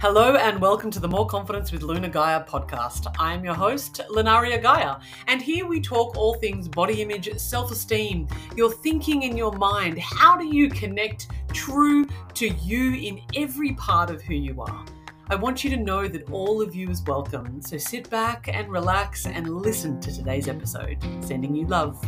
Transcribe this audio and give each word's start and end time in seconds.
Hello 0.00 0.36
and 0.36 0.60
welcome 0.60 0.92
to 0.92 1.00
the 1.00 1.08
More 1.08 1.26
Confidence 1.26 1.72
with 1.72 1.82
Luna 1.82 2.08
Gaia 2.08 2.44
podcast. 2.44 3.12
I'm 3.18 3.44
your 3.44 3.54
host, 3.54 4.00
Lunaria 4.10 4.62
Gaia, 4.62 5.00
and 5.26 5.42
here 5.42 5.66
we 5.66 5.80
talk 5.80 6.16
all 6.16 6.34
things 6.34 6.68
body 6.68 7.02
image, 7.02 7.36
self 7.36 7.72
esteem, 7.72 8.28
your 8.54 8.70
thinking 8.70 9.24
in 9.24 9.36
your 9.36 9.50
mind. 9.50 9.98
How 9.98 10.36
do 10.36 10.46
you 10.46 10.68
connect 10.68 11.26
true 11.52 12.06
to 12.34 12.48
you 12.48 12.94
in 12.94 13.20
every 13.34 13.72
part 13.72 14.10
of 14.10 14.22
who 14.22 14.34
you 14.34 14.62
are? 14.62 14.84
I 15.30 15.34
want 15.34 15.64
you 15.64 15.70
to 15.70 15.76
know 15.76 16.06
that 16.06 16.30
all 16.30 16.62
of 16.62 16.76
you 16.76 16.88
is 16.90 17.02
welcome, 17.02 17.60
so 17.60 17.76
sit 17.76 18.08
back 18.08 18.48
and 18.52 18.70
relax 18.70 19.26
and 19.26 19.48
listen 19.48 20.00
to 20.02 20.14
today's 20.14 20.46
episode. 20.46 20.98
Sending 21.24 21.56
you 21.56 21.66
love. 21.66 22.00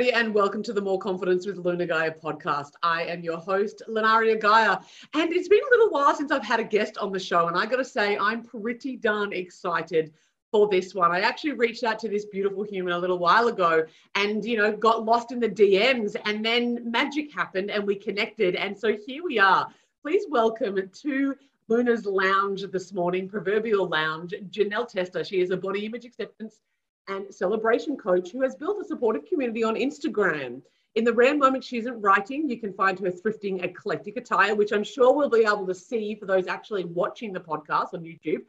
Everybody, 0.00 0.24
and 0.24 0.34
welcome 0.34 0.62
to 0.62 0.72
the 0.72 0.80
More 0.80 0.98
Confidence 0.98 1.46
with 1.46 1.58
Luna 1.58 1.84
Gaia 1.84 2.10
podcast. 2.10 2.70
I 2.82 3.02
am 3.02 3.22
your 3.22 3.36
host, 3.36 3.82
Lunaria 3.86 4.40
Gaia, 4.40 4.78
and 5.12 5.30
it's 5.30 5.46
been 5.46 5.60
a 5.60 5.70
little 5.76 5.90
while 5.90 6.14
since 6.14 6.32
I've 6.32 6.42
had 6.42 6.58
a 6.58 6.64
guest 6.64 6.96
on 6.96 7.12
the 7.12 7.18
show, 7.18 7.48
and 7.48 7.56
I 7.56 7.66
got 7.66 7.76
to 7.76 7.84
say, 7.84 8.16
I'm 8.16 8.42
pretty 8.42 8.96
darn 8.96 9.34
excited 9.34 10.14
for 10.50 10.70
this 10.70 10.94
one. 10.94 11.12
I 11.12 11.20
actually 11.20 11.52
reached 11.52 11.84
out 11.84 11.98
to 11.98 12.08
this 12.08 12.24
beautiful 12.24 12.62
human 12.62 12.94
a 12.94 12.98
little 12.98 13.18
while 13.18 13.48
ago 13.48 13.84
and, 14.14 14.42
you 14.42 14.56
know, 14.56 14.74
got 14.74 15.04
lost 15.04 15.32
in 15.32 15.38
the 15.38 15.50
DMs, 15.50 16.16
and 16.24 16.42
then 16.42 16.90
magic 16.90 17.30
happened 17.34 17.70
and 17.70 17.86
we 17.86 17.94
connected. 17.94 18.56
And 18.56 18.74
so 18.78 18.96
here 19.06 19.22
we 19.22 19.38
are. 19.38 19.68
Please 20.00 20.24
welcome 20.30 20.78
to 21.02 21.34
Luna's 21.68 22.06
Lounge 22.06 22.64
this 22.72 22.94
morning, 22.94 23.28
Proverbial 23.28 23.86
Lounge, 23.86 24.32
Janelle 24.48 24.88
Tester. 24.88 25.24
She 25.24 25.42
is 25.42 25.50
a 25.50 25.58
body 25.58 25.84
image 25.84 26.06
acceptance 26.06 26.62
and 27.10 27.34
celebration 27.34 27.96
coach 27.96 28.30
who 28.30 28.42
has 28.42 28.54
built 28.54 28.80
a 28.80 28.84
supportive 28.84 29.26
community 29.26 29.64
on 29.64 29.74
Instagram. 29.74 30.62
In 30.94 31.04
the 31.04 31.12
rare 31.12 31.36
moments 31.36 31.66
she 31.66 31.78
isn't 31.78 32.00
writing, 32.00 32.48
you 32.48 32.58
can 32.58 32.72
find 32.72 32.98
her 33.00 33.10
thrifting 33.10 33.64
eclectic 33.64 34.16
attire, 34.16 34.54
which 34.54 34.72
I'm 34.72 34.84
sure 34.84 35.12
we'll 35.12 35.28
be 35.28 35.40
able 35.40 35.66
to 35.66 35.74
see 35.74 36.14
for 36.14 36.26
those 36.26 36.46
actually 36.46 36.84
watching 36.84 37.32
the 37.32 37.40
podcast 37.40 37.94
on 37.94 38.02
YouTube, 38.02 38.42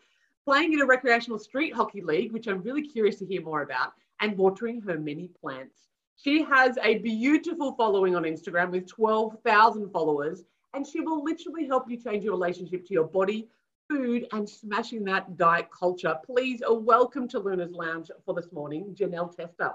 playing 0.46 0.74
in 0.74 0.82
a 0.82 0.86
recreational 0.86 1.40
street 1.40 1.74
hockey 1.74 2.02
league, 2.02 2.32
which 2.32 2.48
I'm 2.48 2.62
really 2.62 2.88
curious 2.88 3.18
to 3.20 3.26
hear 3.26 3.42
more 3.42 3.64
about, 3.64 3.94
and 4.20 4.38
watering 4.38 4.82
her 4.82 4.98
many 4.98 5.28
plants. 5.28 5.88
She 6.16 6.44
has 6.44 6.78
a 6.84 7.00
beautiful 7.00 7.74
following 7.74 8.16
on 8.16 8.24
Instagram 8.24 8.70
with 8.72 8.88
12,000 8.88 9.92
followers, 9.92 10.44
and 10.76 10.86
she 10.86 11.00
will 11.00 11.24
literally 11.24 11.66
help 11.66 11.90
you 11.90 11.98
change 11.98 12.24
your 12.24 12.34
relationship 12.34 12.86
to 12.88 12.94
your 12.94 13.08
body, 13.08 13.50
food 13.92 14.26
and 14.32 14.50
smashing 14.50 15.04
that 15.04 15.36
diet 15.38 15.68
culture. 15.78 16.16
Please 16.26 16.62
uh, 16.70 16.74
welcome 16.74 17.28
to 17.28 17.40
Luna's 17.40 17.74
Lounge 17.74 18.10
for 18.26 18.34
this 18.34 18.52
morning, 18.54 18.96
Janelle 18.98 19.36
Tester. 19.36 19.74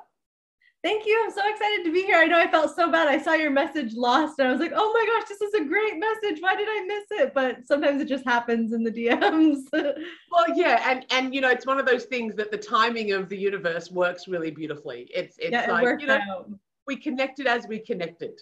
Thank 0.83 1.05
you. 1.05 1.21
I'm 1.23 1.31
so 1.31 1.43
excited 1.47 1.85
to 1.85 1.93
be 1.93 2.03
here. 2.03 2.17
I 2.17 2.27
know 2.27 2.39
I 2.39 2.51
felt 2.51 2.75
so 2.75 2.91
bad. 2.91 3.09
I 3.09 3.21
saw 3.21 3.35
your 3.35 3.51
message 3.51 3.93
lost 3.95 4.39
and 4.39 4.49
I 4.49 4.53
was 4.53 4.61
like, 4.61 4.73
oh 4.75 4.93
my 4.95 5.07
gosh, 5.07 5.29
this 5.29 5.41
is 5.43 5.53
a 5.55 5.65
great 5.65 5.99
message. 5.99 6.41
Why 6.41 6.55
did 6.57 6.69
I 6.71 6.85
miss 6.87 7.05
it? 7.11 7.35
But 7.35 7.67
sometimes 7.67 8.01
it 8.01 8.09
just 8.09 8.25
happens 8.25 8.73
in 8.73 8.85
the 8.85 8.91
DMs. 8.91 9.65
well, 9.73 10.47
yeah. 10.55 10.83
And 10.89 11.05
and 11.11 11.35
you 11.35 11.41
know, 11.43 11.51
it's 11.51 11.67
one 11.67 11.79
of 11.79 11.87
those 11.87 12.05
things 12.05 12.37
that 12.37 12.51
the 12.51 12.59
timing 12.59 13.13
of 13.13 13.29
the 13.29 13.37
universe 13.37 13.91
works 13.91 14.29
really 14.29 14.51
beautifully. 14.51 15.11
It's 15.15 15.37
it's 15.39 15.51
yeah, 15.51 15.71
like, 15.71 16.01
you 16.01 16.07
know, 16.07 16.21
out. 16.31 16.51
we 16.87 16.97
connected 16.97 17.47
as 17.47 17.67
we 17.67 17.81
connected. 17.81 18.41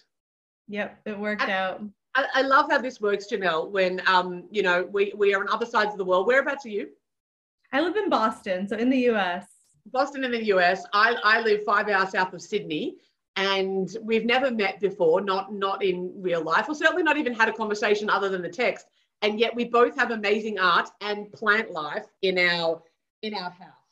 Yep, 0.69 1.00
it 1.06 1.19
worked 1.19 1.42
and, 1.42 1.50
out. 1.50 1.83
I, 2.15 2.27
I, 2.34 2.43
love 2.43 2.70
how 2.70 2.79
this 2.79 3.01
works, 3.01 3.27
Janelle, 3.31 3.70
when 3.70 4.01
um, 4.07 4.45
you 4.51 4.62
know, 4.62 4.89
we 4.93 5.12
we 5.17 5.34
are 5.34 5.41
on 5.41 5.48
other 5.48 5.67
sides 5.67 5.93
of 5.93 5.98
the 5.98 6.05
world. 6.05 6.27
Whereabouts 6.27 6.65
are 6.67 6.71
you? 6.71 6.89
I 7.73 7.81
live 7.81 7.97
in 7.97 8.09
Boston, 8.09 8.69
so 8.69 8.77
in 8.77 8.91
the 8.91 9.11
US. 9.11 9.47
Boston 9.87 10.25
in 10.25 10.31
the 10.31 10.45
US. 10.55 10.84
I, 10.93 11.17
I 11.25 11.41
live 11.41 11.65
five 11.65 11.89
hours 11.89 12.11
south 12.11 12.33
of 12.33 12.41
Sydney 12.41 12.97
and 13.37 13.97
we've 14.03 14.25
never 14.25 14.50
met 14.50 14.81
before, 14.81 15.21
not 15.21 15.53
not 15.53 15.83
in 15.83 16.12
real 16.16 16.43
life, 16.43 16.69
or 16.69 16.75
certainly 16.75 17.03
not 17.03 17.16
even 17.16 17.34
had 17.34 17.49
a 17.49 17.53
conversation 17.53 18.09
other 18.09 18.28
than 18.28 18.43
the 18.43 18.49
text. 18.49 18.87
And 19.22 19.41
yet 19.41 19.55
we 19.55 19.65
both 19.65 19.97
have 19.97 20.11
amazing 20.11 20.59
art 20.59 20.88
and 21.00 21.33
plant 21.33 21.71
life 21.71 22.05
in 22.22 22.38
our 22.38 22.83
in 23.22 23.34
our 23.34 23.50
house 23.50 23.84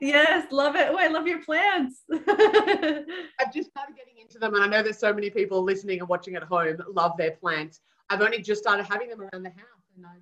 yes, 0.00 0.50
love 0.50 0.76
it. 0.76 0.88
Oh, 0.90 0.98
I 0.98 1.08
love 1.08 1.26
your 1.26 1.42
plants. 1.42 2.02
I've 2.12 3.52
just 3.52 3.70
started 3.70 3.96
getting 3.96 4.18
into 4.20 4.38
them, 4.38 4.54
and 4.54 4.64
I 4.64 4.66
know 4.66 4.82
there's 4.82 4.98
so 4.98 5.12
many 5.12 5.30
people 5.30 5.62
listening 5.62 6.00
and 6.00 6.08
watching 6.08 6.36
at 6.36 6.42
home 6.42 6.76
love 6.92 7.16
their 7.16 7.32
plants. 7.32 7.80
I've 8.10 8.20
only 8.20 8.40
just 8.40 8.62
started 8.62 8.84
having 8.84 9.08
them 9.08 9.20
around 9.20 9.42
the 9.42 9.50
house, 9.50 9.86
and 9.96 10.06
I, 10.06 10.16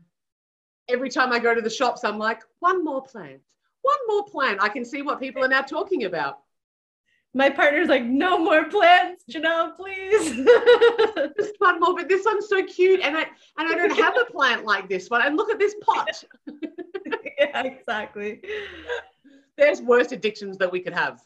every 0.88 1.10
time 1.10 1.32
I 1.32 1.38
go 1.38 1.54
to 1.54 1.60
the 1.60 1.70
shops, 1.70 2.04
I'm 2.04 2.18
like, 2.18 2.40
one 2.60 2.84
more 2.84 3.02
plant, 3.02 3.40
one 3.82 3.98
more 4.08 4.24
plant. 4.24 4.58
I 4.60 4.68
can 4.68 4.84
see 4.84 5.02
what 5.02 5.20
people 5.20 5.44
are 5.44 5.48
now 5.48 5.62
talking 5.62 6.04
about. 6.04 6.40
My 7.34 7.50
partner's 7.50 7.88
like, 7.88 8.02
no 8.02 8.38
more 8.38 8.64
plants, 8.64 9.24
Janelle, 9.30 9.76
please. 9.76 10.36
just 11.38 11.54
one 11.58 11.80
more, 11.80 11.94
but 11.94 12.08
this 12.08 12.24
one's 12.24 12.48
so 12.48 12.64
cute, 12.64 13.00
and 13.00 13.16
I 13.16 13.22
and 13.58 13.68
I 13.68 13.74
don't 13.74 13.96
have 13.98 14.16
a 14.16 14.30
plant 14.30 14.64
like 14.64 14.88
this 14.88 15.10
one. 15.10 15.22
And 15.22 15.36
look 15.36 15.50
at 15.50 15.58
this 15.58 15.74
pot. 15.82 16.24
yeah, 17.38 17.62
exactly 17.62 18.40
there's 19.56 19.80
worse 19.80 20.12
addictions 20.12 20.58
that 20.58 20.70
we 20.70 20.80
could 20.80 20.94
have. 20.94 21.20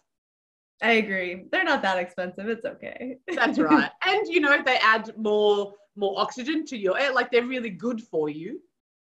I 0.83 0.93
agree. 0.93 1.45
They're 1.53 1.65
not 1.65 1.83
that 1.83 1.99
expensive. 1.99 2.49
It's 2.49 2.65
okay. 2.65 3.19
That's 3.35 3.59
right. 3.59 3.91
And 4.07 4.27
you 4.29 4.41
know, 4.41 4.63
they 4.63 4.79
add 4.79 5.17
more 5.17 5.75
more 5.97 6.19
oxygen 6.19 6.65
to 6.67 6.77
your 6.77 6.99
air. 6.99 7.13
Like 7.13 7.31
they're 7.31 7.45
really 7.45 7.71
good 7.71 8.03
for 8.03 8.29
you. 8.29 8.61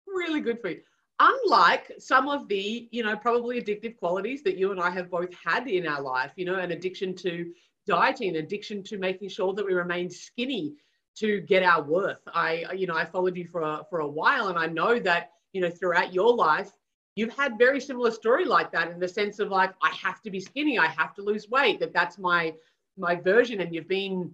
Really 0.07 0.41
good 0.41 0.61
for 0.61 0.71
you. 0.71 0.81
Unlike 1.21 1.93
some 1.99 2.29
of 2.29 2.49
the, 2.49 2.89
you 2.91 3.03
know, 3.03 3.17
probably 3.17 3.61
addictive 3.61 3.97
qualities 3.97 4.43
that 4.43 4.57
you 4.57 4.73
and 4.73 4.81
I 4.81 4.91
have 4.91 5.11
both 5.11 5.31
had 5.45 5.69
in 5.69 5.87
our 5.87 6.03
life, 6.03 6.33
you 6.37 6.45
know, 6.45 6.57
an 6.57 6.73
addiction 6.73 7.15
to 7.17 7.53
dieting, 7.87 8.37
addiction 8.37 8.83
to 8.85 8.99
making 8.99 9.29
sure 9.29 9.53
that 9.55 9.65
we 9.65 9.75
remain 9.75 10.11
skinny 10.11 10.75
to 11.17 11.41
get 11.41 11.63
our 11.63 11.83
worth. 11.83 12.21
I, 12.33 12.65
you 12.75 12.87
know, 12.87 12.97
I 12.97 13.05
followed 13.05 13.37
you 13.37 13.47
for 13.47 13.63
a, 13.63 13.83
for 13.89 14.01
a 14.01 14.09
while 14.09 14.49
and 14.49 14.59
I 14.59 14.67
know 14.67 14.99
that, 14.99 15.31
you 15.53 15.61
know, 15.61 15.71
throughout 15.71 16.13
your 16.13 16.35
life, 16.35 16.73
you've 17.17 17.35
had 17.35 17.59
very 17.59 17.81
similar 17.81 18.11
story 18.11 18.45
like 18.45 18.73
that 18.73 18.91
in 18.91 18.99
the 18.99 19.09
sense 19.09 19.39
of 19.39 19.49
like 19.49 19.73
i 19.83 19.91
have 19.91 20.21
to 20.23 20.31
be 20.31 20.41
skinny 20.41 20.79
i 20.79 20.87
have 20.87 21.15
to 21.15 21.23
lose 21.23 21.49
weight 21.49 21.79
that 21.81 21.93
that's 21.93 22.19
my 22.19 22.53
my 22.97 23.15
version 23.15 23.61
and 23.61 23.75
you've 23.75 23.89
been 23.89 24.31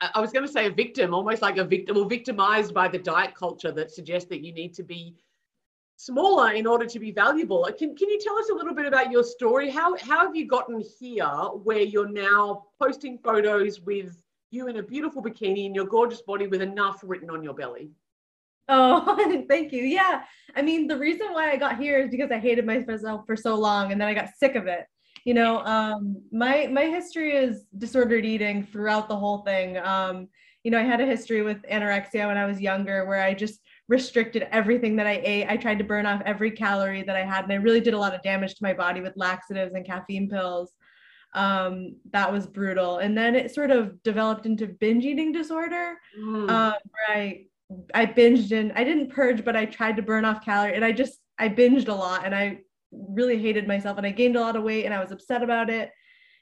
i 0.00 0.20
was 0.20 0.32
going 0.32 0.46
to 0.46 0.52
say 0.52 0.66
a 0.66 0.70
victim 0.70 1.14
almost 1.14 1.42
like 1.42 1.56
a 1.56 1.64
victim 1.64 1.96
or 1.96 2.06
victimized 2.06 2.74
by 2.74 2.88
the 2.88 2.98
diet 2.98 3.34
culture 3.34 3.72
that 3.72 3.90
suggests 3.90 4.28
that 4.28 4.44
you 4.44 4.52
need 4.52 4.74
to 4.74 4.82
be 4.82 5.14
smaller 5.96 6.52
in 6.52 6.66
order 6.66 6.86
to 6.86 6.98
be 6.98 7.10
valuable. 7.10 7.66
Can, 7.78 7.96
can 7.96 8.08
you 8.08 8.18
tell 8.20 8.38
us 8.38 8.50
a 8.50 8.54
little 8.54 8.74
bit 8.74 8.86
about 8.86 9.10
your 9.10 9.24
story? 9.24 9.70
How, 9.70 9.96
how 9.96 10.26
have 10.26 10.36
you 10.36 10.46
gotten 10.46 10.82
here 11.00 11.26
where 11.26 11.80
you're 11.80 12.08
now 12.08 12.66
posting 12.80 13.18
photos 13.18 13.80
with 13.80 14.22
you 14.50 14.68
in 14.68 14.76
a 14.76 14.82
beautiful 14.82 15.22
bikini 15.22 15.66
in 15.66 15.74
your 15.74 15.86
gorgeous 15.86 16.22
body 16.22 16.46
with 16.46 16.62
enough 16.62 17.00
written 17.02 17.30
on 17.30 17.42
your 17.42 17.54
belly 17.54 17.90
Oh, 18.68 19.44
thank 19.48 19.72
you. 19.72 19.82
Yeah. 19.82 20.22
I 20.54 20.62
mean, 20.62 20.86
the 20.86 20.98
reason 20.98 21.32
why 21.32 21.50
I 21.50 21.56
got 21.56 21.78
here 21.78 21.98
is 21.98 22.10
because 22.10 22.30
I 22.30 22.38
hated 22.38 22.66
myself 22.66 23.22
for 23.26 23.36
so 23.36 23.54
long 23.54 23.92
and 23.92 24.00
then 24.00 24.08
I 24.08 24.14
got 24.14 24.30
sick 24.38 24.54
of 24.54 24.66
it. 24.66 24.86
You 25.24 25.34
know, 25.34 25.58
um, 25.64 26.22
my 26.30 26.68
my 26.68 26.84
history 26.84 27.32
is 27.34 27.64
disordered 27.76 28.24
eating 28.24 28.64
throughout 28.64 29.08
the 29.08 29.16
whole 29.16 29.38
thing. 29.38 29.76
Um, 29.78 30.28
you 30.62 30.70
know, 30.70 30.78
I 30.78 30.84
had 30.84 31.00
a 31.00 31.06
history 31.06 31.42
with 31.42 31.62
anorexia 31.62 32.26
when 32.26 32.36
I 32.36 32.46
was 32.46 32.60
younger 32.60 33.04
where 33.06 33.22
I 33.22 33.34
just 33.34 33.60
restricted 33.88 34.46
everything 34.52 34.96
that 34.96 35.06
I 35.06 35.20
ate. 35.24 35.46
I 35.48 35.56
tried 35.56 35.78
to 35.78 35.84
burn 35.84 36.06
off 36.06 36.22
every 36.24 36.52
calorie 36.52 37.02
that 37.02 37.16
I 37.16 37.24
had, 37.24 37.44
and 37.44 37.52
I 37.52 37.56
really 37.56 37.80
did 37.80 37.94
a 37.94 37.98
lot 37.98 38.14
of 38.14 38.22
damage 38.22 38.54
to 38.54 38.62
my 38.62 38.72
body 38.72 39.00
with 39.00 39.16
laxatives 39.16 39.74
and 39.74 39.84
caffeine 39.84 40.28
pills. 40.28 40.72
Um, 41.34 41.96
that 42.12 42.32
was 42.32 42.46
brutal. 42.46 42.98
And 42.98 43.16
then 43.16 43.34
it 43.34 43.54
sort 43.54 43.70
of 43.70 44.02
developed 44.02 44.46
into 44.46 44.66
binge 44.66 45.04
eating 45.04 45.32
disorder, 45.32 45.96
mm. 46.18 46.48
um, 46.50 46.74
where 46.90 47.16
I 47.16 47.46
I 47.94 48.06
binged 48.06 48.52
and 48.52 48.72
I 48.74 48.84
didn't 48.84 49.10
purge, 49.10 49.44
but 49.44 49.56
I 49.56 49.64
tried 49.64 49.96
to 49.96 50.02
burn 50.02 50.24
off 50.24 50.44
calories 50.44 50.76
and 50.76 50.84
I 50.84 50.92
just 50.92 51.18
I 51.38 51.48
binged 51.48 51.88
a 51.88 51.94
lot 51.94 52.24
and 52.24 52.34
I 52.34 52.60
really 52.92 53.38
hated 53.38 53.66
myself 53.66 53.98
and 53.98 54.06
I 54.06 54.10
gained 54.10 54.36
a 54.36 54.40
lot 54.40 54.56
of 54.56 54.62
weight 54.62 54.84
and 54.84 54.94
I 54.94 55.00
was 55.00 55.12
upset 55.12 55.42
about 55.42 55.70
it. 55.70 55.90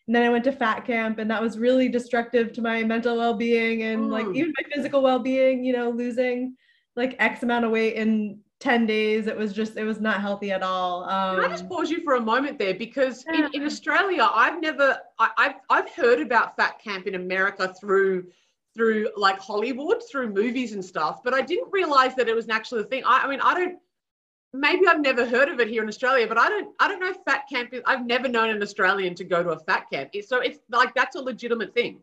And 0.07 0.15
then 0.15 0.23
I 0.23 0.29
went 0.29 0.45
to 0.45 0.53
fat 0.53 0.85
camp 0.85 1.19
and 1.19 1.31
that 1.31 1.41
was 1.41 1.59
really 1.59 1.89
destructive 1.89 2.53
to 2.53 2.63
my 2.63 2.85
mental 2.85 3.17
well-being 3.17 3.83
and 3.83 4.11
like 4.11 4.27
even 4.35 4.53
my 4.59 4.75
physical 4.75 5.03
well-being, 5.03 5.65
you 5.65 5.73
know, 5.73 5.91
losing 5.91 6.57
like 6.95 7.17
X 7.19 7.43
amount 7.43 7.65
of 7.65 7.71
weight 7.71 7.95
in 7.95 8.39
10 8.61 8.87
days. 8.87 9.27
It 9.27 9.37
was 9.37 9.55
just, 9.55 9.79
it 9.79 9.85
was 9.85 10.01
not 10.01 10.21
healthy 10.21 10.53
at 10.53 10.63
all. 10.63 11.05
Um, 11.05 11.37
Can 11.37 11.45
I 11.47 11.49
just 11.49 11.69
pause 11.69 11.91
you 11.91 12.03
for 12.05 12.17
a 12.17 12.21
moment 12.21 12.59
there? 12.59 12.75
Because 12.75 13.25
yeah. 13.27 13.47
in, 13.47 13.63
in 13.63 13.65
Australia, 13.65 14.29
I've 14.31 14.61
never, 14.61 14.99
I, 15.19 15.31
I've, 15.39 15.55
I've 15.71 15.91
heard 15.91 16.21
about 16.21 16.55
fat 16.57 16.79
camp 16.79 17.07
in 17.07 17.15
America 17.15 17.75
through 17.81 18.27
through 18.75 19.09
like 19.17 19.39
Hollywood, 19.39 20.03
through 20.11 20.33
movies 20.33 20.73
and 20.73 20.85
stuff, 20.85 21.21
but 21.23 21.35
I 21.35 21.43
didn't 21.43 21.73
realize 21.73 22.15
that 22.17 22.29
it 22.29 22.35
was 22.35 22.49
actually 22.49 22.83
a 22.83 22.85
thing. 22.85 23.03
I, 23.05 23.21
I 23.25 23.29
mean, 23.29 23.41
I 23.41 23.55
don't. 23.55 23.79
Maybe 24.53 24.87
I've 24.87 25.01
never 25.01 25.27
heard 25.27 25.49
of 25.49 25.59
it 25.59 25.67
here 25.67 25.83
in 25.83 25.89
Australia, 25.89 26.27
but 26.29 26.39
I 26.39 26.49
don't. 26.49 26.75
I 26.81 26.89
don't 26.89 27.01
know 27.01 27.13
fat 27.25 27.45
camp 27.51 27.73
is. 27.73 27.83
I've 27.87 28.07
never 28.07 28.29
known 28.29 28.51
an 28.51 28.63
Australian 28.63 29.15
to 29.17 29.25
go 29.25 29.43
to 29.43 29.51
a 29.51 29.59
fat 29.61 29.87
camp. 29.93 30.11
So 30.27 30.41
it's 30.41 30.59
like 30.71 30.95
that's 30.95 31.17
a 31.17 31.21
legitimate 31.21 31.75
thing. 31.75 32.01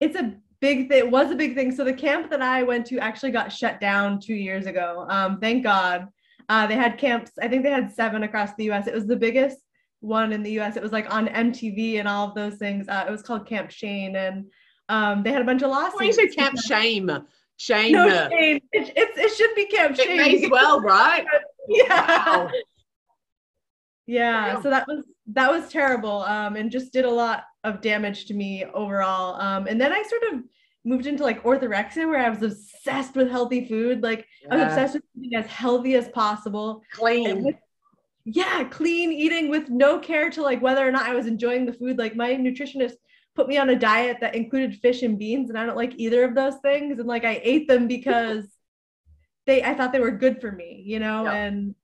It's 0.00 0.16
a 0.16 0.34
big 0.60 0.88
thing. 0.88 0.98
It 0.98 1.10
was 1.10 1.30
a 1.30 1.36
big 1.36 1.54
thing. 1.54 1.72
So 1.72 1.84
the 1.84 1.92
camp 1.92 2.30
that 2.30 2.42
I 2.42 2.62
went 2.62 2.86
to 2.86 2.98
actually 2.98 3.32
got 3.32 3.52
shut 3.52 3.80
down 3.80 4.20
two 4.20 4.34
years 4.34 4.66
ago. 4.66 5.06
Um, 5.08 5.40
thank 5.40 5.64
God. 5.64 6.08
Uh, 6.48 6.66
they 6.66 6.76
had 6.76 6.98
camps. 6.98 7.32
I 7.40 7.48
think 7.48 7.62
they 7.62 7.70
had 7.70 7.92
seven 7.92 8.22
across 8.22 8.54
the 8.54 8.64
U.S. 8.64 8.86
It 8.86 8.94
was 8.94 9.06
the 9.06 9.16
biggest 9.16 9.58
one 10.00 10.32
in 10.32 10.42
the 10.42 10.60
US. 10.60 10.76
It 10.76 10.82
was 10.82 10.92
like 10.92 11.12
on 11.12 11.28
MTV 11.28 11.98
and 11.98 12.08
all 12.08 12.28
of 12.28 12.34
those 12.34 12.56
things. 12.56 12.88
Uh, 12.88 13.04
it 13.06 13.10
was 13.10 13.22
called 13.22 13.46
Camp 13.46 13.70
Shane, 13.70 14.16
and 14.16 14.46
um, 14.88 15.22
they 15.22 15.32
had 15.32 15.42
a 15.42 15.44
bunch 15.44 15.62
of 15.62 15.70
lawsuits. 15.70 16.00
Why 16.00 16.10
say 16.10 16.28
Camp 16.28 16.58
Shame? 16.58 17.10
Shame. 17.56 17.92
No, 17.92 18.08
Shane. 18.08 18.60
It, 18.72 18.92
it, 18.96 19.08
it 19.16 19.36
should 19.36 19.54
be 19.54 19.66
Camp 19.66 19.98
It 19.98 20.16
may 20.16 20.44
as 20.44 20.50
well, 20.50 20.80
right? 20.80 21.24
yeah. 21.68 22.24
Wow. 22.24 22.50
yeah 24.06 24.46
Yeah. 24.46 24.62
so 24.62 24.70
that 24.70 24.86
was 24.88 25.04
that 25.32 25.50
was 25.50 25.68
terrible 25.70 26.22
um 26.22 26.56
and 26.56 26.70
just 26.70 26.92
did 26.92 27.04
a 27.04 27.10
lot 27.10 27.44
of 27.64 27.80
damage 27.82 28.24
to 28.26 28.34
me 28.34 28.64
overall 28.72 29.38
um 29.40 29.66
and 29.66 29.78
then 29.78 29.92
i 29.92 30.02
sort 30.02 30.22
of 30.32 30.40
moved 30.84 31.06
into 31.06 31.22
like 31.22 31.42
orthorexia 31.42 32.08
where 32.08 32.24
i 32.24 32.30
was 32.30 32.42
obsessed 32.42 33.14
with 33.14 33.30
healthy 33.30 33.66
food 33.66 34.02
like 34.02 34.26
i 34.50 34.56
was 34.56 34.64
obsessed 34.64 34.94
with 34.94 35.02
being 35.20 35.34
as 35.34 35.46
healthy 35.46 35.94
as 35.94 36.08
possible 36.08 36.82
Clean. 36.92 37.44
with, 37.44 37.56
yeah 38.24 38.64
clean 38.64 39.12
eating 39.12 39.50
with 39.50 39.68
no 39.68 39.98
care 39.98 40.30
to 40.30 40.40
like 40.40 40.62
whether 40.62 40.86
or 40.86 40.90
not 40.90 41.06
i 41.06 41.14
was 41.14 41.26
enjoying 41.26 41.66
the 41.66 41.72
food 41.74 41.98
like 41.98 42.16
my 42.16 42.32
nutritionist 42.34 42.94
put 43.38 43.46
me 43.46 43.56
on 43.56 43.70
a 43.70 43.78
diet 43.78 44.16
that 44.20 44.34
included 44.34 44.74
fish 44.80 45.02
and 45.02 45.16
beans 45.16 45.48
and 45.48 45.56
i 45.58 45.64
don't 45.64 45.76
like 45.76 45.94
either 45.96 46.24
of 46.24 46.34
those 46.34 46.56
things. 46.56 46.98
And 46.98 47.06
like 47.06 47.24
i 47.24 47.40
ate 47.44 47.68
them 47.68 47.86
because 47.86 48.46
they 49.46 49.62
i 49.62 49.72
thought 49.74 49.92
they 49.92 50.00
were 50.00 50.10
good 50.24 50.40
for 50.40 50.50
me 50.50 50.82
you 50.84 50.98
know? 50.98 51.22
Yeah. 51.24 51.32
and 51.34 51.74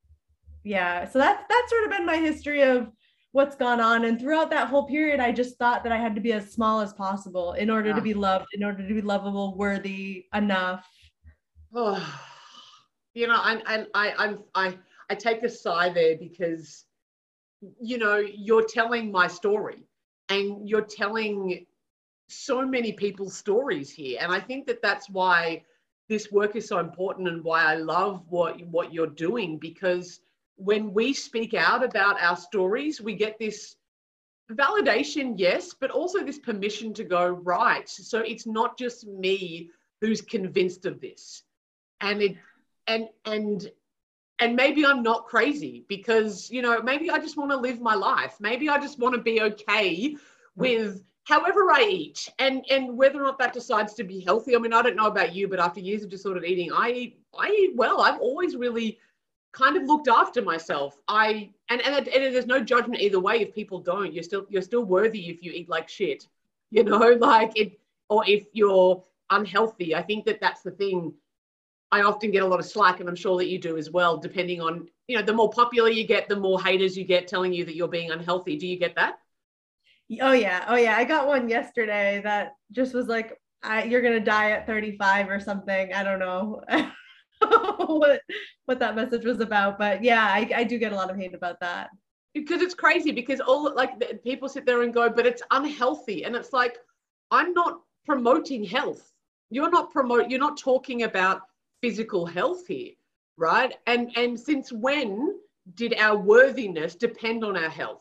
yeah 0.64 1.08
so 1.08 1.20
that's 1.20 1.44
that's 1.48 1.70
sort 1.70 1.84
of 1.84 1.90
been 1.90 2.04
my 2.04 2.16
history 2.16 2.62
of 2.62 2.90
what's 3.30 3.56
gone 3.56 3.80
on. 3.80 4.04
And 4.04 4.20
throughout 4.20 4.50
that 4.50 4.68
whole 4.68 4.86
period 4.86 5.20
i 5.20 5.30
just 5.30 5.56
thought 5.60 5.84
that 5.84 5.92
i 5.92 5.96
had 6.04 6.14
to 6.16 6.20
be 6.20 6.32
as 6.32 6.52
small 6.52 6.80
as 6.80 6.92
possible 6.92 7.52
in 7.52 7.70
order 7.70 7.90
Yeah. 7.90 7.94
to 7.96 8.02
be 8.02 8.14
loved 8.14 8.46
in 8.52 8.64
order 8.64 8.86
to 8.88 8.94
be 8.94 9.00
lovable 9.14 9.56
worthy 9.56 10.26
enough. 10.34 10.84
Oh, 11.72 12.02
you 13.14 13.26
know, 13.28 13.36
I, 13.36 13.62
I, 13.66 13.86
I, 13.94 14.06
I'm, 14.18 14.38
I, 14.54 14.78
I 15.10 15.14
take 15.14 15.42
a 15.44 15.48
sigh 15.48 15.90
there 15.90 16.16
because, 16.16 16.84
you 17.80 17.98
know, 17.98 18.16
you're 18.16 18.66
telling 18.66 19.10
my 19.12 19.26
story, 19.28 19.84
and 20.28 20.68
you're 20.68 20.82
telling 20.82 21.66
so 22.28 22.66
many 22.66 22.92
people's 22.92 23.36
stories 23.36 23.90
here, 23.90 24.18
and 24.20 24.32
I 24.32 24.40
think 24.40 24.66
that 24.66 24.82
that's 24.82 25.08
why 25.10 25.64
this 26.08 26.30
work 26.32 26.56
is 26.56 26.68
so 26.68 26.78
important, 26.78 27.28
and 27.28 27.44
why 27.44 27.64
I 27.64 27.76
love 27.76 28.24
what 28.28 28.60
what 28.66 28.92
you're 28.92 29.06
doing 29.06 29.58
because 29.58 30.20
when 30.56 30.92
we 30.92 31.12
speak 31.12 31.54
out 31.54 31.84
about 31.84 32.22
our 32.22 32.36
stories, 32.36 33.00
we 33.00 33.14
get 33.14 33.38
this 33.38 33.76
validation, 34.52 35.34
yes, 35.36 35.74
but 35.74 35.90
also 35.90 36.22
this 36.22 36.38
permission 36.38 36.94
to 36.94 37.04
go 37.04 37.28
right. 37.28 37.88
So 37.88 38.20
it's 38.20 38.46
not 38.46 38.78
just 38.78 39.06
me 39.06 39.70
who's 40.00 40.20
convinced 40.20 40.86
of 40.86 41.00
this 41.00 41.42
and 42.04 42.22
it 42.22 42.36
and 42.86 43.08
and 43.24 43.70
and 44.40 44.56
maybe 44.56 44.84
i'm 44.84 45.02
not 45.02 45.26
crazy 45.26 45.84
because 45.88 46.50
you 46.50 46.62
know 46.62 46.82
maybe 46.82 47.10
i 47.10 47.18
just 47.18 47.36
want 47.36 47.50
to 47.50 47.56
live 47.56 47.80
my 47.80 47.94
life. 47.94 48.36
Maybe 48.40 48.68
i 48.68 48.78
just 48.78 48.98
want 48.98 49.14
to 49.14 49.20
be 49.20 49.40
okay 49.42 50.16
with 50.56 51.02
however 51.24 51.70
i 51.70 51.86
eat 51.88 52.28
and 52.38 52.64
and 52.70 52.96
whether 52.96 53.20
or 53.20 53.24
not 53.24 53.38
that 53.38 53.52
decides 53.52 53.94
to 53.94 54.04
be 54.04 54.20
healthy. 54.20 54.54
I 54.54 54.58
mean 54.58 54.72
i 54.72 54.82
don't 54.82 54.96
know 54.96 55.06
about 55.06 55.34
you 55.34 55.48
but 55.48 55.60
after 55.60 55.80
years 55.80 56.02
of 56.02 56.10
disordered 56.10 56.44
eating 56.44 56.72
i 56.72 56.90
eat 56.90 57.18
i 57.38 57.48
eat 57.48 57.76
well. 57.76 58.00
I've 58.00 58.20
always 58.20 58.56
really 58.56 58.98
kind 59.52 59.76
of 59.76 59.84
looked 59.84 60.08
after 60.08 60.42
myself. 60.42 60.98
I 61.08 61.50
and 61.70 61.80
and, 61.82 62.08
and 62.08 62.34
there's 62.34 62.46
no 62.46 62.62
judgment 62.62 63.00
either 63.00 63.20
way 63.20 63.40
if 63.40 63.54
people 63.54 63.78
don't. 63.80 64.12
You're 64.12 64.24
still 64.24 64.46
you're 64.48 64.62
still 64.62 64.84
worthy 64.84 65.30
if 65.30 65.42
you 65.42 65.52
eat 65.52 65.68
like 65.68 65.88
shit 65.88 66.26
you 66.74 66.82
know 66.82 66.98
like 67.20 67.52
it 67.56 67.78
or 68.08 68.24
if 68.28 68.46
you're 68.52 69.02
unhealthy. 69.30 69.94
I 69.94 70.02
think 70.02 70.26
that 70.26 70.40
that's 70.40 70.62
the 70.62 70.70
thing 70.70 71.14
I 71.94 72.02
often 72.02 72.32
get 72.32 72.42
a 72.42 72.46
lot 72.46 72.58
of 72.58 72.66
slack, 72.66 72.98
and 72.98 73.08
I'm 73.08 73.14
sure 73.14 73.38
that 73.38 73.48
you 73.48 73.60
do 73.60 73.76
as 73.76 73.88
well, 73.88 74.16
depending 74.16 74.60
on, 74.60 74.88
you 75.06 75.16
know, 75.16 75.22
the 75.22 75.32
more 75.32 75.48
popular 75.48 75.88
you 75.88 76.04
get, 76.04 76.28
the 76.28 76.34
more 76.34 76.60
haters 76.60 76.98
you 76.98 77.04
get 77.04 77.28
telling 77.28 77.52
you 77.52 77.64
that 77.64 77.76
you're 77.76 77.86
being 77.86 78.10
unhealthy. 78.10 78.56
Do 78.56 78.66
you 78.66 78.76
get 78.76 78.96
that? 78.96 79.14
Oh 80.20 80.32
yeah, 80.32 80.64
oh 80.66 80.74
yeah. 80.74 80.96
I 80.96 81.04
got 81.04 81.28
one 81.28 81.48
yesterday 81.48 82.20
that 82.24 82.56
just 82.72 82.94
was 82.94 83.06
like, 83.06 83.38
I, 83.62 83.84
"You're 83.84 84.02
gonna 84.02 84.18
die 84.18 84.50
at 84.50 84.66
35 84.66 85.30
or 85.30 85.38
something." 85.38 85.92
I 85.92 86.02
don't 86.02 86.18
know 86.18 86.62
what 87.86 88.22
what 88.64 88.80
that 88.80 88.96
message 88.96 89.24
was 89.24 89.38
about, 89.38 89.78
but 89.78 90.02
yeah, 90.02 90.24
I, 90.24 90.50
I 90.52 90.64
do 90.64 90.78
get 90.78 90.92
a 90.92 90.96
lot 90.96 91.10
of 91.10 91.16
hate 91.16 91.32
about 91.32 91.60
that. 91.60 91.90
Because 92.34 92.60
it's 92.60 92.74
crazy 92.74 93.12
because 93.12 93.38
all 93.38 93.72
like 93.72 94.00
the, 94.00 94.18
people 94.24 94.48
sit 94.48 94.66
there 94.66 94.82
and 94.82 94.92
go, 94.92 95.08
but 95.08 95.26
it's 95.26 95.42
unhealthy. 95.52 96.24
And 96.24 96.34
it's 96.34 96.52
like, 96.52 96.76
I'm 97.30 97.52
not 97.52 97.78
promoting 98.04 98.64
health. 98.64 99.12
You're 99.50 99.70
not 99.70 99.92
promote, 99.92 100.28
you're 100.28 100.40
not 100.40 100.58
talking 100.58 101.04
about 101.04 101.42
physical 101.84 102.24
health 102.24 102.66
here, 102.66 102.92
right? 103.36 103.74
And 103.86 104.10
and 104.16 104.40
since 104.40 104.72
when 104.72 105.38
did 105.74 105.92
our 105.98 106.16
worthiness 106.16 106.94
depend 106.94 107.44
on 107.44 107.58
our 107.58 107.68
health? 107.68 108.00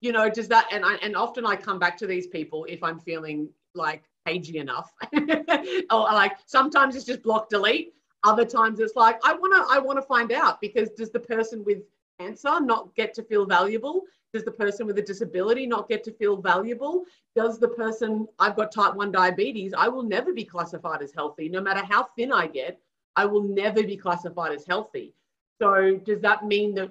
You 0.00 0.12
know, 0.12 0.30
does 0.30 0.48
that 0.48 0.66
and 0.72 0.82
I 0.82 0.94
and 1.02 1.14
often 1.14 1.44
I 1.44 1.56
come 1.56 1.78
back 1.78 1.98
to 1.98 2.06
these 2.06 2.26
people 2.26 2.64
if 2.70 2.82
I'm 2.82 2.98
feeling 2.98 3.50
like 3.74 4.04
cagey 4.26 4.56
enough. 4.56 4.90
or 5.90 6.00
like 6.22 6.32
sometimes 6.46 6.96
it's 6.96 7.04
just 7.04 7.22
block 7.22 7.50
delete. 7.50 7.92
Other 8.24 8.46
times 8.46 8.80
it's 8.80 8.96
like 8.96 9.20
I 9.26 9.34
wanna 9.34 9.62
I 9.68 9.78
wanna 9.78 10.00
find 10.00 10.32
out 10.32 10.58
because 10.62 10.88
does 10.90 11.10
the 11.10 11.20
person 11.20 11.62
with 11.64 11.82
cancer 12.18 12.60
not 12.62 12.94
get 12.94 13.12
to 13.14 13.22
feel 13.22 13.44
valuable? 13.44 14.04
Does 14.32 14.44
the 14.44 14.52
person 14.52 14.86
with 14.86 14.96
a 14.96 15.02
disability 15.02 15.66
not 15.66 15.86
get 15.86 16.02
to 16.04 16.12
feel 16.12 16.38
valuable? 16.38 17.04
Does 17.36 17.58
the 17.58 17.68
person, 17.68 18.26
I've 18.38 18.56
got 18.56 18.72
type 18.72 18.94
1 18.94 19.12
diabetes, 19.12 19.74
I 19.76 19.88
will 19.88 20.02
never 20.02 20.32
be 20.32 20.44
classified 20.44 21.02
as 21.02 21.12
healthy. 21.12 21.50
No 21.50 21.60
matter 21.60 21.84
how 21.84 22.04
thin 22.16 22.32
I 22.32 22.46
get, 22.46 22.80
I 23.16 23.24
will 23.26 23.42
never 23.42 23.82
be 23.82 23.96
classified 23.96 24.52
as 24.52 24.64
healthy. 24.66 25.14
So, 25.60 25.96
does 25.96 26.20
that 26.22 26.44
mean 26.46 26.74
that 26.74 26.90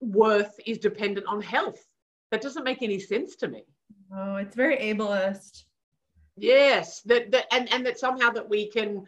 worth 0.00 0.58
is 0.66 0.78
dependent 0.78 1.26
on 1.26 1.40
health? 1.40 1.82
That 2.30 2.42
doesn't 2.42 2.64
make 2.64 2.82
any 2.82 2.98
sense 2.98 3.36
to 3.36 3.48
me. 3.48 3.64
Oh, 4.14 4.36
it's 4.36 4.56
very 4.56 4.76
ableist. 4.78 5.64
Yes, 6.36 7.02
that, 7.02 7.30
that 7.30 7.46
and, 7.52 7.72
and 7.72 7.84
that 7.86 7.98
somehow 7.98 8.30
that 8.30 8.48
we 8.48 8.66
can, 8.68 9.06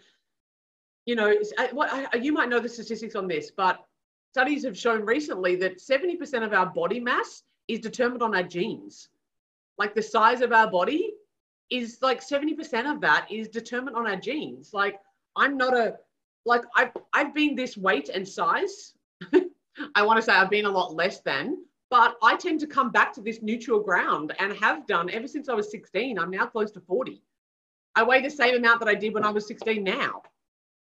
you 1.06 1.16
know, 1.16 1.34
uh, 1.58 1.68
what 1.72 1.90
I- 1.92 2.16
you 2.18 2.32
might 2.32 2.48
know 2.48 2.60
the 2.60 2.68
statistics 2.68 3.14
on 3.16 3.26
this, 3.28 3.50
but 3.50 3.84
studies 4.30 4.64
have 4.64 4.76
shown 4.78 5.04
recently 5.04 5.56
that 5.56 5.78
70% 5.78 6.44
of 6.44 6.52
our 6.52 6.66
body 6.66 7.00
mass 7.00 7.42
is 7.68 7.80
determined 7.80 8.22
on 8.22 8.34
our 8.34 8.42
genes. 8.42 9.08
Like 9.78 9.94
the 9.94 10.02
size 10.02 10.40
of 10.40 10.52
our 10.52 10.70
body 10.70 11.14
is 11.70 11.98
like 12.02 12.20
70% 12.20 12.92
of 12.92 13.00
that 13.00 13.26
is 13.30 13.48
determined 13.48 13.96
on 13.96 14.06
our 14.06 14.16
genes. 14.16 14.72
Like 14.74 15.00
I'm 15.36 15.56
not 15.56 15.74
a 15.76 15.96
like 16.46 16.62
I've 16.76 16.92
I've 17.12 17.34
been 17.34 17.54
this 17.54 17.76
weight 17.76 18.08
and 18.08 18.26
size. 18.26 18.94
I 19.94 20.02
want 20.02 20.18
to 20.18 20.22
say 20.22 20.32
I've 20.32 20.50
been 20.50 20.66
a 20.66 20.70
lot 20.70 20.94
less 20.94 21.20
than, 21.20 21.56
but 21.90 22.16
I 22.22 22.36
tend 22.36 22.60
to 22.60 22.66
come 22.66 22.90
back 22.90 23.12
to 23.14 23.20
this 23.20 23.42
neutral 23.42 23.80
ground 23.80 24.32
and 24.38 24.52
have 24.56 24.86
done 24.86 25.10
ever 25.10 25.26
since 25.26 25.48
I 25.48 25.54
was 25.54 25.70
16. 25.70 26.18
I'm 26.18 26.30
now 26.30 26.46
close 26.46 26.70
to 26.72 26.80
40. 26.80 27.22
I 27.96 28.02
weigh 28.02 28.22
the 28.22 28.30
same 28.30 28.56
amount 28.56 28.80
that 28.80 28.88
I 28.88 28.94
did 28.94 29.14
when 29.14 29.24
I 29.24 29.30
was 29.30 29.46
16 29.46 29.82
now. 29.82 30.22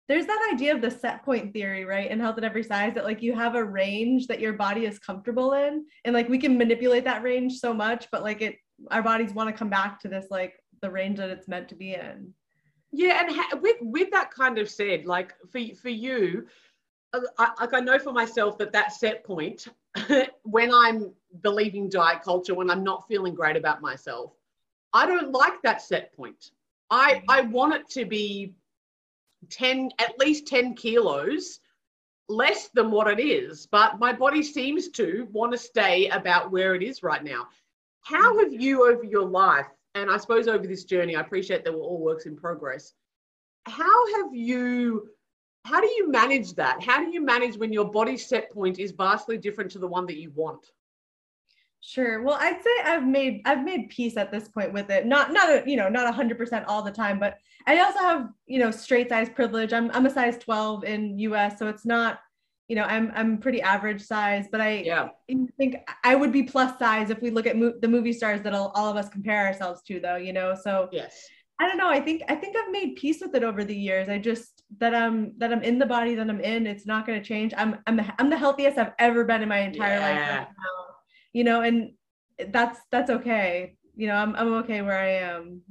There's 0.08 0.25
that 0.25 0.51
idea 0.53 0.75
of 0.75 0.81
the 0.81 0.91
set 0.91 1.24
point 1.24 1.53
theory, 1.53 1.86
right? 1.86 2.10
In 2.10 2.20
health 2.20 2.38
at 2.38 2.43
every 2.43 2.63
size, 2.63 2.93
that 2.96 3.05
like 3.05 3.22
you 3.22 3.34
have 3.34 3.55
a 3.55 3.63
range 3.63 4.27
that 4.27 4.39
your 4.39 4.53
body 4.53 4.86
is 4.86 5.00
comfortable 5.00 5.53
in, 5.53 5.86
and 6.05 6.13
like 6.13 6.27
we 6.27 6.38
can 6.38 6.58
manipulate 6.58 7.05
that 7.05 7.24
range 7.24 7.60
so 7.60 7.74
much, 7.74 8.08
but 8.12 8.24
like 8.24 8.41
it, 8.41 8.58
our 8.89 9.01
bodies 9.01 9.34
want 9.34 9.50
to 9.50 9.58
come 9.58 9.70
back 9.70 10.00
to 10.01 10.08
this 10.08 10.25
like 10.29 10.55
the 10.81 10.89
range 10.89 11.17
that 11.17 11.29
it's 11.29 11.48
meant 11.48 11.70
to 11.70 11.75
be 11.75 11.93
in. 11.93 12.34
Yeah, 12.91 13.21
and 13.21 13.36
ha- 13.36 13.57
with 13.62 13.77
with 13.81 14.12
that 14.12 14.31
kind 14.31 14.57
of 14.57 14.69
said, 14.69 15.05
like 15.05 15.33
for 15.50 15.62
for 15.81 15.89
you, 15.89 16.48
uh, 17.13 17.21
I, 17.38 17.51
like 17.60 17.74
I 17.74 17.79
know 17.79 18.00
for 18.00 18.12
myself 18.12 18.57
that 18.57 18.74
that 18.74 18.91
set 18.91 19.24
point, 19.24 19.67
when 20.43 20.74
I'm 20.74 21.12
believing 21.41 21.89
diet 21.89 22.21
culture, 22.21 22.53
when 22.53 22.69
I'm 22.69 22.83
not 22.83 23.07
feeling 23.07 23.33
great 23.33 23.55
about 23.55 23.81
myself, 23.81 24.33
I 24.93 25.05
don't 25.05 25.31
like 25.31 25.62
that 25.63 25.81
set 25.81 26.13
point. 26.13 26.51
I 26.89 27.24
I 27.29 27.41
want 27.41 27.74
it 27.75 27.89
to 27.91 28.05
be 28.05 28.53
ten 29.50 29.89
at 30.00 30.19
least 30.19 30.48
ten 30.48 30.74
kilos 30.74 31.60
less 32.27 32.69
than 32.69 32.91
what 32.91 33.07
it 33.07 33.21
is, 33.21 33.67
but 33.67 34.00
my 34.00 34.13
body 34.13 34.43
seems 34.43 34.89
to 34.89 35.27
want 35.31 35.51
to 35.51 35.57
stay 35.57 36.07
about 36.10 36.51
where 36.51 36.75
it 36.75 36.83
is 36.83 37.03
right 37.03 37.24
now. 37.24 37.48
How 38.01 38.39
have 38.39 38.53
you 38.53 38.89
over 38.89 39.03
your 39.03 39.25
life, 39.25 39.67
and 39.95 40.10
I 40.10 40.17
suppose 40.17 40.48
over 40.48 40.65
this 40.65 40.83
journey, 40.83 41.15
I 41.15 41.21
appreciate 41.21 41.63
that 41.65 41.74
we're 41.74 41.81
all 41.81 42.00
works 42.00 42.25
in 42.25 42.36
progress. 42.36 42.93
How 43.65 44.15
have 44.15 44.33
you, 44.33 45.10
how 45.65 45.81
do 45.81 45.88
you 45.88 46.10
manage 46.10 46.53
that? 46.55 46.81
How 46.81 47.03
do 47.03 47.12
you 47.12 47.21
manage 47.21 47.57
when 47.57 47.74
your 47.74 47.89
body 47.91 48.17
set 48.17 48.51
point 48.51 48.79
is 48.79 48.91
vastly 48.91 49.38
different 49.38 49.71
to 49.71 49.79
the 49.79 49.88
one 49.88 50.05
that 50.07 50.17
you 50.17 50.31
want? 50.33 50.65
Sure. 51.83 52.21
Well, 52.21 52.38
I'd 52.39 52.62
say 52.62 52.69
I've 52.86 53.05
made 53.05 53.41
I've 53.43 53.63
made 53.63 53.89
peace 53.89 54.15
at 54.15 54.31
this 54.31 54.48
point 54.48 54.71
with 54.71 54.91
it. 54.91 55.07
Not 55.07 55.33
not 55.33 55.50
a, 55.50 55.63
you 55.65 55.75
know 55.75 55.89
not 55.89 56.13
hundred 56.13 56.38
percent 56.38 56.65
all 56.67 56.83
the 56.83 56.91
time, 56.91 57.19
but 57.19 57.39
I 57.65 57.79
also 57.79 58.00
have 58.00 58.29
you 58.45 58.60
know 58.60 58.69
straight 58.69 59.10
size 59.10 59.29
privilege. 59.29 59.74
I'm 59.74 59.89
I'm 59.89 60.05
a 60.05 60.10
size 60.12 60.38
12 60.38 60.83
in 60.83 61.17
US, 61.17 61.57
so 61.57 61.67
it's 61.67 61.83
not 61.83 62.19
you 62.72 62.75
know 62.78 62.86
I'm 62.86 63.12
I'm 63.13 63.38
pretty 63.38 63.62
average 63.62 64.01
size, 64.01 64.48
but 64.50 64.62
I 64.62 64.72
Yeah. 64.92 65.10
think 65.58 65.75
I 66.06 66.16
would 66.16 66.32
be 66.32 66.44
plus 66.44 66.80
size 66.80 67.10
if 67.10 67.22
we 67.22 67.30
look 67.30 67.46
at 67.46 67.58
mo- 67.58 67.74
the 67.82 67.88
movie 67.90 68.13
stars 68.13 68.42
that 68.44 68.54
all, 68.54 68.72
of 68.74 68.96
us 68.96 69.10
compare 69.10 69.46
ourselves 69.46 69.82
to, 69.88 70.00
though. 70.00 70.16
You 70.16 70.32
know, 70.32 70.56
so 70.56 70.88
Yes. 70.94 71.28
I 71.60 71.68
don't 71.68 71.75
know. 71.78 71.90
I 71.90 72.00
think 72.00 72.24
I 72.30 72.36
think 72.36 72.56
I've 72.56 72.72
made 72.72 72.96
peace 72.96 73.20
with 73.22 73.36
it 73.36 73.44
over 73.44 73.66
the 73.66 73.75
years. 73.75 74.08
I 74.08 74.20
just 74.20 74.63
that 74.78 74.96
I'm 74.96 75.34
that 75.40 75.51
I'm 75.51 75.63
in 75.63 75.80
the 75.80 75.86
body 75.86 76.16
that 76.16 76.30
I'm 76.30 76.40
in. 76.40 76.66
It's 76.66 76.86
not 76.86 77.06
going 77.06 77.22
to 77.22 77.28
change. 77.28 77.54
I'm 77.58 77.80
I'm 77.88 78.00
I'm 78.18 78.30
the 78.30 78.38
healthiest 78.38 78.78
I've 78.78 78.94
ever 79.00 79.25
been 79.25 79.42
in 79.44 79.50
my 79.50 79.60
entire 79.60 80.00
life 80.00 80.20
right 80.30 80.48
now. 80.48 80.48
you 81.34 81.44
know, 81.44 81.60
and 81.60 81.92
that's 82.56 82.80
that's 82.90 83.10
okay. 83.18 83.75
You 83.98 84.08
know, 84.08 84.16
I'm 84.16 84.34
I'm 84.38 84.54
okay 84.63 84.82
where 84.82 84.98
I 84.98 85.12
am. 85.34 85.62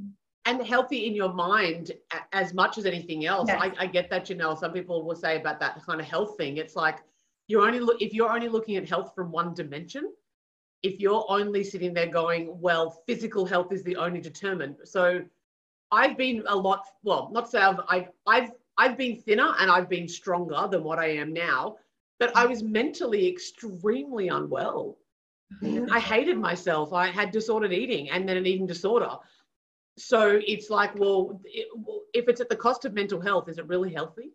And 0.46 0.64
healthy 0.66 1.06
in 1.06 1.14
your 1.14 1.32
mind 1.32 1.92
as 2.32 2.54
much 2.54 2.78
as 2.78 2.86
anything 2.86 3.26
else. 3.26 3.48
Yes. 3.48 3.60
I, 3.60 3.84
I 3.84 3.86
get 3.86 4.08
that, 4.10 4.30
know, 4.30 4.54
some 4.54 4.72
people 4.72 5.04
will 5.04 5.14
say 5.14 5.36
about 5.36 5.60
that 5.60 5.84
kind 5.84 6.00
of 6.00 6.06
health 6.06 6.36
thing. 6.36 6.56
It's 6.56 6.74
like 6.74 6.98
you're 7.46 7.66
only 7.66 7.80
look 7.80 8.00
if 8.00 8.14
you're 8.14 8.32
only 8.32 8.48
looking 8.48 8.76
at 8.76 8.88
health 8.88 9.12
from 9.14 9.30
one 9.30 9.54
dimension, 9.54 10.12
if 10.82 10.98
you're 10.98 11.26
only 11.28 11.62
sitting 11.62 11.92
there 11.92 12.06
going, 12.06 12.58
well, 12.60 13.02
physical 13.06 13.44
health 13.44 13.72
is 13.72 13.82
the 13.82 13.96
only 13.96 14.20
determinant. 14.20 14.88
So 14.88 15.22
I've 15.92 16.16
been 16.16 16.42
a 16.46 16.56
lot, 16.56 16.84
well, 17.02 17.28
not 17.32 17.46
to 17.46 17.50
say 17.50 17.60
I've, 17.60 17.80
I've, 17.88 18.08
I've, 18.26 18.50
I've 18.78 18.96
been 18.96 19.16
thinner 19.16 19.54
and 19.58 19.70
I've 19.70 19.88
been 19.88 20.08
stronger 20.08 20.68
than 20.70 20.84
what 20.84 20.98
I 20.98 21.08
am 21.08 21.32
now, 21.32 21.76
but 22.18 22.34
I 22.36 22.46
was 22.46 22.62
mentally 22.62 23.28
extremely 23.28 24.28
unwell. 24.28 24.96
Mm-hmm. 25.62 25.92
I 25.92 25.98
hated 25.98 26.38
myself. 26.38 26.92
I 26.92 27.08
had 27.08 27.32
disordered 27.32 27.72
eating 27.72 28.10
and 28.10 28.28
then 28.28 28.36
an 28.36 28.46
eating 28.46 28.66
disorder. 28.66 29.16
So 29.98 30.40
it's 30.46 30.70
like, 30.70 30.98
well, 30.98 31.40
it, 31.44 31.68
if 32.14 32.28
it's 32.28 32.40
at 32.40 32.48
the 32.48 32.56
cost 32.56 32.84
of 32.84 32.94
mental 32.94 33.20
health, 33.20 33.48
is 33.48 33.58
it 33.58 33.66
really 33.66 33.92
healthy? 33.92 34.32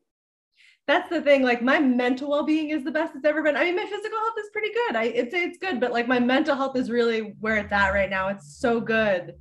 That's 0.88 1.10
the 1.10 1.22
thing. 1.22 1.42
Like 1.42 1.64
my 1.64 1.80
mental 1.80 2.30
well-being 2.30 2.70
is 2.70 2.84
the 2.84 2.92
best 2.92 3.16
it's 3.16 3.26
ever 3.26 3.42
been. 3.42 3.56
I 3.56 3.64
mean, 3.64 3.76
my 3.76 3.86
physical 3.86 4.20
health 4.20 4.36
is 4.40 4.50
pretty 4.52 4.72
good. 4.72 4.96
I, 4.96 5.14
would 5.16 5.32
say 5.32 5.44
it's 5.44 5.58
good, 5.58 5.80
but 5.80 5.92
like 5.92 6.08
my 6.08 6.20
mental 6.20 6.56
health 6.56 6.78
is 6.78 6.92
really 6.92 7.34
where 7.40 7.58
it's 7.58 7.72
at 7.72 7.90
right 7.90 8.10
now. 8.10 8.28
It's 8.28 8.60
so 8.60 8.80
good. 8.80 9.34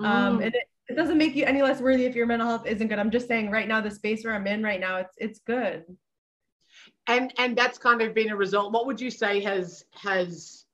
Um, 0.00 0.04
mm. 0.04 0.08
Um, 0.08 0.42
and 0.42 0.54
it, 0.54 0.62
it 0.88 0.94
doesn't 0.94 1.18
make 1.18 1.34
you 1.34 1.44
any 1.44 1.62
less 1.62 1.80
worthy 1.80 2.06
if 2.06 2.14
your 2.14 2.26
mental 2.26 2.48
health 2.48 2.66
isn't 2.66 2.88
good. 2.88 2.98
I'm 2.98 3.10
just 3.10 3.28
saying 3.28 3.50
right 3.50 3.68
now, 3.68 3.80
the 3.80 3.90
space 3.90 4.24
where 4.24 4.34
I'm 4.34 4.46
in 4.46 4.62
right 4.62 4.80
now, 4.80 4.96
it's 4.96 5.14
it's 5.18 5.40
good. 5.40 5.84
And 7.08 7.32
and 7.38 7.56
that's 7.56 7.76
kind 7.76 8.00
of 8.00 8.14
been 8.14 8.30
a 8.30 8.36
result. 8.36 8.72
What 8.72 8.86
would 8.86 9.00
you 9.00 9.10
say 9.10 9.40
has 9.40 9.84
has 9.94 10.64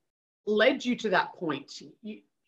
led 0.46 0.84
you 0.84 0.94
to 0.96 1.08
that 1.10 1.34
point? 1.34 1.72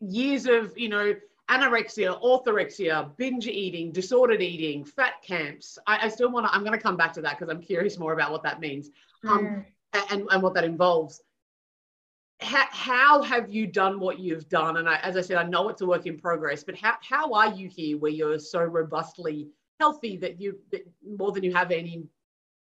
Years 0.00 0.46
of 0.46 0.76
you 0.76 0.90
know 0.90 1.14
anorexia, 1.50 2.20
orthorexia, 2.22 3.16
binge 3.16 3.46
eating, 3.46 3.92
disordered 3.92 4.42
eating, 4.42 4.84
fat 4.84 5.14
camps. 5.22 5.78
I, 5.86 6.06
I 6.06 6.08
still 6.08 6.30
want 6.30 6.46
to. 6.46 6.54
I'm 6.54 6.64
going 6.64 6.76
to 6.76 6.82
come 6.82 6.96
back 6.96 7.12
to 7.14 7.22
that 7.22 7.38
because 7.38 7.52
I'm 7.52 7.60
curious 7.60 7.98
more 7.98 8.12
about 8.12 8.30
what 8.32 8.42
that 8.44 8.60
means 8.60 8.90
um, 9.28 9.64
and 10.10 10.26
and 10.30 10.42
what 10.42 10.54
that 10.54 10.64
involves 10.64 11.20
how, 12.40 12.66
how 12.70 13.22
have 13.22 13.50
you 13.50 13.66
done 13.66 14.00
what 14.00 14.18
you've 14.18 14.48
done? 14.48 14.76
And 14.76 14.88
I, 14.88 14.96
as 14.96 15.16
I 15.16 15.20
said, 15.20 15.38
I 15.38 15.44
know 15.44 15.68
it's 15.68 15.80
a 15.80 15.86
work 15.86 16.06
in 16.06 16.18
progress, 16.18 16.64
but 16.64 16.76
how, 16.76 16.94
how 17.00 17.32
are 17.32 17.52
you 17.52 17.68
here 17.68 17.96
where 17.96 18.10
you're 18.10 18.38
so 18.38 18.62
robustly 18.62 19.48
healthy 19.80 20.16
that 20.18 20.40
you 20.40 20.58
that 20.70 20.82
more 21.04 21.32
than 21.32 21.42
you 21.42 21.52
have 21.52 21.72
any 21.72 22.04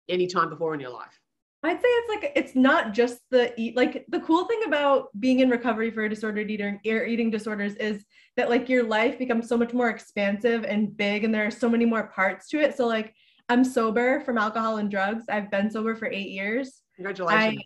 any 0.09 0.27
time 0.27 0.51
before 0.51 0.75
in 0.75 0.81
your 0.81 0.91
life? 0.91 1.21
I'd 1.65 1.81
say 1.81 1.87
it's 1.87 2.09
like 2.09 2.33
it's 2.35 2.57
not 2.57 2.93
just 2.93 3.21
the 3.31 3.53
eat 3.61 3.77
like 3.77 4.05
the 4.09 4.21
cool 4.21 4.47
thing 4.47 4.63
about 4.67 5.09
being 5.21 5.41
in 5.41 5.49
recovery 5.49 5.91
for 5.91 6.05
a 6.05 6.09
disordered 6.09 6.51
eating 6.51 6.81
eating 6.85 7.31
disorders 7.31 7.75
is 7.77 8.05
that 8.37 8.51
like 8.51 8.69
your 8.69 8.83
life 8.83 9.19
becomes 9.19 9.49
so 9.49 9.57
much 9.57 9.73
more 9.73 9.89
expansive 9.89 10.65
and 10.65 10.97
big 10.97 11.23
and 11.23 11.33
there 11.33 11.47
are 11.47 11.53
so 11.53 11.69
many 11.69 11.85
more 11.85 12.09
parts 12.09 12.49
to 12.49 12.61
it. 12.61 12.77
So 12.77 12.87
like 12.87 13.15
I'm 13.49 13.65
sober 13.65 14.21
from 14.21 14.39
alcohol 14.39 14.79
and 14.79 14.91
drugs. 14.91 15.25
I've 15.29 15.51
been 15.51 15.71
sober 15.71 15.95
for 15.95 16.09
eight 16.09 16.31
years. 16.31 16.83
Congratulations. 16.97 17.61
I, 17.61 17.65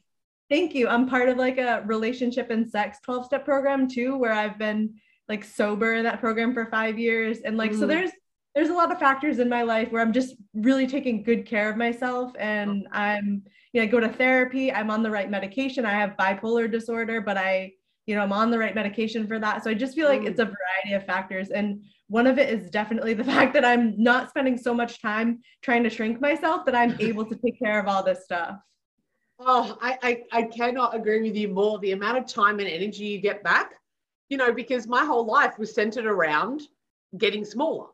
Thank 0.49 0.75
you. 0.75 0.89
I'm 0.89 1.09
part 1.09 1.29
of 1.29 1.39
like 1.39 1.59
a 1.59 1.83
relationship 1.87 2.51
and 2.51 2.71
sex 2.71 2.99
12 3.03 3.27
step 3.27 3.45
program 3.45 3.89
too, 3.89 4.17
where 4.17 4.33
I've 4.33 4.59
been 4.59 4.95
like 5.29 5.45
sober 5.45 5.95
in 5.95 6.05
that 6.05 6.21
program 6.21 6.55
for 6.55 6.67
five 6.67 6.99
years. 6.99 7.39
And 7.41 7.57
like, 7.57 7.73
mm. 7.73 7.79
so 7.81 7.87
there's, 7.87 8.13
there's 8.55 8.69
a 8.69 8.75
lot 8.75 8.93
of 8.93 8.99
factors 8.99 9.41
in 9.41 9.49
my 9.49 9.63
life 9.63 9.91
where 9.91 10.03
I'm 10.03 10.13
just 10.13 10.37
really 10.55 10.87
taking 10.87 11.25
good 11.25 11.47
care 11.47 11.69
of 11.69 11.77
myself 11.77 12.33
and 12.39 12.87
I'm, 12.93 13.43
you 13.73 13.81
know, 13.81 13.85
I 13.85 13.87
go 13.87 14.01
to 14.01 14.09
therapy, 14.09 14.73
I'm 14.73 14.91
on 14.91 15.03
the 15.03 15.11
right 15.11 15.31
medication. 15.31 15.85
I 15.85 15.93
have 15.93 16.17
bipolar 16.19 16.71
disorder, 16.71 17.21
but 17.21 17.37
I, 17.37 17.73
you 18.07 18.15
know, 18.15 18.23
I'm 18.23 18.33
on 18.33 18.51
the 18.51 18.59
right 18.59 18.75
medication 18.75 19.27
for 19.27 19.39
that. 19.39 19.65
So 19.65 19.71
I 19.71 19.75
just 19.75 19.95
feel 19.95 20.09
like 20.09 20.23
mm. 20.23 20.29
it's 20.29 20.41
a 20.41 20.45
variety 20.45 20.95
of 20.95 21.05
factors. 21.05 21.51
And 21.51 21.83
one 22.09 22.27
of 22.27 22.39
it 22.39 22.49
is 22.49 22.71
definitely 22.71 23.15
the 23.15 23.25
fact 23.33 23.53
that 23.55 23.65
I'm 23.65 24.01
not 24.01 24.31
spending 24.31 24.57
so 24.57 24.73
much 24.73 25.03
time 25.03 25.41
trying 25.63 25.83
to 25.83 25.91
shrink 25.91 26.21
myself 26.21 26.65
that 26.67 26.75
I'm 26.75 26.97
able 27.01 27.25
to 27.27 27.37
take 27.37 27.59
care 27.59 27.81
of 27.81 27.89
all 27.89 28.03
this 28.03 28.25
stuff. 28.25 28.57
Oh, 29.39 29.77
I, 29.83 29.99
I, 30.03 30.23
I 30.33 30.43
cannot 30.45 30.95
agree 30.95 31.21
with 31.21 31.37
you 31.37 31.49
more. 31.49 31.79
The 31.79 31.93
amount 31.93 32.17
of 32.19 32.27
time 32.27 32.59
and 32.59 32.69
energy 32.69 33.05
you 33.05 33.21
get 33.21 33.43
back, 33.45 33.75
you 34.31 34.39
know, 34.39 34.53
because 34.53 34.87
my 34.87 35.05
whole 35.05 35.27
life 35.27 35.59
was 35.59 35.75
centered 35.75 36.07
around 36.07 36.63
getting 37.19 37.45
smaller, 37.45 37.89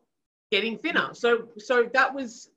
getting 0.52 0.78
thinner. 0.78 1.10
So, 1.14 1.48
so 1.58 1.90
that 1.94 2.14
was 2.14 2.50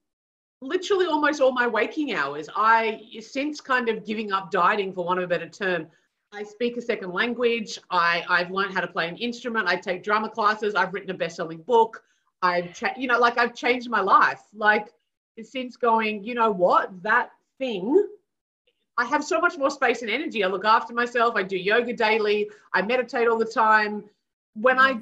literally 0.62 1.06
almost 1.06 1.42
all 1.42 1.52
my 1.52 1.68
waking 1.68 2.14
hours. 2.14 2.50
I, 2.56 3.02
since 3.20 3.62
kind 3.62 3.90
of 3.90 4.06
giving 4.06 4.32
up 4.32 4.52
dieting, 4.52 4.94
for 4.94 5.06
want 5.06 5.20
of 5.20 5.26
a 5.26 5.28
better 5.28 5.50
term, 5.50 5.88
I 6.34 6.44
speak 6.44 6.78
a 6.78 6.82
second 6.82 7.12
language. 7.12 7.80
I, 7.90 8.26
I've 8.30 8.52
learned 8.52 8.74
how 8.74 8.82
to 8.82 8.88
play 8.88 9.08
an 9.08 9.18
instrument. 9.18 9.68
I 9.68 9.76
take 9.76 10.04
drama 10.04 10.30
classes. 10.30 10.76
I've 10.76 10.94
written 10.94 11.12
a 11.12 11.14
best-selling 11.14 11.62
book. 11.62 12.04
I've, 12.42 12.74
cha- 12.74 12.94
you 12.98 13.08
know, 13.08 13.20
like 13.20 13.38
I've 13.38 13.56
changed 13.56 13.90
my 13.90 14.02
life. 14.02 14.42
Like 14.54 14.90
since 15.42 15.78
going, 15.78 16.24
you 16.24 16.34
know 16.34 16.52
what, 16.52 16.92
that 17.04 17.32
thing 17.58 18.08
I 18.98 19.06
have 19.06 19.24
so 19.24 19.42
much 19.42 19.58
more 19.58 19.70
space 19.70 20.02
and 20.02 20.12
energy. 20.12 20.44
I 20.44 20.48
look 20.48 20.66
after 20.66 20.94
myself. 20.94 21.36
I 21.36 21.44
do 21.44 21.58
yoga 21.58 21.94
daily. 21.94 22.50
I 22.74 22.82
meditate 22.82 23.28
all 23.28 23.38
the 23.38 23.46
time. 23.46 24.06
When 24.54 24.80
I, 24.80 25.00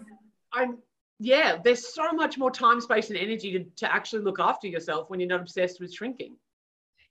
I'm, 0.51 0.79
yeah, 1.19 1.57
there's 1.63 1.93
so 1.93 2.11
much 2.11 2.37
more 2.37 2.51
time, 2.51 2.81
space, 2.81 3.09
and 3.09 3.17
energy 3.17 3.51
to, 3.53 3.63
to 3.77 3.93
actually 3.93 4.23
look 4.23 4.39
after 4.39 4.67
yourself 4.67 5.09
when 5.09 5.19
you're 5.19 5.29
not 5.29 5.41
obsessed 5.41 5.79
with 5.79 5.93
shrinking. 5.93 6.35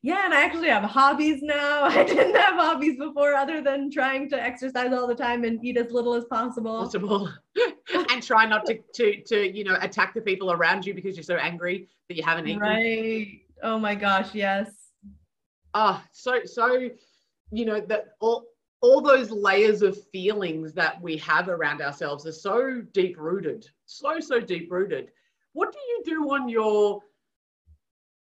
Yeah, 0.03 0.25
and 0.25 0.35
I 0.35 0.43
actually 0.43 0.69
have 0.69 0.83
hobbies 0.83 1.43
now. 1.43 1.85
I 1.85 2.05
didn't 2.05 2.35
have 2.35 2.55
hobbies 2.55 2.99
before 2.99 3.35
other 3.35 3.63
than 3.63 3.91
trying 3.91 4.29
to 4.31 4.43
exercise 4.43 4.93
all 4.93 5.07
the 5.07 5.15
time 5.15 5.45
and 5.45 5.65
eat 5.65 5.77
as 5.77 5.93
little 5.93 6.15
as 6.15 6.25
possible. 6.25 6.79
Possible. 6.79 7.33
and 8.11 8.23
try 8.23 8.47
not 8.47 8.67
to, 8.67 8.79
to, 8.95 9.23
to, 9.23 9.57
you 9.57 9.65
know, 9.65 9.77
attack 9.81 10.15
the 10.15 10.21
people 10.21 10.53
around 10.53 10.85
you 10.85 10.95
because 10.95 11.17
you're 11.17 11.23
so 11.23 11.37
angry 11.37 11.89
that 12.09 12.17
you 12.17 12.23
haven't 12.23 12.49
eaten. 12.49 12.61
Right. 12.61 13.43
Oh 13.63 13.79
my 13.79 13.95
gosh, 13.95 14.35
yes 14.35 14.83
ah, 15.75 16.05
so 16.13 16.41
so, 16.45 16.89
you 17.51 17.65
know 17.65 17.81
that 17.81 18.15
all 18.21 18.45
all 18.81 19.01
those 19.01 19.31
layers 19.31 19.83
of 19.83 19.97
feelings 20.11 20.73
that 20.73 21.01
we 21.01 21.17
have 21.19 21.49
around 21.49 21.81
ourselves 21.81 22.27
are 22.27 22.33
so 22.33 22.83
deep 22.93 23.17
rooted, 23.19 23.69
so 23.99 24.21
so 24.21 24.41
deep 24.41 24.71
rooted. 24.71 25.11
What 25.53 25.73
do 25.73 25.79
you 25.79 26.03
do 26.05 26.33
on 26.33 26.49
your, 26.49 27.01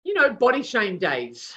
you 0.03 0.13
know, 0.13 0.33
body 0.33 0.63
shame 0.63 0.97
days? 0.97 1.53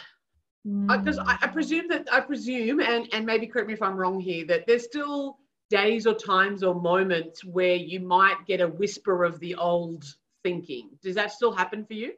Because 0.64 1.18
mm. 1.18 1.25
I, 1.26 1.38
I 1.42 1.47
presume 1.49 1.88
that 1.88 2.09
I 2.12 2.21
presume, 2.21 2.80
and 2.80 3.09
and 3.12 3.26
maybe 3.26 3.47
correct 3.47 3.68
me 3.68 3.75
if 3.75 3.83
I'm 3.83 3.97
wrong 3.97 4.21
here, 4.21 4.47
that 4.47 4.66
there's 4.66 4.85
still 4.85 5.38
days 5.71 6.06
or 6.06 6.14
times 6.14 6.62
or 6.62 6.75
moments 6.75 7.44
where 7.44 7.75
you 7.75 8.00
might 8.00 8.47
get 8.47 8.61
a 8.61 8.68
whisper 8.68 9.25
of 9.25 9.40
the 9.40 9.54
old 9.56 10.04
thinking. 10.42 10.90
Does 11.02 11.14
that 11.16 11.33
still 11.33 11.52
happen 11.52 11.85
for 11.85 11.94
you? 11.94 12.12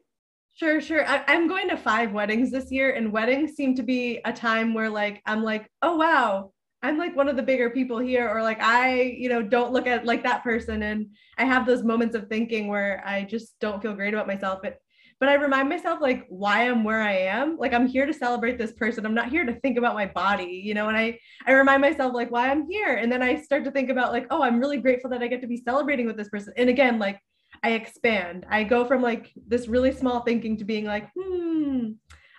Sure, 0.53 0.81
sure. 0.81 1.07
I, 1.07 1.23
am 1.27 1.49
going 1.49 1.69
to 1.69 1.77
five 1.77 2.13
weddings 2.13 2.51
this 2.51 2.73
year, 2.73 2.93
and 2.93 3.13
weddings 3.13 3.55
seem 3.55 3.75
to 3.75 3.83
be 3.83 4.21
a 4.25 4.33
time 4.33 4.73
where, 4.73 4.89
like, 4.89 5.23
I'm 5.27 5.43
like, 5.43 5.71
oh 5.83 5.97
wow, 5.97 6.53
I'm 6.87 6.99
like 6.99 7.17
one 7.17 7.29
of 7.29 7.37
the 7.37 7.43
bigger 7.43 7.71
people 7.71 7.99
here, 7.99 8.29
or 8.29 8.43
like 8.43 8.63
I, 8.63 9.01
you 9.01 9.29
know, 9.29 9.43
don't 9.43 9.73
look 9.73 9.87
at 9.87 10.07
like 10.07 10.23
that 10.25 10.43
person, 10.43 10.83
and 10.83 11.09
I 11.39 11.45
have 11.45 11.67
those 11.67 11.83
moments 11.83 12.15
of 12.15 12.29
thinking 12.29 12.69
where 12.69 13.03
I 13.07 13.25
just 13.25 13.59
don't 13.61 13.83
feel 13.83 13.95
great 13.95 14.15
about 14.15 14.27
myself. 14.27 14.61
But 14.63 14.79
but 15.19 15.29
I 15.29 15.35
remind 15.35 15.69
myself 15.69 16.01
like 16.01 16.27
why 16.29 16.69
I'm 16.69 16.85
where 16.85 17.01
I 17.03 17.13
am. 17.13 17.57
Like 17.57 17.73
I'm 17.73 17.87
here 17.87 18.07
to 18.07 18.13
celebrate 18.13 18.59
this 18.59 18.73
person. 18.73 19.07
I'm 19.07 19.15
not 19.15 19.31
here 19.31 19.45
to 19.45 19.59
think 19.61 19.79
about 19.79 19.95
my 19.95 20.07
body, 20.07 20.63
you 20.65 20.75
know. 20.75 20.89
And 20.89 20.97
I 20.97 21.19
I 21.47 21.53
remind 21.53 21.83
myself 21.83 22.15
like 22.15 22.31
why 22.31 22.51
I'm 22.51 22.71
here, 22.71 22.95
and 22.95 23.11
then 23.11 23.23
I 23.23 23.41
start 23.41 23.65
to 23.65 23.71
think 23.71 23.91
about 23.91 24.13
like, 24.13 24.27
oh, 24.31 24.43
I'm 24.43 24.61
really 24.61 24.79
grateful 24.79 25.11
that 25.11 25.23
I 25.23 25.29
get 25.29 25.41
to 25.41 25.47
be 25.47 25.57
celebrating 25.57 26.07
with 26.07 26.17
this 26.17 26.29
person. 26.29 26.53
And 26.57 26.69
again, 26.69 26.99
like 26.99 27.21
I 27.63 27.71
expand. 27.73 28.47
I 28.49 28.65
go 28.65 28.85
from 28.85 29.03
like 29.03 29.33
this 29.47 29.69
really 29.69 29.93
small 29.93 30.21
thinking 30.21 30.57
to 30.59 30.65
being 30.65 30.85
like, 30.85 31.11
hmm, 31.19 31.93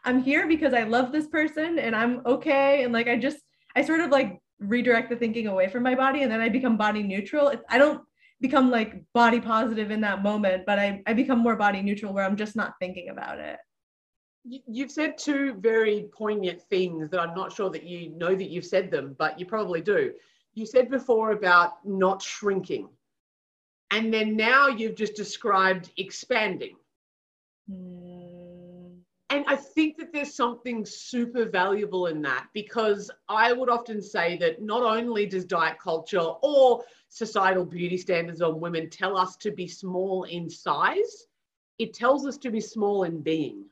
I'm 0.04 0.22
here 0.22 0.48
because 0.48 0.74
I 0.74 0.84
love 0.84 1.12
this 1.12 1.28
person 1.28 1.80
and 1.80 1.96
I'm 1.96 2.22
okay. 2.26 2.84
And 2.84 2.94
like, 2.94 3.08
I 3.08 3.18
just, 3.18 3.40
I 3.78 3.84
sort 3.84 4.02
of 4.02 4.10
like 4.10 4.42
redirect 4.60 5.10
the 5.12 5.16
thinking 5.16 5.48
away 5.48 5.70
from 5.70 5.84
my 5.84 5.94
body 5.94 6.24
and 6.24 6.32
then 6.32 6.42
I 6.42 6.50
become 6.50 6.78
body 6.78 7.04
neutral. 7.04 7.50
It's, 7.50 7.64
I 7.70 7.78
don't 7.78 8.02
become 8.42 8.72
like 8.72 9.04
body 9.14 9.40
positive 9.40 9.92
in 9.92 10.02
that 10.02 10.24
moment, 10.24 10.64
but 10.66 10.80
I, 10.80 11.04
I 11.06 11.14
become 11.14 11.40
more 11.40 11.56
body 11.56 11.82
neutral 11.84 12.12
where 12.12 12.26
I'm 12.26 12.36
just 12.36 12.56
not 12.56 12.74
thinking 12.80 13.10
about 13.10 13.40
it. 13.40 13.60
You've 14.44 14.92
said 14.92 15.18
two 15.18 15.54
very 15.60 16.10
poignant 16.12 16.62
things 16.64 17.12
that 17.12 17.20
I'm 17.20 17.36
not 17.36 17.52
sure 17.52 17.70
that 17.70 17.84
you 17.84 18.10
know 18.10 18.34
that 18.34 18.50
you've 18.50 18.66
said 18.66 18.90
them, 18.90 19.16
but 19.20 19.40
you 19.40 19.46
probably 19.46 19.82
do. 19.82 20.14
You 20.56 20.66
said 20.66 20.90
before 20.90 21.32
about 21.32 21.86
not 21.86 22.22
shrinking 22.22 22.90
and 23.92 24.14
then 24.14 24.36
now 24.36 24.68
you've 24.68 24.96
just 24.96 25.16
described 25.16 25.92
expanding. 25.98 26.76
Mm. 27.72 28.27
And 29.30 29.44
I 29.48 29.58
think 29.58 29.98
that 29.98 30.14
there's 30.14 30.34
something 30.34 30.86
super 30.86 31.46
valuable 31.46 32.08
in 32.08 32.22
that 32.22 32.48
because 32.54 33.12
I 33.28 33.52
would 33.52 33.70
often 33.70 34.02
say 34.02 34.38
that 34.38 34.62
not 34.62 34.84
only 34.84 35.26
does 35.26 35.44
diet 35.44 35.78
culture 35.84 36.20
or 36.20 36.84
societal 37.10 37.66
beauty 37.66 37.98
standards 37.98 38.42
on 38.42 38.62
women 38.62 38.90
tell 38.90 39.18
us 39.18 39.36
to 39.38 39.52
be 39.52 39.68
small 39.68 40.24
in 40.24 40.50
size, 40.50 41.28
it 41.78 41.94
tells 41.94 42.26
us 42.26 42.38
to 42.38 42.50
be 42.50 42.62
small 42.62 43.04
in 43.04 43.22
being. 43.22 43.66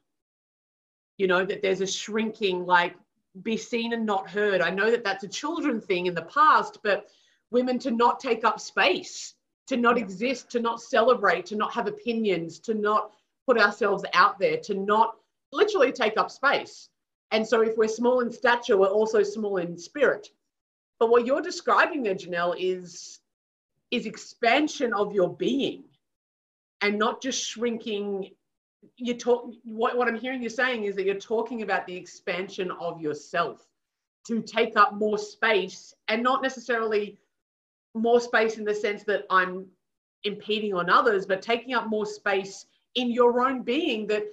You 1.18 1.28
know, 1.28 1.46
that 1.46 1.62
there's 1.62 1.80
a 1.80 1.88
shrinking, 1.88 2.66
like 2.66 2.96
be 3.42 3.56
seen 3.56 3.94
and 3.94 4.06
not 4.06 4.30
heard. 4.30 4.60
I 4.62 4.72
know 4.72 4.92
that 4.92 5.06
that's 5.06 5.24
a 5.24 5.30
children 5.30 5.80
thing 5.80 6.08
in 6.08 6.16
the 6.16 6.24
past, 6.24 6.80
but 6.84 7.08
women 7.52 7.80
to 7.80 7.92
not 7.92 8.20
take 8.20 8.44
up 8.44 8.60
space, 8.60 9.36
to 9.68 9.78
not 9.78 9.98
exist, 9.98 10.52
to 10.52 10.60
not 10.60 10.82
celebrate, 10.82 11.46
to 11.48 11.56
not 11.56 11.74
have 11.74 11.88
opinions, 11.88 12.60
to 12.60 12.74
not 12.74 13.12
put 13.46 13.58
ourselves 13.58 14.04
out 14.14 14.38
there, 14.38 14.58
to 14.58 14.74
not 14.74 15.16
literally 15.56 15.92
take 15.92 16.18
up 16.18 16.30
space. 16.30 16.90
And 17.32 17.48
so 17.48 17.62
if 17.62 17.76
we're 17.78 17.88
small 17.88 18.20
in 18.20 18.32
stature, 18.32 18.78
we're 18.78 18.88
also 18.88 19.24
small 19.24 19.58
in 19.58 19.78
spirit. 19.78 20.30
But 21.00 21.10
what 21.10 21.26
you're 21.26 21.42
describing 21.42 22.04
there, 22.04 22.16
Janelle, 22.16 22.56
is, 22.58 23.20
is 23.92 24.06
expansion 24.06 24.94
of 24.94 25.14
your 25.14 25.36
being 25.36 25.84
and 26.82 26.98
not 26.98 27.22
just 27.22 27.44
shrinking. 27.44 28.32
You 28.98 29.16
talk 29.16 29.52
what, 29.64 29.98
what 29.98 30.08
I'm 30.08 30.18
hearing 30.18 30.44
you 30.44 30.50
saying 30.50 30.84
is 30.84 30.96
that 30.96 31.06
you're 31.06 31.16
talking 31.16 31.64
about 31.64 31.88
the 31.88 31.96
expansion 31.96 32.72
of 32.80 33.02
yourself 33.02 33.68
to 34.28 34.42
take 34.42 34.78
up 34.78 34.94
more 34.94 35.18
space 35.18 35.94
and 36.08 36.22
not 36.22 36.42
necessarily 36.42 37.18
more 37.94 38.20
space 38.20 38.58
in 38.58 38.66
the 38.66 38.76
sense 38.76 39.04
that 39.04 39.24
I'm 39.30 39.66
impeding 40.24 40.74
on 40.74 40.90
others, 40.90 41.26
but 41.26 41.42
taking 41.42 41.74
up 41.74 41.88
more 41.88 42.06
space 42.06 42.66
in 42.96 43.12
your 43.12 43.48
own 43.48 43.62
being 43.62 44.08
that 44.08 44.24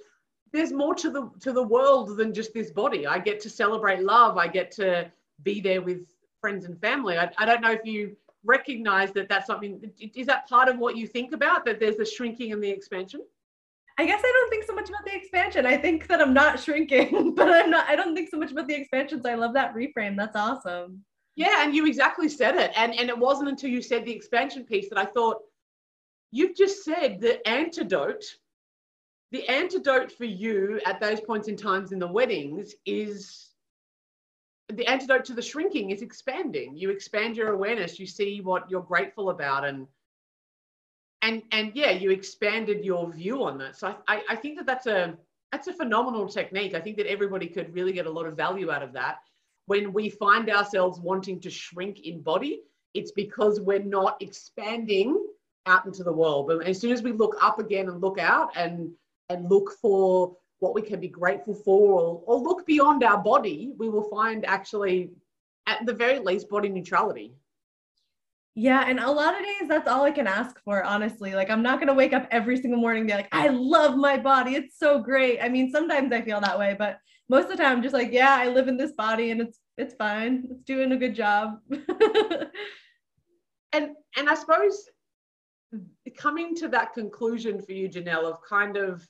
there's 0.53 0.71
more 0.71 0.93
to 0.95 1.09
the 1.09 1.29
to 1.41 1.51
the 1.51 1.63
world 1.63 2.15
than 2.15 2.33
just 2.33 2.53
this 2.53 2.71
body. 2.71 3.05
I 3.07 3.17
get 3.17 3.39
to 3.41 3.49
celebrate 3.49 4.03
love. 4.03 4.37
I 4.37 4.47
get 4.47 4.71
to 4.73 5.11
be 5.41 5.59
there 5.59 5.81
with 5.81 6.05
friends 6.39 6.65
and 6.65 6.79
family. 6.79 7.17
I, 7.17 7.29
I 7.37 7.45
don't 7.45 7.61
know 7.61 7.71
if 7.71 7.83
you 7.83 8.15
recognize 8.45 9.11
that 9.13 9.27
that's 9.29 9.47
something. 9.47 9.91
Is 10.15 10.27
that 10.27 10.47
part 10.47 10.69
of 10.69 10.77
what 10.77 10.95
you 10.95 11.07
think 11.07 11.33
about 11.33 11.65
that 11.65 11.79
there's 11.79 11.97
the 11.97 12.05
shrinking 12.05 12.53
and 12.53 12.63
the 12.63 12.69
expansion? 12.69 13.21
I 13.97 14.05
guess 14.05 14.21
I 14.23 14.31
don't 14.31 14.49
think 14.49 14.65
so 14.65 14.73
much 14.73 14.89
about 14.89 15.05
the 15.05 15.15
expansion. 15.15 15.65
I 15.65 15.77
think 15.77 16.07
that 16.07 16.21
I'm 16.21 16.33
not 16.33 16.59
shrinking, 16.59 17.33
but 17.35 17.49
I'm 17.49 17.71
not. 17.71 17.89
I 17.89 17.95
don't 17.95 18.15
think 18.15 18.29
so 18.29 18.37
much 18.37 18.51
about 18.51 18.67
the 18.67 18.75
expansion. 18.75 19.21
So 19.21 19.29
I 19.29 19.35
love 19.35 19.53
that 19.55 19.73
reframe. 19.73 20.15
That's 20.15 20.35
awesome. 20.35 21.03
Yeah, 21.35 21.63
and 21.63 21.73
you 21.75 21.87
exactly 21.87 22.29
said 22.29 22.55
it. 22.57 22.71
And 22.75 22.93
and 22.93 23.09
it 23.09 23.17
wasn't 23.17 23.49
until 23.49 23.71
you 23.71 23.81
said 23.81 24.05
the 24.05 24.15
expansion 24.15 24.65
piece 24.65 24.89
that 24.89 24.99
I 24.99 25.05
thought 25.05 25.37
you've 26.31 26.55
just 26.55 26.83
said 26.83 27.19
the 27.19 27.47
antidote 27.47 28.23
the 29.33 29.49
antidote 29.49 30.11
for 30.11 30.25
you 30.25 30.79
at 30.85 31.01
those 31.01 31.19
points 31.19 31.47
in 31.47 31.57
times 31.57 31.91
in 31.91 31.97
the 31.97 32.07
weddings 32.07 32.75
is 32.85 33.49
the 34.69 34.85
antidote 34.87 35.25
to 35.25 35.33
the 35.33 35.41
shrinking 35.41 35.89
is 35.89 36.03
expanding. 36.03 36.77
You 36.77 36.91
expand 36.91 37.35
your 37.35 37.51
awareness 37.51 37.99
you 37.99 38.05
see 38.05 38.41
what 38.41 38.69
you're 38.69 38.81
grateful 38.81 39.31
about 39.31 39.65
and 39.65 39.87
and 41.23 41.41
and 41.51 41.71
yeah 41.73 41.89
you 41.89 42.11
expanded 42.11 42.85
your 42.85 43.11
view 43.11 43.43
on 43.43 43.57
that. 43.57 43.75
So 43.75 43.95
i 44.07 44.21
i 44.29 44.35
think 44.35 44.57
that 44.57 44.67
that's 44.67 44.85
a 44.85 45.17
that's 45.51 45.67
a 45.67 45.73
phenomenal 45.73 46.27
technique. 46.27 46.75
I 46.75 46.79
think 46.79 46.97
that 46.97 47.07
everybody 47.07 47.47
could 47.47 47.73
really 47.73 47.91
get 47.91 48.05
a 48.05 48.11
lot 48.11 48.27
of 48.27 48.37
value 48.37 48.71
out 48.71 48.83
of 48.83 48.93
that. 48.93 49.17
When 49.65 49.93
we 49.93 50.09
find 50.09 50.49
ourselves 50.49 50.99
wanting 50.99 51.39
to 51.41 51.49
shrink 51.49 52.01
in 52.01 52.21
body 52.21 52.61
it's 52.93 53.11
because 53.11 53.59
we're 53.59 53.79
not 53.79 54.21
expanding 54.21 55.19
out 55.65 55.85
into 55.85 56.03
the 56.03 56.13
world. 56.13 56.45
But 56.45 56.67
as 56.67 56.79
soon 56.79 56.91
as 56.91 57.01
we 57.01 57.11
look 57.11 57.35
up 57.41 57.57
again 57.57 57.87
and 57.87 57.99
look 57.99 58.19
out 58.19 58.55
and 58.55 58.91
and 59.33 59.49
look 59.49 59.73
for 59.81 60.37
what 60.59 60.73
we 60.73 60.81
can 60.81 60.99
be 60.99 61.09
grateful 61.09 61.53
for 61.53 61.99
or, 61.99 62.23
or 62.25 62.37
look 62.37 62.65
beyond 62.65 63.03
our 63.03 63.21
body, 63.21 63.73
we 63.77 63.89
will 63.89 64.09
find 64.09 64.45
actually, 64.45 65.11
at 65.67 65.85
the 65.85 65.93
very 65.93 66.19
least, 66.19 66.49
body 66.49 66.69
neutrality. 66.69 67.35
Yeah, 68.55 68.85
and 68.87 68.99
a 68.99 69.09
lot 69.09 69.33
of 69.33 69.43
days 69.43 69.67
that's 69.67 69.89
all 69.89 70.03
I 70.03 70.11
can 70.11 70.27
ask 70.27 70.63
for, 70.63 70.83
honestly. 70.83 71.33
Like 71.33 71.49
I'm 71.49 71.63
not 71.63 71.79
gonna 71.79 71.93
wake 71.93 72.13
up 72.13 72.27
every 72.29 72.55
single 72.57 72.79
morning 72.79 73.01
and 73.01 73.07
be 73.07 73.15
like, 73.15 73.29
I 73.31 73.47
love 73.47 73.97
my 73.97 74.17
body. 74.17 74.55
It's 74.55 74.77
so 74.77 74.99
great. 74.99 75.39
I 75.41 75.49
mean, 75.49 75.71
sometimes 75.71 76.13
I 76.13 76.21
feel 76.21 76.39
that 76.39 76.59
way, 76.59 76.75
but 76.77 76.99
most 77.29 77.45
of 77.45 77.51
the 77.51 77.57
time 77.57 77.77
I'm 77.77 77.83
just 77.83 77.95
like, 77.95 78.11
yeah, 78.11 78.35
I 78.39 78.47
live 78.47 78.67
in 78.67 78.77
this 78.77 78.91
body 78.91 79.31
and 79.31 79.41
it's 79.41 79.59
it's 79.77 79.95
fine. 79.95 80.47
It's 80.51 80.63
doing 80.63 80.91
a 80.91 80.97
good 80.97 81.15
job. 81.15 81.57
and 83.73 83.89
and 84.15 84.29
I 84.29 84.35
suppose 84.35 84.87
coming 86.15 86.55
to 86.57 86.67
that 86.69 86.93
conclusion 86.93 87.59
for 87.61 87.71
you, 87.71 87.89
Janelle, 87.89 88.25
of 88.25 88.37
kind 88.47 88.77
of 88.77 89.07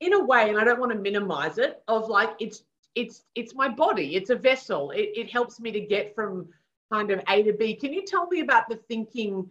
in 0.00 0.14
a 0.14 0.24
way, 0.24 0.48
and 0.48 0.58
I 0.58 0.64
don't 0.64 0.80
want 0.80 0.92
to 0.92 0.98
minimize 0.98 1.58
it, 1.58 1.82
of 1.88 2.08
like 2.08 2.30
it's 2.40 2.64
it's 2.94 3.24
it's 3.34 3.54
my 3.54 3.68
body, 3.68 4.16
it's 4.16 4.30
a 4.30 4.36
vessel. 4.36 4.90
It, 4.90 5.10
it 5.14 5.30
helps 5.30 5.60
me 5.60 5.70
to 5.72 5.80
get 5.80 6.14
from 6.14 6.48
kind 6.92 7.10
of 7.10 7.20
A 7.28 7.42
to 7.42 7.52
B. 7.52 7.74
Can 7.74 7.92
you 7.92 8.04
tell 8.04 8.26
me 8.26 8.40
about 8.40 8.68
the 8.68 8.76
thinking 8.76 9.48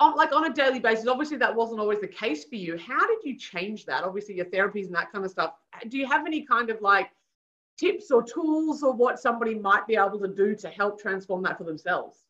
on 0.00 0.16
like 0.16 0.32
on 0.32 0.50
a 0.50 0.54
daily 0.54 0.80
basis? 0.80 1.06
Obviously, 1.06 1.36
that 1.38 1.54
wasn't 1.54 1.80
always 1.80 2.00
the 2.00 2.08
case 2.08 2.44
for 2.44 2.56
you. 2.56 2.76
How 2.78 3.06
did 3.06 3.18
you 3.22 3.38
change 3.38 3.86
that? 3.86 4.02
Obviously, 4.02 4.34
your 4.36 4.46
therapies 4.46 4.86
and 4.86 4.94
that 4.94 5.12
kind 5.12 5.24
of 5.24 5.30
stuff. 5.30 5.54
Do 5.88 5.98
you 5.98 6.06
have 6.06 6.26
any 6.26 6.42
kind 6.42 6.70
of 6.70 6.80
like 6.80 7.10
tips 7.78 8.10
or 8.10 8.22
tools 8.22 8.82
or 8.82 8.92
what 8.92 9.20
somebody 9.20 9.54
might 9.54 9.86
be 9.86 9.96
able 9.96 10.18
to 10.18 10.28
do 10.28 10.54
to 10.56 10.68
help 10.68 11.00
transform 11.00 11.42
that 11.44 11.58
for 11.58 11.64
themselves? 11.64 12.24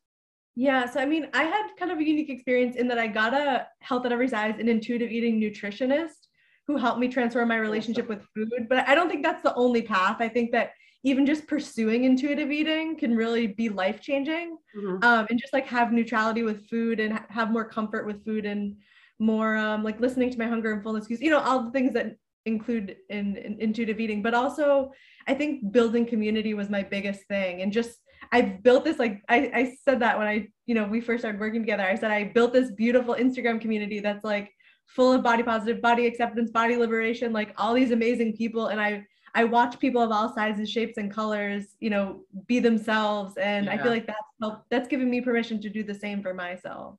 Yeah, 0.55 0.89
so 0.89 0.99
I 0.99 1.05
mean, 1.05 1.27
I 1.33 1.43
had 1.43 1.69
kind 1.79 1.91
of 1.91 1.99
a 1.99 2.03
unique 2.03 2.29
experience 2.29 2.75
in 2.75 2.87
that 2.89 2.99
I 2.99 3.07
got 3.07 3.33
a 3.33 3.67
health 3.79 4.05
at 4.05 4.11
every 4.11 4.27
size 4.27 4.55
and 4.59 4.67
intuitive 4.67 5.09
eating 5.09 5.39
nutritionist 5.39 6.27
who 6.71 6.77
helped 6.77 6.99
me 6.99 7.07
transform 7.07 7.49
my 7.49 7.57
relationship 7.57 8.07
with 8.07 8.25
food. 8.33 8.67
But 8.69 8.87
I 8.87 8.95
don't 8.95 9.09
think 9.09 9.23
that's 9.23 9.43
the 9.43 9.53
only 9.55 9.81
path. 9.81 10.17
I 10.19 10.29
think 10.29 10.51
that 10.51 10.71
even 11.03 11.25
just 11.25 11.47
pursuing 11.47 12.03
intuitive 12.03 12.51
eating 12.51 12.95
can 12.95 13.15
really 13.15 13.47
be 13.47 13.69
life 13.69 14.01
changing 14.01 14.57
mm-hmm. 14.77 15.03
um, 15.03 15.25
and 15.29 15.39
just 15.39 15.53
like 15.53 15.65
have 15.65 15.91
neutrality 15.91 16.43
with 16.43 16.69
food 16.69 16.99
and 16.99 17.19
have 17.29 17.51
more 17.51 17.65
comfort 17.65 18.05
with 18.05 18.23
food 18.23 18.45
and 18.45 18.75
more 19.19 19.57
um, 19.57 19.83
like 19.83 19.99
listening 19.99 20.29
to 20.29 20.37
my 20.37 20.47
hunger 20.47 20.71
and 20.71 20.83
fullness 20.83 21.07
cues, 21.07 21.21
you 21.21 21.29
know, 21.29 21.39
all 21.39 21.63
the 21.63 21.71
things 21.71 21.93
that 21.93 22.15
include 22.45 22.97
in, 23.09 23.35
in 23.37 23.57
intuitive 23.59 23.99
eating. 23.99 24.21
But 24.21 24.33
also, 24.33 24.91
I 25.27 25.33
think 25.33 25.71
building 25.71 26.05
community 26.05 26.53
was 26.53 26.69
my 26.69 26.83
biggest 26.83 27.21
thing 27.27 27.61
and 27.61 27.71
just 27.71 27.97
I've 28.31 28.63
built 28.63 28.85
this 28.85 28.99
like 28.99 29.21
I, 29.27 29.51
I 29.53 29.75
said 29.83 30.01
that 30.01 30.17
when 30.17 30.27
I, 30.27 30.47
you 30.65 30.75
know, 30.75 30.85
we 30.85 31.01
first 31.01 31.21
started 31.21 31.41
working 31.41 31.61
together. 31.61 31.83
I 31.83 31.95
said 31.95 32.11
I 32.11 32.25
built 32.25 32.53
this 32.53 32.71
beautiful 32.71 33.15
Instagram 33.15 33.59
community 33.59 33.99
that's 33.99 34.23
like 34.23 34.51
full 34.87 35.13
of 35.13 35.23
body 35.23 35.43
positive, 35.43 35.81
body 35.81 36.05
acceptance, 36.05 36.51
body 36.51 36.75
liberation, 36.75 37.31
like 37.31 37.53
all 37.57 37.73
these 37.73 37.91
amazing 37.91 38.35
people. 38.35 38.67
And 38.67 38.79
I 38.79 39.05
I 39.33 39.45
watch 39.45 39.79
people 39.79 40.01
of 40.01 40.11
all 40.11 40.33
sizes, 40.33 40.69
shapes, 40.69 40.97
and 40.97 41.11
colors, 41.11 41.75
you 41.79 41.89
know, 41.89 42.21
be 42.47 42.59
themselves. 42.59 43.37
And 43.37 43.65
yeah. 43.65 43.73
I 43.73 43.77
feel 43.77 43.91
like 43.91 44.05
that's 44.05 44.19
helped, 44.41 44.69
that's 44.69 44.87
given 44.87 45.09
me 45.09 45.21
permission 45.21 45.61
to 45.61 45.69
do 45.69 45.83
the 45.83 45.95
same 45.95 46.21
for 46.21 46.33
myself. 46.33 46.97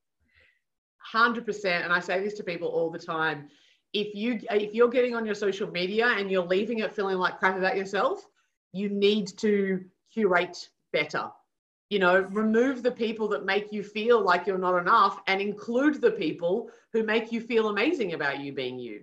Hundred 0.99 1.45
percent. 1.45 1.85
And 1.85 1.93
I 1.93 2.01
say 2.01 2.23
this 2.23 2.35
to 2.35 2.45
people 2.45 2.69
all 2.69 2.91
the 2.91 2.99
time. 2.99 3.49
If 3.93 4.15
you 4.15 4.41
if 4.51 4.73
you're 4.73 4.89
getting 4.89 5.15
on 5.15 5.27
your 5.27 5.35
social 5.35 5.71
media 5.71 6.07
and 6.07 6.31
you're 6.31 6.47
leaving 6.47 6.79
it 6.79 6.95
feeling 6.95 7.19
like 7.19 7.39
crap 7.39 7.59
about 7.59 7.77
yourself, 7.77 8.25
you 8.73 8.89
need 8.89 9.27
to 9.39 9.85
curate 10.13 10.69
better. 10.93 11.31
You 11.93 11.99
know, 11.99 12.23
remove 12.31 12.83
the 12.83 12.91
people 12.91 13.29
that 13.29 13.45
make 13.45 13.71
you 13.71 13.83
feel 13.83 14.19
like 14.23 14.47
you're 14.47 14.57
not 14.57 14.79
enough 14.79 15.21
and 15.27 15.43
include 15.43 16.01
the 16.01 16.13
people 16.13 16.71
who 16.95 17.03
make 17.03 17.31
you 17.31 17.39
feel 17.43 17.69
amazing 17.69 18.15
about 18.15 18.41
you 18.41 18.51
being 18.55 18.79
you. 18.79 19.03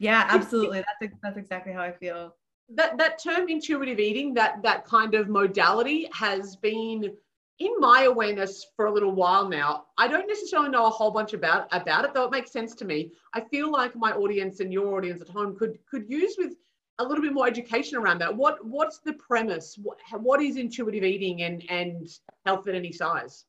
Yeah, 0.00 0.26
absolutely. 0.28 0.82
That's 1.00 1.14
that's 1.22 1.36
exactly 1.36 1.72
how 1.72 1.82
I 1.82 1.92
feel. 1.92 2.34
That 2.74 2.98
that 2.98 3.22
term 3.22 3.48
intuitive 3.48 4.00
eating, 4.00 4.34
that 4.34 4.64
that 4.64 4.84
kind 4.84 5.14
of 5.14 5.28
modality 5.28 6.08
has 6.12 6.56
been 6.56 7.16
in 7.60 7.72
my 7.78 8.02
awareness 8.02 8.66
for 8.74 8.86
a 8.86 8.92
little 8.92 9.12
while 9.12 9.48
now. 9.48 9.84
I 9.96 10.08
don't 10.08 10.26
necessarily 10.26 10.70
know 10.70 10.86
a 10.86 10.90
whole 10.90 11.12
bunch 11.12 11.34
about 11.34 11.68
about 11.70 12.04
it, 12.04 12.14
though 12.14 12.24
it 12.24 12.32
makes 12.32 12.50
sense 12.50 12.74
to 12.74 12.84
me. 12.84 13.12
I 13.32 13.42
feel 13.42 13.70
like 13.70 13.94
my 13.94 14.10
audience 14.10 14.58
and 14.58 14.72
your 14.72 14.96
audience 14.96 15.22
at 15.22 15.28
home 15.28 15.54
could 15.56 15.78
could 15.88 16.10
use 16.10 16.34
with 16.36 16.56
a 16.98 17.04
little 17.04 17.22
bit 17.22 17.32
more 17.32 17.46
education 17.46 17.96
around 17.96 18.18
that. 18.18 18.36
What 18.36 18.64
what's 18.64 18.98
the 18.98 19.14
premise? 19.14 19.78
What, 19.82 19.98
what 20.20 20.42
is 20.42 20.56
intuitive 20.56 21.04
eating 21.04 21.42
and 21.42 21.62
and 21.68 22.08
health 22.44 22.68
at 22.68 22.74
any 22.74 22.92
size? 22.92 23.44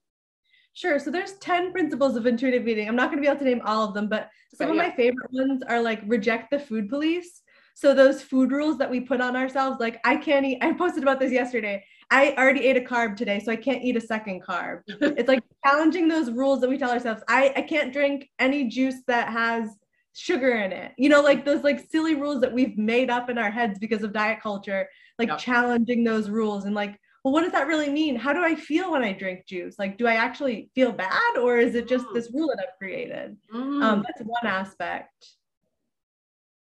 Sure. 0.74 1.00
So 1.00 1.12
there's 1.12 1.34
10 1.40 1.72
principles 1.72 2.16
of 2.16 2.26
intuitive 2.26 2.68
eating. 2.68 2.88
I'm 2.88 2.96
not 2.96 3.10
going 3.10 3.18
to 3.18 3.22
be 3.22 3.28
able 3.28 3.40
to 3.40 3.46
name 3.46 3.62
all 3.66 3.86
of 3.86 3.94
them, 3.94 4.08
but 4.08 4.30
some 4.54 4.68
yeah. 4.68 4.74
of 4.74 4.78
my 4.78 4.96
favorite 4.96 5.32
ones 5.32 5.62
are 5.68 5.82
like 5.82 6.02
reject 6.06 6.52
the 6.52 6.60
food 6.60 6.88
police. 6.90 7.42
So 7.74 7.94
those 7.94 8.22
food 8.22 8.52
rules 8.52 8.78
that 8.78 8.90
we 8.90 9.00
put 9.00 9.20
on 9.20 9.36
ourselves, 9.36 9.80
like 9.80 10.00
I 10.06 10.16
can't 10.16 10.46
eat, 10.46 10.60
I 10.62 10.74
posted 10.74 11.04
about 11.04 11.20
this 11.20 11.32
yesterday. 11.32 11.84
I 12.12 12.34
already 12.38 12.66
ate 12.66 12.78
a 12.78 12.82
carb 12.82 13.18
today, 13.18 13.40
so 13.40 13.52
I 13.52 13.56
can't 13.56 13.84
eat 13.84 13.96
a 13.96 14.02
second 14.02 14.44
carb. 14.44 14.82
it's 14.88 15.28
like 15.28 15.44
challenging 15.66 16.08
those 16.08 16.32
rules 16.32 16.60
that 16.62 16.70
we 16.70 16.78
tell 16.78 16.92
ourselves. 16.92 17.22
I, 17.28 17.54
I 17.56 17.62
can't 17.62 17.94
drink 17.94 18.30
any 18.40 18.68
juice 18.68 19.02
that 19.08 19.30
has 19.30 19.70
sugar 20.14 20.58
in 20.58 20.72
it. 20.72 20.94
You 20.98 21.10
know, 21.10 21.22
like 21.22 21.46
those 21.46 21.64
like 21.64 21.90
silly 21.90 22.16
rules 22.16 22.42
that 22.42 22.54
we've 22.54 22.78
made 22.78 23.10
up 23.10 23.30
in 23.30 23.38
our 23.38 23.52
heads 23.52 23.80
because 23.80 24.04
of 24.04 24.14
diet 24.14 24.42
culture, 24.42 24.88
like 25.18 25.30
yep. 25.30 25.38
challenging 25.38 26.04
those 26.04 26.30
rules 26.30 26.66
and 26.66 26.76
like, 26.76 27.00
well, 27.24 27.34
what 27.34 27.44
does 27.44 27.52
that 27.52 27.68
really 27.68 27.90
mean? 27.90 28.16
How 28.16 28.34
do 28.34 28.42
I 28.42 28.56
feel 28.56 28.92
when 28.92 29.04
I 29.04 29.12
drink 29.12 29.46
juice? 29.46 29.78
Like, 29.78 29.98
do 29.98 30.08
I 30.08 30.16
actually 30.16 30.70
feel 30.74 30.92
bad 30.92 31.38
or 31.38 31.58
is 31.58 31.76
it 31.76 31.88
just 31.88 32.06
mm. 32.08 32.14
this 32.14 32.32
rule 32.34 32.48
that 32.48 32.66
I've 32.66 32.78
created? 32.78 33.36
Mm. 33.54 33.84
Um, 33.84 34.06
that's 34.06 34.22
one 34.22 34.46
aspect. 34.46 35.36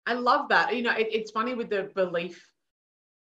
I 0.06 0.14
love 0.14 0.48
that. 0.50 0.74
You 0.74 0.82
know, 0.82 0.92
it, 0.92 1.08
it's 1.10 1.30
funny 1.30 1.54
with 1.54 1.70
the 1.70 1.90
belief. 1.94 2.46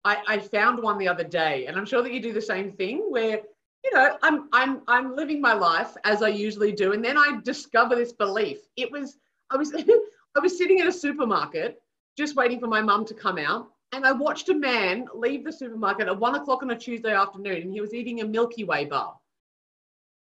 I, 0.06 0.18
I 0.28 0.40
found 0.40 0.82
one 0.82 0.98
the 0.98 1.08
other 1.08 1.26
day, 1.26 1.66
and 1.66 1.78
I'm 1.78 1.86
sure 1.86 2.02
that 2.02 2.14
you 2.14 2.22
do 2.22 2.34
the 2.34 2.42
same 2.42 2.72
thing 2.72 3.06
where 3.10 3.42
you 3.84 3.94
know 3.94 4.18
I'm 4.24 4.48
I'm 4.54 4.82
I'm 4.88 5.16
living 5.16 5.42
my 5.42 5.54
life 5.54 5.92
as 6.06 6.24
I 6.24 6.30
usually 6.30 6.72
do, 6.72 6.94
and 6.94 7.04
then 7.04 7.18
I 7.18 7.40
discover 7.44 7.96
this 7.96 8.14
belief. 8.14 8.60
It 8.78 8.92
was 8.92 9.18
I 9.52 9.58
was 9.58 9.74
I 10.38 10.40
was 10.40 10.58
sitting 10.58 10.80
in 10.80 10.88
a 10.88 10.92
supermarket 10.92 11.82
just 12.18 12.36
waiting 12.36 12.60
for 12.60 12.68
my 12.68 12.82
mum 12.82 13.06
to 13.06 13.14
come 13.14 13.38
out. 13.38 13.72
and 13.92 14.06
I 14.06 14.12
watched 14.12 14.50
a 14.50 14.54
man 14.54 15.06
leave 15.16 15.44
the 15.44 15.52
supermarket 15.52 16.08
at 16.08 16.20
one 16.20 16.36
o'clock 16.36 16.62
on 16.62 16.72
a 16.72 16.78
Tuesday 16.78 17.14
afternoon, 17.14 17.62
and 17.64 17.74
he 17.74 17.82
was 17.82 17.94
eating 17.94 18.22
a 18.22 18.26
Milky 18.26 18.64
Way 18.64 18.86
bar 18.86 19.16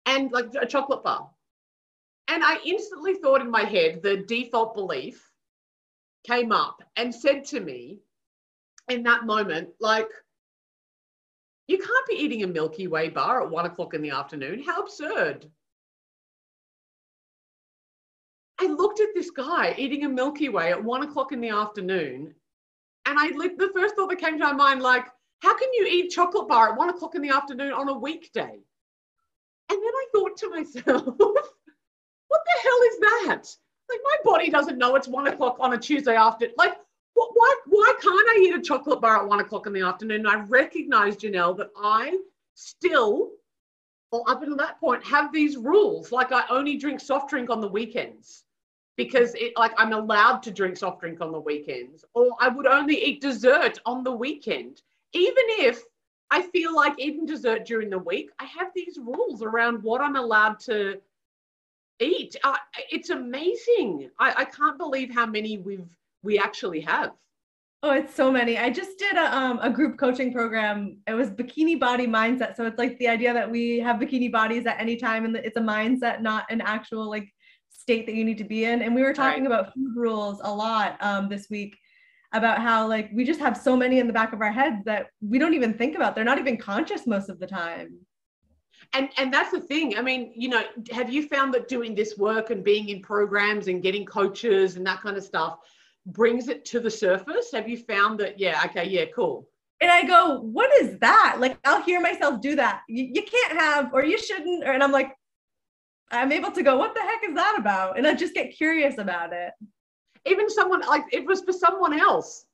and 0.07 0.31
like 0.31 0.55
a 0.61 0.67
chocolate 0.67 1.03
bar. 1.03 1.29
And 2.29 2.43
I 2.45 2.59
instantly 2.65 3.15
thought 3.15 3.41
in 3.41 3.51
my 3.51 3.63
head, 3.63 4.03
the 4.03 4.19
default 4.19 4.75
belief 4.75 5.31
came 6.27 6.53
up 6.53 6.83
and 6.97 7.15
said 7.15 7.45
to 7.47 7.61
me 7.61 8.01
in 8.89 9.03
that 9.05 9.27
moment, 9.27 9.71
like, 9.81 10.09
you 11.69 11.79
can't 11.79 12.07
be 12.09 12.15
eating 12.15 12.43
a 12.43 12.47
Milky 12.47 12.87
Way 12.87 13.09
bar 13.09 13.43
at 13.43 13.51
one 13.51 13.67
o'clock 13.67 13.95
in 13.95 14.03
the 14.03 14.11
afternoon. 14.11 14.63
How 14.63 14.83
absurd. 14.83 15.51
I 18.61 18.67
looked 18.67 19.01
at 19.01 19.15
this 19.15 19.31
guy 19.31 19.75
eating 19.77 20.05
a 20.05 20.09
Milky 20.09 20.49
Way 20.49 20.71
at 20.71 20.83
one 20.83 21.03
o'clock 21.03 21.33
in 21.33 21.41
the 21.41 21.51
afternoon. 21.51 22.35
And 23.05 23.19
I 23.19 23.29
the 23.29 23.71
first 23.75 23.95
thought 23.95 24.09
that 24.11 24.19
came 24.19 24.39
to 24.39 24.45
my 24.45 24.53
mind, 24.53 24.83
like, 24.83 25.07
how 25.41 25.57
can 25.57 25.73
you 25.75 25.87
eat 25.87 26.11
chocolate 26.11 26.49
bar 26.49 26.71
at 26.71 26.77
one 26.77 26.89
o'clock 26.89 27.15
in 27.15 27.23
the 27.23 27.31
afternoon 27.31 27.73
on 27.73 27.89
a 27.89 27.99
weekday? 27.99 28.59
And 29.69 29.83
then 29.83 29.93
I 29.95 30.07
thought 30.13 30.37
to 30.39 30.51
myself, 30.51 31.05
what 31.17 32.43
the 32.45 32.61
hell 32.63 32.81
is 32.89 32.99
that? 32.99 33.57
Like 33.89 34.01
my 34.03 34.17
body 34.25 34.51
doesn't 34.51 34.79
know 34.79 34.97
it's 34.97 35.07
one 35.07 35.27
o'clock 35.27 35.59
on 35.61 35.75
a 35.75 35.79
Tuesday 35.79 36.17
after. 36.17 36.49
Like, 36.57 36.77
why, 37.15 37.55
why 37.67 37.95
can't 38.01 38.29
I 38.31 38.39
eat 38.41 38.55
a 38.55 38.63
chocolate 38.63 39.01
bar 39.01 39.19
at 39.19 39.29
one 39.29 39.41
o'clock 39.41 39.67
in 39.67 39.73
the 39.73 39.83
afternoon? 39.83 40.27
And 40.27 40.29
I 40.29 40.41
recognize, 40.41 41.17
Janelle, 41.17 41.57
that 41.59 41.71
I 41.77 42.19
still, 42.55 43.31
or 44.11 44.29
up 44.29 44.43
until 44.43 44.57
that 44.57 44.81
point, 44.81 45.05
have 45.05 45.33
these 45.33 45.57
rules. 45.57 46.11
Like 46.11 46.33
I 46.33 46.45
only 46.51 46.77
drink 46.77 47.01
soft 47.01 47.31
drink 47.31 47.51
on 47.51 47.61
the 47.61 47.69
weekends 47.69 48.46
because 48.97 49.35
it 49.35 49.53
like 49.57 49.73
I'm 49.77 49.93
allowed 49.93 50.43
to 50.45 50.51
drink 50.51 50.77
soft 50.77 51.01
drink 51.01 51.21
on 51.21 51.33
the 51.33 51.41
weekends, 51.41 52.05
or 52.15 52.37
I 52.41 52.49
would 52.49 52.67
only 52.67 53.03
eat 53.03 53.21
dessert 53.21 53.79
on 53.85 54.03
the 54.03 54.13
weekend. 54.13 54.83
Even 55.13 55.45
if 55.61 55.83
I 56.31 56.43
feel 56.43 56.75
like 56.75 56.95
eating 56.99 57.27
dessert 57.27 57.67
during 57.67 57.91
the 57.91 57.99
week, 57.99 58.31
I 58.41 58.45
have 58.45 58.69
these 58.75 58.99
rules 58.99 59.43
around 59.43 59.83
what 59.83 60.01
I'm 60.01 60.17
allowed 60.17 60.59
to 60.61 61.01
eat. 62.01 62.37
Uh, 62.43 62.57
it's 62.91 63.11
amazing. 63.11 64.11
I, 64.19 64.35
I 64.39 64.45
can't 64.45 64.79
believe 64.79 65.15
how 65.15 65.27
many 65.27 65.59
we've 65.59 65.89
we 66.23 66.39
actually 66.39 66.81
have. 66.81 67.13
Oh, 67.83 67.93
it's 67.93 68.15
so 68.15 68.33
many. 68.33 68.59
I 68.59 68.71
just 68.71 68.99
did 68.99 69.17
a, 69.17 69.37
um, 69.37 69.61
a 69.63 69.71
group 69.71 69.99
coaching 69.99 70.33
program. 70.33 70.97
It 71.07 71.15
was 71.15 71.31
bikini 71.31 71.79
body 71.79 72.07
mindset. 72.07 72.57
So 72.57 72.67
it's 72.67 72.79
like 72.79 72.99
the 72.99 73.07
idea 73.07 73.33
that 73.33 73.49
we 73.49 73.79
have 73.79 74.01
bikini 74.01 74.33
bodies 74.33 74.67
at 74.67 74.81
any 74.81 74.97
time 74.97 75.25
and 75.25 75.37
it's 75.37 75.57
a 75.57 75.61
mindset, 75.61 76.21
not 76.21 76.51
an 76.51 76.63
actual 76.63 77.09
like 77.09 77.33
state 77.81 78.07
that 78.07 78.15
you 78.15 78.25
need 78.25 78.39
to 78.39 78.45
be 78.45 78.65
in. 78.65 78.83
And 78.83 78.95
we 78.95 79.03
were 79.03 79.13
talking 79.13 79.45
right. 79.45 79.53
about 79.53 79.75
food 79.75 79.95
rules 79.97 80.41
a 80.43 80.53
lot 80.53 80.97
um, 81.01 81.29
this 81.29 81.49
week 81.51 81.79
about 82.33 82.61
how 82.61 82.87
like 82.87 83.11
we 83.15 83.25
just 83.25 83.41
have 83.41 83.57
so 83.57 83.77
many 83.77 83.99
in 83.99 84.07
the 84.07 84.13
back 84.13 84.33
of 84.33 84.41
our 84.41 84.53
heads 84.53 84.85
that 84.85 85.09
we 85.21 85.39
don't 85.39 85.55
even 85.55 85.75
think 85.75 85.95
about. 85.95 86.15
They're 86.15 86.25
not 86.25 86.39
even 86.39 86.57
conscious 86.57 87.07
most 87.07 87.29
of 87.29 87.39
the 87.39 87.47
time 87.47 88.01
and 88.93 89.09
and 89.17 89.33
that's 89.33 89.51
the 89.51 89.61
thing 89.61 89.97
i 89.97 90.03
mean 90.03 90.33
you 90.35 90.49
know 90.49 90.63
have 90.91 91.13
you 91.13 91.27
found 91.27 91.53
that 91.53 91.69
doing 91.69 91.95
this 91.95 92.17
work 92.17 92.51
and 92.51 92.65
being 92.65 92.89
in 92.89 93.01
programs 93.01 93.69
and 93.69 93.83
getting 93.83 94.05
coaches 94.05 94.77
and 94.77 94.87
that 94.87 95.01
kind 95.01 95.17
of 95.17 95.25
stuff 95.25 95.59
brings 96.07 96.49
it 96.49 96.65
to 96.65 96.81
the 96.81 96.91
surface 96.91 97.51
have 97.53 97.69
you 97.69 97.77
found 97.77 98.19
that 98.19 98.39
yeah 98.39 98.63
okay 98.65 98.89
yeah 98.89 99.05
cool 99.15 99.49
and 99.81 99.91
i 99.91 100.05
go 100.05 100.41
what 100.41 100.71
is 100.81 100.99
that 100.99 101.37
like 101.41 101.59
i'll 101.65 101.83
hear 101.83 102.01
myself 102.01 102.41
do 102.41 102.55
that 102.55 102.83
you, 102.89 103.09
you 103.13 103.23
can't 103.23 103.59
have 103.59 103.93
or 103.93 104.05
you 104.05 104.19
shouldn't 104.19 104.65
or, 104.65 104.73
and 104.73 104.83
i'm 104.83 104.93
like 104.93 105.17
i'm 106.11 106.33
able 106.33 106.51
to 106.51 106.63
go 106.63 106.77
what 106.77 106.95
the 106.95 107.01
heck 107.01 107.23
is 107.25 107.35
that 107.35 107.57
about 107.59 107.99
and 107.99 108.07
i 108.07 108.15
just 108.15 108.35
get 108.35 108.55
curious 108.55 108.99
about 108.99 109.33
it 109.33 109.53
even 110.27 110.49
someone 110.49 110.81
like 110.81 111.05
it 111.13 111.25
was 111.25 111.43
for 111.43 111.53
someone 111.53 111.99
else 111.99 112.47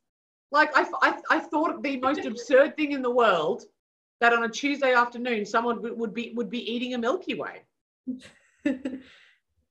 like 0.51 0.71
i, 0.77 0.87
I, 1.03 1.19
I 1.31 1.39
thought 1.39 1.83
the 1.83 1.99
most 2.01 2.25
absurd 2.25 2.77
thing 2.77 2.93
in 2.93 3.03
the 3.03 3.11
world 3.11 3.65
that 4.23 4.33
on 4.33 4.45
a 4.45 4.49
Tuesday 4.49 4.95
afternoon 4.95 5.45
someone 5.45 5.81
would 5.99 6.15
be 6.15 6.33
would 6.37 6.49
be 6.49 6.73
eating 6.73 6.95
a 6.95 6.99
Milky 6.99 7.35
Way. 7.35 7.63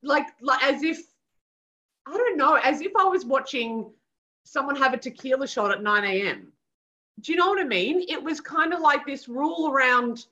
like 0.03 0.27
like 0.41 0.63
as 0.63 0.83
if 0.83 0.99
I 2.05 2.17
don't 2.17 2.37
know, 2.37 2.55
as 2.55 2.81
if 2.81 2.91
I 2.97 3.05
was 3.05 3.25
watching 3.25 3.89
someone 4.43 4.75
have 4.75 4.93
a 4.93 4.97
tequila 4.97 5.47
shot 5.47 5.71
at 5.71 5.81
9 5.81 6.03
a.m. 6.03 6.51
Do 7.21 7.31
you 7.31 7.37
know 7.37 7.47
what 7.47 7.61
I 7.61 7.63
mean? 7.63 8.03
It 8.09 8.21
was 8.21 8.41
kind 8.41 8.73
of 8.73 8.81
like 8.81 9.05
this 9.05 9.29
rule 9.29 9.71
around 9.71 10.25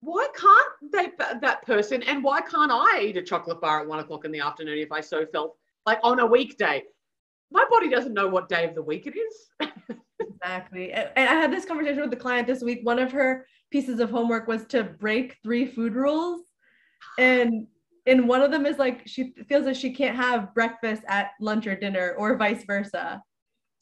why 0.00 0.26
can't 0.34 0.92
they 0.92 1.10
that 1.40 1.64
person 1.66 2.02
and 2.02 2.24
why 2.24 2.40
can't 2.40 2.72
I 2.72 3.02
eat 3.02 3.16
a 3.16 3.22
chocolate 3.22 3.60
bar 3.60 3.80
at 3.80 3.86
one 3.88 3.98
o'clock 3.98 4.24
in 4.24 4.32
the 4.32 4.40
afternoon 4.40 4.78
if 4.78 4.92
I 4.92 5.00
so 5.00 5.26
felt 5.26 5.56
like 5.86 5.98
on 6.02 6.20
a 6.20 6.26
weekday? 6.26 6.82
My 7.52 7.64
body 7.70 7.88
doesn't 7.88 8.14
know 8.14 8.28
what 8.28 8.48
day 8.48 8.64
of 8.64 8.74
the 8.74 8.82
week 8.82 9.06
it 9.06 9.16
is. 9.16 9.68
Exactly. 10.42 10.92
And 10.92 11.10
I 11.16 11.34
had 11.34 11.52
this 11.52 11.64
conversation 11.64 12.00
with 12.00 12.10
the 12.10 12.16
client 12.16 12.46
this 12.46 12.62
week. 12.62 12.80
One 12.82 12.98
of 12.98 13.12
her 13.12 13.46
pieces 13.70 14.00
of 14.00 14.10
homework 14.10 14.48
was 14.48 14.64
to 14.66 14.84
break 14.84 15.36
three 15.42 15.66
food 15.66 15.94
rules. 15.94 16.42
And 17.18 17.66
and 18.06 18.28
one 18.28 18.42
of 18.42 18.50
them 18.50 18.66
is 18.66 18.78
like 18.78 19.02
she 19.06 19.34
feels 19.48 19.64
that 19.66 19.76
she 19.76 19.92
can't 19.92 20.16
have 20.16 20.54
breakfast 20.54 21.02
at 21.08 21.30
lunch 21.40 21.66
or 21.66 21.76
dinner 21.76 22.14
or 22.18 22.36
vice 22.36 22.64
versa. 22.64 23.22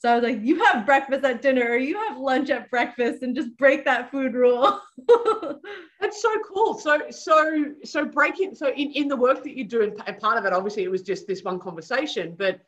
So 0.01 0.13
I 0.13 0.15
was 0.15 0.23
like, 0.23 0.39
you 0.43 0.63
have 0.65 0.87
breakfast 0.87 1.25
at 1.25 1.43
dinner 1.43 1.71
or 1.71 1.77
you 1.77 1.99
have 1.99 2.19
lunch 2.19 2.51
at 2.51 2.71
breakfast 2.71 3.25
and 3.25 3.35
just 3.35 3.57
break 3.57 3.85
that 3.85 4.13
food 4.13 4.35
rule. 4.35 4.81
That's 6.01 6.23
so 6.23 6.31
cool. 6.55 6.79
So 6.79 7.11
so 7.11 7.75
so 7.85 8.05
breaking 8.05 8.55
so 8.55 8.69
in, 8.69 8.93
in 8.93 9.09
the 9.09 9.17
work 9.17 9.43
that 9.43 9.57
you 9.57 9.65
do 9.65 9.83
and 9.83 10.19
part 10.21 10.39
of 10.39 10.45
it 10.45 10.53
obviously 10.53 10.85
it 10.85 10.91
was 10.91 11.03
just 11.03 11.27
this 11.27 11.43
one 11.43 11.59
conversation, 11.59 12.37
but 12.39 12.61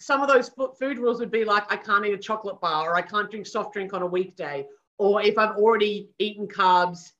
some 0.00 0.20
of 0.20 0.28
those 0.28 0.50
food 0.78 0.98
rules 0.98 1.20
would 1.20 1.30
be 1.30 1.44
like 1.44 1.70
I 1.72 1.76
can't 1.76 2.04
eat 2.04 2.12
a 2.12 2.18
chocolate 2.18 2.60
bar 2.60 2.90
or 2.90 2.96
I 2.96 3.02
can't 3.02 3.30
drink 3.30 3.46
soft 3.46 3.72
drink 3.72 3.94
on 3.94 4.02
a 4.02 4.06
weekday 4.06 4.66
or 4.98 5.22
if 5.22 5.38
I've 5.38 5.56
already 5.56 6.10
eaten 6.18 6.48
carbs 6.48 7.12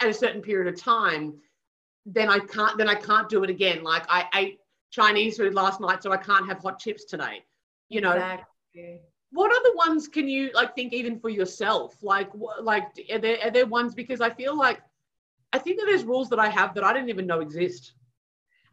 at 0.00 0.08
a 0.08 0.14
certain 0.14 0.42
period 0.42 0.72
of 0.72 0.80
time 0.80 1.34
then 2.06 2.28
I 2.28 2.38
can't 2.38 2.78
then 2.78 2.88
I 2.88 2.94
can't 2.94 3.28
do 3.28 3.42
it 3.42 3.50
again 3.50 3.82
like 3.82 4.04
I 4.08 4.26
ate 4.34 4.58
Chinese 4.90 5.38
food 5.38 5.54
last 5.54 5.80
night 5.80 6.04
so 6.04 6.12
I 6.12 6.16
can't 6.18 6.48
have 6.48 6.58
hot 6.58 6.78
chips 6.78 7.04
tonight 7.04 7.42
you 7.88 8.00
know 8.00 8.12
exactly. 8.12 9.00
what 9.30 9.50
other 9.50 9.74
ones 9.76 10.08
can 10.08 10.28
you 10.28 10.50
like 10.54 10.74
think 10.74 10.92
even 10.92 11.18
for 11.18 11.28
yourself 11.28 11.96
like 12.02 12.30
like 12.60 12.84
are 13.12 13.18
there 13.18 13.38
are 13.42 13.50
there 13.50 13.66
ones 13.66 13.94
because 13.94 14.20
I 14.20 14.30
feel 14.30 14.56
like 14.56 14.80
I 15.52 15.58
think 15.58 15.78
that 15.78 15.86
there's 15.86 16.04
rules 16.04 16.28
that 16.30 16.38
I 16.38 16.48
have 16.48 16.74
that 16.74 16.84
I 16.84 16.92
didn't 16.92 17.10
even 17.10 17.26
know 17.26 17.40
exist 17.40 17.94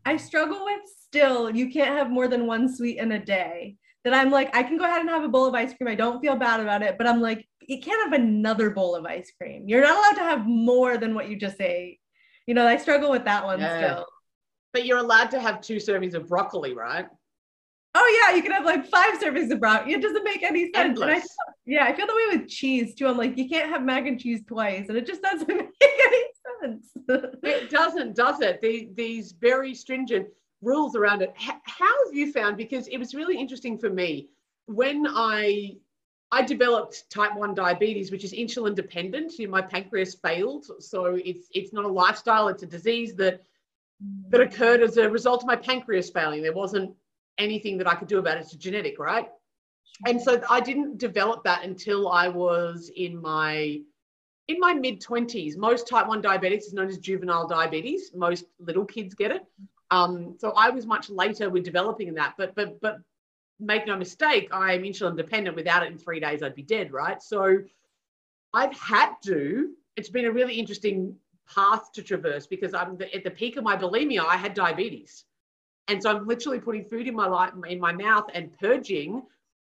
I 0.05 0.17
struggle 0.17 0.65
with 0.65 0.81
still, 1.03 1.55
you 1.55 1.69
can't 1.69 1.97
have 1.97 2.09
more 2.09 2.27
than 2.27 2.47
one 2.47 2.73
sweet 2.73 2.97
in 2.97 3.11
a 3.11 3.23
day. 3.23 3.77
That 4.03 4.15
I'm 4.15 4.31
like, 4.31 4.55
I 4.55 4.63
can 4.63 4.77
go 4.77 4.85
ahead 4.85 5.01
and 5.01 5.09
have 5.09 5.23
a 5.23 5.29
bowl 5.29 5.45
of 5.45 5.53
ice 5.53 5.75
cream. 5.75 5.87
I 5.87 5.95
don't 5.95 6.21
feel 6.21 6.35
bad 6.35 6.59
about 6.59 6.81
it, 6.81 6.97
but 6.97 7.05
I'm 7.05 7.21
like, 7.21 7.47
you 7.67 7.79
can't 7.79 8.01
have 8.03 8.19
another 8.19 8.71
bowl 8.71 8.95
of 8.95 9.05
ice 9.05 9.31
cream. 9.39 9.65
You're 9.67 9.83
not 9.83 9.95
allowed 9.95 10.23
to 10.23 10.27
have 10.27 10.47
more 10.47 10.97
than 10.97 11.13
what 11.13 11.29
you 11.29 11.35
just 11.35 11.61
ate. 11.61 11.99
You 12.47 12.55
know, 12.55 12.65
I 12.65 12.77
struggle 12.77 13.11
with 13.11 13.25
that 13.25 13.45
one 13.45 13.59
yeah. 13.59 13.77
still. 13.77 14.05
But 14.73 14.87
you're 14.87 14.97
allowed 14.97 15.29
to 15.31 15.39
have 15.39 15.61
two 15.61 15.75
servings 15.75 16.15
of 16.15 16.27
broccoli, 16.27 16.73
right? 16.73 17.05
Oh 17.93 18.21
yeah, 18.29 18.35
you 18.35 18.41
can 18.41 18.51
have 18.51 18.65
like 18.65 18.87
five 18.87 19.19
servings 19.19 19.51
of 19.51 19.59
broccoli. 19.59 19.93
It 19.93 20.01
doesn't 20.01 20.23
make 20.23 20.43
any 20.43 20.71
sense. 20.73 21.01
I 21.01 21.15
feel, 21.19 21.29
yeah, 21.65 21.85
I 21.85 21.93
feel 21.93 22.07
the 22.07 22.15
way 22.15 22.37
with 22.37 22.47
cheese 22.47 22.95
too. 22.95 23.07
I'm 23.07 23.17
like, 23.17 23.37
you 23.37 23.49
can't 23.49 23.69
have 23.69 23.83
mac 23.83 24.07
and 24.07 24.19
cheese 24.19 24.41
twice, 24.47 24.87
and 24.87 24.97
it 24.97 25.05
just 25.05 25.21
doesn't 25.21 25.47
make 25.47 25.69
any 25.81 26.23
sense. 26.61 26.87
it 27.43 27.69
doesn't, 27.69 28.15
does 28.15 28.39
it? 28.39 28.61
The, 28.61 28.89
these 28.95 29.33
very 29.33 29.75
stringent 29.75 30.27
rules 30.61 30.95
around 30.95 31.21
it. 31.21 31.33
H- 31.41 31.55
how 31.63 32.05
have 32.05 32.13
you 32.13 32.31
found? 32.31 32.55
Because 32.55 32.87
it 32.87 32.97
was 32.97 33.13
really 33.13 33.37
interesting 33.37 33.77
for 33.77 33.89
me 33.89 34.29
when 34.67 35.05
I 35.09 35.75
I 36.33 36.43
developed 36.43 37.09
type 37.09 37.35
1 37.35 37.53
diabetes, 37.55 38.09
which 38.09 38.23
is 38.23 38.31
insulin 38.31 38.73
dependent. 38.73 39.37
You 39.37 39.47
know, 39.47 39.51
my 39.51 39.61
pancreas 39.61 40.15
failed. 40.15 40.65
So 40.79 41.19
it's 41.25 41.47
it's 41.53 41.73
not 41.73 41.83
a 41.83 41.89
lifestyle, 41.89 42.47
it's 42.47 42.63
a 42.63 42.67
disease 42.67 43.15
that 43.15 43.41
that 44.29 44.41
occurred 44.41 44.81
as 44.81 44.97
a 44.97 45.09
result 45.09 45.43
of 45.43 45.47
my 45.47 45.55
pancreas 45.57 46.09
failing. 46.09 46.41
There 46.41 46.53
wasn't 46.53 46.95
anything 47.37 47.77
that 47.77 47.87
I 47.87 47.95
could 47.95 48.07
do 48.07 48.19
about 48.19 48.37
it. 48.37 48.41
It's 48.41 48.53
genetic, 48.53 48.99
right? 48.99 49.27
And 50.07 50.21
so 50.21 50.41
I 50.49 50.59
didn't 50.59 50.97
develop 50.97 51.43
that 51.43 51.63
until 51.63 52.09
I 52.09 52.27
was 52.27 52.91
in 52.95 53.21
my 53.21 53.81
in 54.47 54.59
my 54.59 54.73
mid 54.73 55.01
20s. 55.01 55.57
Most 55.57 55.87
type 55.87 56.07
1 56.07 56.21
diabetics 56.21 56.65
is 56.65 56.73
known 56.73 56.89
as 56.89 56.97
juvenile 56.97 57.47
diabetes. 57.47 58.11
Most 58.13 58.45
little 58.59 58.85
kids 58.85 59.13
get 59.13 59.31
it. 59.31 59.45
Um, 59.91 60.35
so 60.39 60.53
I 60.55 60.69
was 60.69 60.85
much 60.85 61.09
later 61.09 61.49
with 61.49 61.63
developing 61.63 62.13
that. 62.15 62.33
But 62.37 62.55
but 62.55 62.79
but 62.81 62.99
make 63.59 63.85
no 63.85 63.95
mistake, 63.95 64.49
I 64.51 64.73
am 64.73 64.83
insulin 64.83 65.15
dependent. 65.15 65.55
Without 65.55 65.83
it 65.83 65.91
in 65.91 65.97
three 65.97 66.19
days, 66.19 66.41
I'd 66.41 66.55
be 66.55 66.63
dead, 66.63 66.91
right? 66.91 67.21
So 67.21 67.59
I've 68.53 68.73
had 68.73 69.13
to, 69.25 69.71
it's 69.95 70.09
been 70.09 70.25
a 70.25 70.31
really 70.31 70.55
interesting 70.55 71.15
path 71.53 71.91
to 71.93 72.01
traverse 72.01 72.47
because 72.47 72.73
I'm 72.73 72.97
the, 72.97 73.13
at 73.13 73.23
the 73.23 73.31
peak 73.31 73.57
of 73.57 73.63
my 73.63 73.77
bulimia, 73.77 74.25
I 74.25 74.35
had 74.35 74.53
diabetes. 74.53 75.25
And 75.91 76.01
so 76.01 76.09
I'm 76.09 76.25
literally 76.25 76.59
putting 76.59 76.85
food 76.85 77.07
in 77.07 77.15
my 77.15 77.27
life, 77.27 77.51
in 77.67 77.79
my 77.79 77.91
mouth 77.91 78.29
and 78.33 78.57
purging 78.57 79.23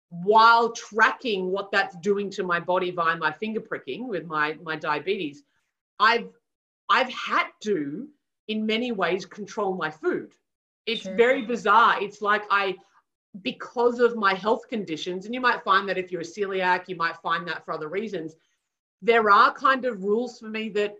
while 0.09 0.73
tracking 0.73 1.51
what 1.51 1.71
that's 1.71 1.95
doing 1.97 2.31
to 2.31 2.43
my 2.43 2.59
body 2.59 2.91
via 2.91 3.17
my 3.17 3.33
finger 3.33 3.61
pricking 3.61 4.09
with 4.09 4.25
my, 4.25 4.57
my 4.63 4.77
diabetes. 4.77 5.43
I've 6.01 6.29
I've 6.89 7.11
had 7.11 7.49
to, 7.65 8.09
in 8.49 8.65
many 8.65 8.93
ways, 8.93 9.27
control 9.27 9.75
my 9.75 9.91
food. 9.91 10.33
It's 10.87 11.03
sure. 11.03 11.17
very 11.17 11.43
bizarre. 11.43 11.97
It's 12.01 12.23
like 12.23 12.45
I 12.51 12.77
because 13.43 14.01
of 14.01 14.17
my 14.17 14.33
health 14.33 14.69
conditions, 14.69 15.27
and 15.27 15.35
you 15.35 15.41
might 15.41 15.63
find 15.65 15.87
that 15.89 15.99
if 15.99 16.11
you're 16.11 16.23
a 16.23 16.25
celiac, 16.25 16.89
you 16.89 16.97
might 16.97 17.17
find 17.19 17.47
that 17.49 17.65
for 17.65 17.75
other 17.75 17.89
reasons, 17.89 18.37
there 19.03 19.31
are 19.31 19.53
kind 19.53 19.85
of 19.85 20.03
rules 20.03 20.39
for 20.39 20.49
me 20.49 20.71
that 20.71 20.95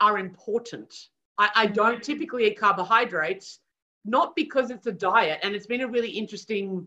are 0.00 0.18
important. 0.18 1.08
I, 1.38 1.50
I 1.56 1.66
don't 1.66 1.94
mm-hmm. 1.94 2.02
typically 2.02 2.46
eat 2.46 2.60
carbohydrates, 2.60 3.58
not 4.04 4.34
because 4.34 4.70
it's 4.70 4.86
a 4.86 4.92
diet, 4.92 5.40
and 5.42 5.54
it's 5.54 5.66
been 5.66 5.82
a 5.82 5.88
really 5.88 6.10
interesting 6.10 6.86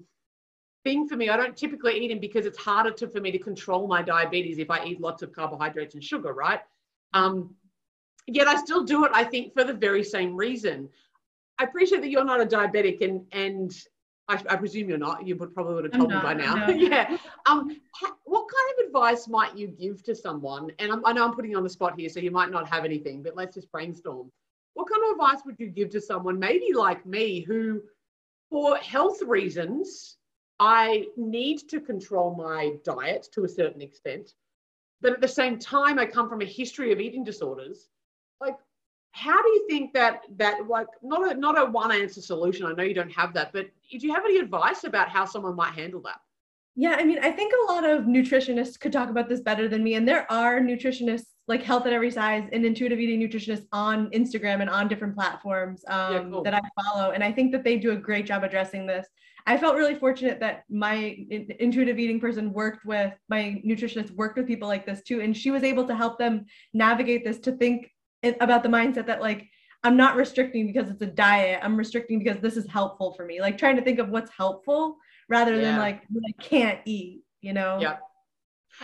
thing 0.84 1.08
for 1.08 1.15
me. 1.15 1.30
I 1.30 1.38
don't 1.38 1.56
typically 1.56 1.97
eat 1.97 2.10
them 2.10 2.19
because 2.19 2.45
it's 2.45 2.58
harder 2.58 2.91
to, 2.91 3.08
for 3.08 3.19
me 3.19 3.32
to 3.32 3.39
control 3.39 3.88
my 3.88 4.01
diabetes 4.01 4.60
if 4.60 4.69
I 4.69 4.86
eat 4.86 5.01
lots 5.01 5.23
of 5.23 5.32
carbohydrates 5.32 5.95
and 5.95 6.04
sugar, 6.04 6.34
right? 6.34 6.62
Um, 7.13 7.56
yet 8.28 8.47
I 8.47 8.56
still 8.58 8.84
do 8.84 9.06
it, 9.06 9.12
I 9.13 9.23
think, 9.23 9.54
for 9.54 9.63
the 9.63 9.73
very 9.73 10.04
same 10.04 10.36
reason. 10.36 10.89
I 11.60 11.63
appreciate 11.63 12.01
that 12.01 12.10
you're 12.10 12.25
not 12.25 12.41
a 12.41 12.45
diabetic 12.45 13.01
and 13.01 13.25
and 13.32 13.73
I, 14.28 14.41
I, 14.49 14.56
presume 14.56 14.89
you're 14.89 14.97
not. 14.97 15.25
You 15.25 15.36
would 15.36 15.54
probably 15.54 15.75
would 15.75 15.84
have 15.84 15.93
told 15.93 16.10
me 16.10 16.17
by 16.21 16.34
now. 16.34 16.67
yeah. 16.69 17.15
Um, 17.45 17.80
what 18.23 18.47
kind 18.47 18.80
of 18.80 18.86
advice 18.88 19.28
might 19.28 19.56
you 19.56 19.67
give 19.67 20.04
to 20.04 20.15
someone? 20.15 20.71
And 20.80 20.91
I'm, 20.91 21.06
i 21.06 21.13
know 21.13 21.25
I'm 21.25 21.36
putting 21.36 21.51
you 21.51 21.58
on 21.58 21.63
the 21.63 21.69
spot 21.69 21.93
here, 21.97 22.10
so 22.10 22.19
you 22.19 22.32
might 22.32 22.49
not 22.49 22.67
have 22.67 22.86
anything, 22.86 23.21
but 23.21 23.36
let's 23.36 23.54
just 23.54 23.71
brainstorm. 23.71 24.32
What 24.76 24.90
kind 24.90 25.04
of 25.06 25.12
advice 25.12 25.44
would 25.46 25.60
you 25.60 25.68
give 25.68 25.90
to 25.92 26.02
someone, 26.02 26.38
maybe 26.38 26.74
like 26.74 27.06
me, 27.06 27.40
who, 27.42 27.82
for 28.52 28.78
health 28.78 29.22
reasons, 29.24 30.18
I 30.60 31.08
need 31.18 31.68
to 31.70 31.82
control 31.82 32.36
my 32.36 32.74
diet 32.84 33.28
to 33.34 33.46
a 33.46 33.50
certain 33.50 33.82
extent, 33.82 34.34
but 35.02 35.14
at 35.14 35.22
the 35.22 35.28
same 35.28 35.60
time, 35.60 35.98
I 35.98 36.06
come 36.06 36.30
from 36.30 36.42
a 36.42 36.46
history 36.46 36.92
of 36.92 37.00
eating 37.00 37.24
disorders. 37.24 37.90
Like, 38.40 38.58
how 39.12 39.42
do 39.42 39.48
you 39.48 39.66
think 39.70 39.94
that 39.94 40.24
that 40.36 40.68
like 40.68 40.88
not 41.02 41.32
a 41.32 41.40
not 41.40 41.58
a 41.58 41.66
one 41.66 41.92
answer 41.92 42.22
solution? 42.22 42.66
I 42.66 42.74
know 42.74 42.84
you 42.84 42.94
don't 42.94 43.12
have 43.12 43.34
that, 43.34 43.54
but 43.54 43.68
do 43.90 43.98
you 44.06 44.14
have 44.14 44.26
any 44.26 44.40
advice 44.40 44.84
about 44.84 45.10
how 45.10 45.24
someone 45.26 45.56
might 45.56 45.74
handle 45.74 46.02
that? 46.02 46.20
Yeah, 46.76 46.96
I 47.00 47.06
mean, 47.06 47.20
I 47.20 47.32
think 47.32 47.54
a 47.54 47.72
lot 47.72 47.86
of 47.86 48.04
nutritionists 48.04 48.78
could 48.78 48.92
talk 48.92 49.10
about 49.10 49.30
this 49.30 49.40
better 49.40 49.70
than 49.70 49.84
me, 49.84 49.94
and 49.94 50.06
there 50.06 50.30
are 50.30 50.60
nutritionists 50.60 51.35
like 51.48 51.62
Health 51.62 51.86
at 51.86 51.94
Every 51.94 52.12
Size 52.12 52.50
and 52.52 52.66
intuitive 52.66 53.00
eating 53.00 53.20
nutritionists 53.20 53.68
on 53.72 54.10
Instagram 54.12 54.62
and 54.62 54.70
on 54.70 54.88
different 54.88 55.16
platforms 55.16 55.84
um, 55.88 56.14
yeah, 56.14 56.24
cool. 56.30 56.44
that 56.44 56.54
I 56.54 56.62
follow, 56.82 57.12
and 57.12 57.24
I 57.24 57.32
think 57.32 57.52
that 57.52 57.64
they 57.64 57.78
do 57.78 57.92
a 57.92 57.96
great 57.96 58.26
job 58.26 58.44
addressing 58.44 58.88
this. 58.88 59.08
I 59.48 59.58
felt 59.58 59.76
really 59.76 59.94
fortunate 59.94 60.40
that 60.40 60.64
my 60.70 61.18
intuitive 61.60 62.00
eating 62.00 62.20
person 62.20 62.52
worked 62.52 62.84
with 62.84 63.14
my 63.30 63.62
nutritionist 63.66 64.10
worked 64.12 64.38
with 64.38 64.48
people 64.48 64.68
like 64.68 64.86
this 64.86 65.04
too, 65.04 65.22
and 65.22 65.38
she 65.38 65.52
was 65.52 65.64
able 65.64 65.86
to 65.88 65.96
help 65.96 66.18
them 66.18 66.46
navigate 66.74 67.24
this 67.24 67.40
to 67.40 67.52
think 67.52 67.92
about 68.42 68.64
the 68.64 68.70
mindset 68.70 69.06
that 69.06 69.22
like 69.22 69.48
I'm 69.84 69.96
not 69.96 70.16
restricting 70.16 70.66
because 70.66 70.90
it's 70.90 71.02
a 71.04 71.08
diet. 71.08 71.60
I'm 71.62 71.78
restricting 71.78 72.18
because 72.18 72.42
this 72.42 72.58
is 72.58 72.68
helpful 72.68 73.14
for 73.14 73.24
me. 73.24 73.40
Like 73.40 73.56
trying 73.56 73.76
to 73.76 73.84
think 73.84 74.00
of 74.00 74.10
what's 74.10 74.32
helpful 74.32 74.98
rather 75.30 75.56
yeah. 75.56 75.62
than 75.62 75.78
like 75.78 76.02
I 76.02 76.42
can't 76.42 76.80
eat, 76.86 77.22
you 77.42 77.54
know? 77.54 77.78
Yeah. 77.80 77.98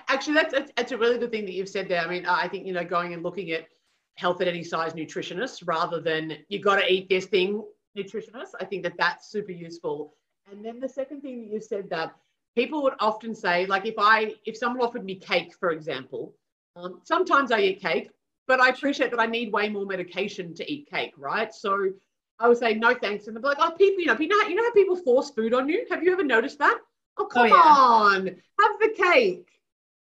Actually, 0.07 0.35
that's, 0.35 0.53
that's, 0.53 0.71
that's 0.75 0.91
a 0.91 0.97
really 0.97 1.17
good 1.17 1.31
thing 1.31 1.45
that 1.45 1.53
you've 1.53 1.69
said 1.69 1.89
there. 1.89 2.01
I 2.01 2.07
mean, 2.07 2.25
I 2.25 2.47
think, 2.47 2.65
you 2.65 2.73
know, 2.73 2.83
going 2.83 3.13
and 3.13 3.23
looking 3.23 3.51
at 3.51 3.67
health 4.15 4.41
at 4.41 4.47
any 4.47 4.63
size 4.63 4.93
nutritionists 4.93 5.63
rather 5.65 5.99
than 5.99 6.37
you 6.49 6.59
got 6.59 6.77
to 6.77 6.91
eat 6.91 7.09
this 7.09 7.25
thing 7.25 7.63
nutritionist. 7.97 8.51
I 8.59 8.65
think 8.65 8.83
that 8.83 8.93
that's 8.97 9.29
super 9.29 9.51
useful. 9.51 10.13
And 10.51 10.63
then 10.63 10.79
the 10.79 10.89
second 10.89 11.21
thing 11.21 11.41
that 11.41 11.53
you 11.53 11.61
said 11.61 11.89
that 11.89 12.15
people 12.55 12.83
would 12.83 12.93
often 12.99 13.33
say, 13.35 13.65
like 13.65 13.85
if 13.85 13.95
I, 13.97 14.35
if 14.45 14.57
someone 14.57 14.85
offered 14.85 15.05
me 15.05 15.15
cake, 15.15 15.53
for 15.59 15.71
example, 15.71 16.35
um, 16.75 17.01
sometimes 17.03 17.51
I 17.51 17.59
eat 17.59 17.81
cake, 17.81 18.09
but 18.47 18.59
I 18.59 18.69
appreciate 18.69 19.11
that 19.11 19.19
I 19.19 19.25
need 19.25 19.51
way 19.51 19.69
more 19.69 19.85
medication 19.85 20.53
to 20.55 20.71
eat 20.71 20.89
cake, 20.89 21.13
right? 21.17 21.53
So 21.53 21.91
I 22.39 22.47
would 22.47 22.57
say 22.57 22.73
no 22.73 22.95
thanks, 22.95 23.27
and 23.27 23.35
they'd 23.35 23.41
be 23.41 23.47
like, 23.47 23.57
oh, 23.59 23.71
people, 23.77 23.99
you 24.01 24.07
know, 24.07 24.17
you 24.17 24.27
know, 24.27 24.47
you 24.47 24.55
know 24.55 24.63
how 24.63 24.73
people 24.73 24.95
force 24.95 25.29
food 25.29 25.53
on 25.53 25.69
you? 25.69 25.85
Have 25.89 26.03
you 26.03 26.11
ever 26.11 26.23
noticed 26.23 26.59
that? 26.59 26.79
Oh, 27.17 27.25
come 27.25 27.43
oh, 27.43 27.45
yeah. 27.45 27.53
on, 27.55 28.27
have 28.27 28.79
the 28.79 28.93
cake. 28.97 29.50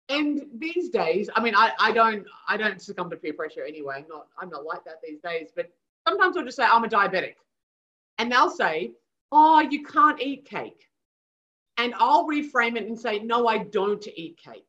And 0.09 0.43
these 0.55 0.89
days, 0.91 1.29
I 1.35 1.43
mean, 1.43 1.55
I, 1.57 1.73
I 1.81 1.93
don't 1.93 2.27
I 2.49 2.57
don't 2.57 2.81
succumb 2.81 3.11
to 3.11 3.17
peer 3.17 3.33
pressure 3.33 3.65
anyway. 3.65 3.97
I'm 3.99 4.09
not 4.09 4.29
I'm 4.39 4.49
not 4.49 4.65
like 4.65 4.85
that 4.85 5.01
these 5.07 5.21
days. 5.21 5.51
But 5.55 5.71
sometimes 6.07 6.37
I'll 6.37 6.45
just 6.45 6.57
say 6.57 6.65
I'm 6.65 6.85
a 6.85 6.89
diabetic, 6.89 7.35
and 8.19 8.31
they'll 8.31 8.51
say, 8.51 8.93
oh, 9.33 9.61
you 9.61 9.85
can't 9.85 10.21
eat 10.21 10.45
cake, 10.45 10.89
and 11.77 11.93
I'll 11.99 12.27
reframe 12.27 12.77
it 12.77 12.87
and 12.87 12.99
say, 12.99 13.19
no, 13.19 13.49
I 13.49 13.59
don't 13.59 14.07
eat 14.15 14.39
cake. 14.39 14.67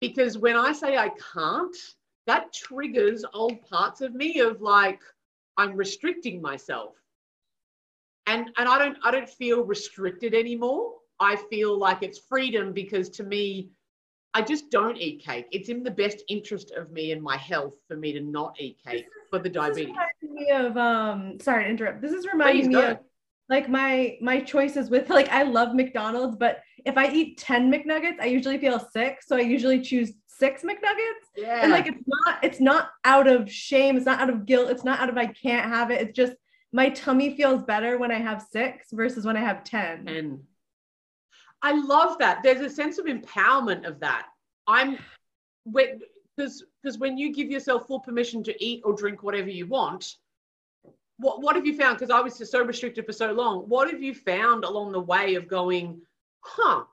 Because 0.00 0.38
when 0.38 0.56
I 0.56 0.72
say 0.72 0.96
I 0.96 1.10
can't, 1.34 1.76
that 2.26 2.52
triggers 2.52 3.24
old 3.32 3.60
parts 3.62 4.00
of 4.00 4.14
me 4.14 4.40
of 4.40 4.60
like, 4.60 5.00
I'm 5.56 5.76
restricting 5.76 6.40
myself. 6.40 6.94
And, 8.26 8.50
and 8.58 8.68
I 8.68 8.78
don't 8.78 8.98
I 9.04 9.10
don't 9.10 9.28
feel 9.28 9.62
restricted 9.64 10.34
anymore. 10.34 10.94
I 11.20 11.36
feel 11.50 11.78
like 11.78 12.02
it's 12.02 12.18
freedom 12.18 12.72
because 12.72 13.08
to 13.10 13.24
me, 13.24 13.70
I 14.34 14.42
just 14.42 14.70
don't 14.70 14.98
eat 14.98 15.24
cake. 15.24 15.46
It's 15.50 15.70
in 15.70 15.82
the 15.82 15.90
best 15.90 16.22
interest 16.28 16.70
of 16.72 16.90
me 16.90 17.12
and 17.12 17.22
my 17.22 17.38
health 17.38 17.74
for 17.88 17.96
me 17.96 18.12
to 18.12 18.20
not 18.20 18.54
eat 18.58 18.78
cake 18.86 19.06
for 19.30 19.38
the 19.38 19.48
diabetes. 19.48 19.94
This 20.20 20.30
is 20.30 20.34
me 20.34 20.50
of 20.50 20.76
um 20.76 21.40
sorry 21.40 21.64
to 21.64 21.70
interrupt. 21.70 22.02
This 22.02 22.12
is 22.12 22.26
reminding 22.26 22.68
me 22.68 22.82
of 22.82 22.98
like 23.48 23.68
my 23.68 24.18
my 24.20 24.40
choices 24.40 24.90
with 24.90 25.08
like 25.08 25.28
I 25.30 25.42
love 25.44 25.74
McDonald's, 25.74 26.36
but 26.36 26.60
if 26.84 26.98
I 26.98 27.10
eat 27.10 27.38
10 27.38 27.72
McNuggets, 27.72 28.20
I 28.20 28.26
usually 28.26 28.58
feel 28.58 28.78
sick. 28.78 29.18
So 29.26 29.36
I 29.36 29.40
usually 29.40 29.80
choose 29.80 30.12
six 30.26 30.62
McNuggets. 30.62 31.26
Yeah. 31.36 31.60
And 31.62 31.72
like 31.72 31.86
it's 31.86 32.04
not 32.06 32.44
it's 32.44 32.60
not 32.60 32.90
out 33.04 33.26
of 33.26 33.50
shame, 33.50 33.96
it's 33.96 34.06
not 34.06 34.20
out 34.20 34.30
of 34.30 34.44
guilt, 34.44 34.70
it's 34.70 34.84
not 34.84 35.00
out 35.00 35.08
of 35.08 35.16
I 35.16 35.26
can't 35.26 35.66
have 35.72 35.90
it. 35.90 36.00
It's 36.00 36.16
just 36.16 36.34
my 36.72 36.90
tummy 36.90 37.36
feels 37.36 37.62
better 37.62 37.96
when 37.96 38.10
I 38.10 38.18
have 38.18 38.44
six 38.52 38.88
versus 38.92 39.24
when 39.24 39.36
I 39.36 39.40
have 39.40 39.64
10. 39.64 40.08
And 40.08 40.40
I 41.62 41.72
love 41.72 42.18
that. 42.18 42.42
There's 42.42 42.60
a 42.60 42.70
sense 42.70 42.98
of 42.98 43.06
empowerment 43.06 43.86
of 43.86 44.00
that. 44.00 44.26
I'm 44.66 44.98
because 45.72 46.64
because 46.82 46.98
when 46.98 47.18
you 47.18 47.32
give 47.32 47.50
yourself 47.50 47.86
full 47.86 48.00
permission 48.00 48.42
to 48.44 48.64
eat 48.64 48.82
or 48.84 48.94
drink 48.94 49.22
whatever 49.22 49.48
you 49.48 49.66
want, 49.66 50.16
what, 51.18 51.40
what 51.40 51.56
have 51.56 51.66
you 51.66 51.76
found? 51.76 51.98
Because 51.98 52.10
I 52.10 52.20
was 52.20 52.38
just 52.38 52.52
so 52.52 52.62
restricted 52.62 53.06
for 53.06 53.12
so 53.12 53.32
long. 53.32 53.60
What 53.68 53.90
have 53.90 54.02
you 54.02 54.14
found 54.14 54.64
along 54.64 54.92
the 54.92 55.00
way 55.00 55.34
of 55.34 55.48
going, 55.48 56.00
huh? 56.40 56.84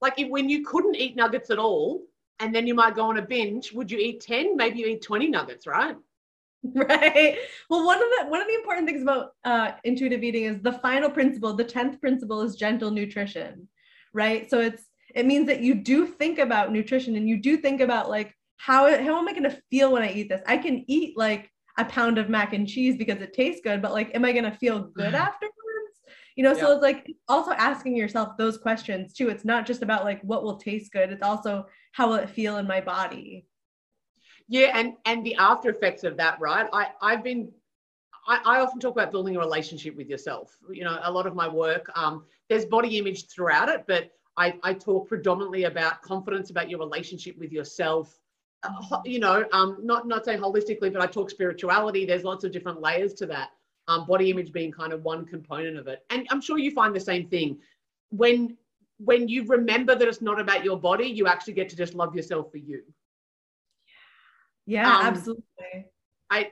Like 0.00 0.18
if, 0.18 0.28
when 0.28 0.48
you 0.48 0.64
couldn't 0.64 0.96
eat 0.96 1.16
nuggets 1.16 1.50
at 1.50 1.58
all, 1.58 2.02
and 2.40 2.54
then 2.54 2.66
you 2.66 2.74
might 2.74 2.96
go 2.96 3.04
on 3.04 3.18
a 3.18 3.22
binge, 3.22 3.72
would 3.72 3.90
you 3.90 3.98
eat 3.98 4.22
10? 4.22 4.56
Maybe 4.56 4.80
you 4.80 4.86
eat 4.86 5.02
20 5.02 5.28
nuggets, 5.28 5.66
right? 5.66 5.96
Right. 6.74 7.38
Well, 7.70 7.86
one 7.86 7.96
of 7.96 8.08
the 8.10 8.26
one 8.28 8.42
of 8.42 8.46
the 8.46 8.54
important 8.54 8.86
things 8.86 9.00
about 9.00 9.32
uh, 9.44 9.72
intuitive 9.84 10.22
eating 10.22 10.44
is 10.44 10.60
the 10.60 10.74
final 10.74 11.08
principle. 11.08 11.54
The 11.54 11.64
tenth 11.64 11.98
principle 12.02 12.42
is 12.42 12.54
gentle 12.54 12.90
nutrition, 12.90 13.66
right? 14.12 14.48
So 14.48 14.60
it's 14.60 14.82
it 15.14 15.26
means 15.26 15.46
that 15.48 15.60
you 15.60 15.74
do 15.74 16.06
think 16.06 16.38
about 16.38 16.72
nutrition 16.72 17.16
and 17.16 17.28
you 17.28 17.36
do 17.38 17.56
think 17.56 17.80
about 17.80 18.08
like 18.08 18.34
how 18.56 18.86
how 19.02 19.18
am 19.18 19.28
I 19.28 19.32
going 19.32 19.44
to 19.44 19.62
feel 19.70 19.92
when 19.92 20.02
I 20.02 20.12
eat 20.12 20.28
this? 20.28 20.42
I 20.46 20.56
can 20.56 20.84
eat 20.88 21.16
like 21.16 21.50
a 21.80 21.84
pound 21.84 22.18
of 22.18 22.28
mac 22.28 22.52
and 22.52 22.68
cheese 22.68 22.96
because 22.96 23.20
it 23.20 23.32
tastes 23.32 23.60
good, 23.62 23.82
but 23.82 23.92
like, 23.92 24.14
am 24.14 24.24
I 24.24 24.32
gonna 24.32 24.52
feel 24.52 24.80
good 24.80 25.14
afterwards? 25.14 25.54
You 26.36 26.44
know, 26.44 26.52
yeah. 26.52 26.60
so 26.60 26.72
it's 26.72 26.82
like 26.82 27.06
also 27.28 27.52
asking 27.52 27.96
yourself 27.96 28.36
those 28.36 28.58
questions 28.58 29.12
too. 29.12 29.28
It's 29.28 29.44
not 29.44 29.66
just 29.66 29.82
about 29.82 30.04
like 30.04 30.20
what 30.22 30.42
will 30.42 30.56
taste 30.56 30.92
good, 30.92 31.10
it's 31.10 31.22
also 31.22 31.66
how 31.92 32.08
will 32.08 32.16
it 32.16 32.30
feel 32.30 32.58
in 32.58 32.66
my 32.66 32.80
body. 32.80 33.46
Yeah, 34.48 34.72
and 34.74 34.94
and 35.04 35.24
the 35.24 35.36
after 35.36 35.70
effects 35.70 36.04
of 36.04 36.16
that, 36.18 36.40
right? 36.40 36.68
I 36.72 36.88
I've 37.00 37.24
been 37.24 37.50
I, 38.26 38.40
I, 38.44 38.60
often 38.60 38.80
talk 38.80 38.92
about 38.92 39.12
building 39.12 39.36
a 39.36 39.40
relationship 39.40 39.96
with 39.96 40.08
yourself. 40.08 40.54
You 40.70 40.84
know, 40.84 40.98
a 41.02 41.10
lot 41.10 41.26
of 41.26 41.34
my 41.34 41.48
work, 41.48 41.90
um, 41.96 42.24
there's 42.50 42.66
body 42.66 42.98
image 42.98 43.28
throughout 43.28 43.68
it, 43.68 43.84
but 43.86 44.10
I, 44.36 44.58
I 44.62 44.74
talk 44.74 45.08
predominantly 45.08 45.64
about 45.64 46.02
confidence, 46.02 46.50
about 46.50 46.68
your 46.68 46.80
relationship 46.80 47.38
with 47.38 47.52
yourself, 47.52 48.18
uh, 48.64 48.98
you 49.04 49.20
know, 49.20 49.46
um, 49.52 49.78
not 49.80 50.06
not 50.06 50.24
saying 50.24 50.40
holistically, 50.40 50.92
but 50.92 51.00
I 51.00 51.06
talk 51.06 51.30
spirituality. 51.30 52.04
There's 52.04 52.24
lots 52.24 52.44
of 52.44 52.52
different 52.52 52.82
layers 52.82 53.14
to 53.14 53.26
that. 53.26 53.50
Um, 53.88 54.06
body 54.06 54.30
image 54.30 54.52
being 54.52 54.70
kind 54.70 54.92
of 54.92 55.02
one 55.02 55.24
component 55.24 55.78
of 55.78 55.88
it, 55.88 56.04
and 56.10 56.26
I'm 56.30 56.40
sure 56.40 56.58
you 56.58 56.72
find 56.72 56.94
the 56.94 57.00
same 57.00 57.28
thing 57.28 57.58
when 58.10 58.56
when 58.98 59.28
you 59.28 59.44
remember 59.46 59.94
that 59.94 60.06
it's 60.06 60.20
not 60.20 60.38
about 60.40 60.64
your 60.64 60.78
body. 60.78 61.06
You 61.06 61.26
actually 61.26 61.54
get 61.54 61.68
to 61.70 61.76
just 61.76 61.94
love 61.94 62.14
yourself 62.14 62.50
for 62.50 62.58
you. 62.58 62.82
Yeah, 64.66 64.86
um, 64.86 65.06
absolutely. 65.06 65.86
I 66.28 66.50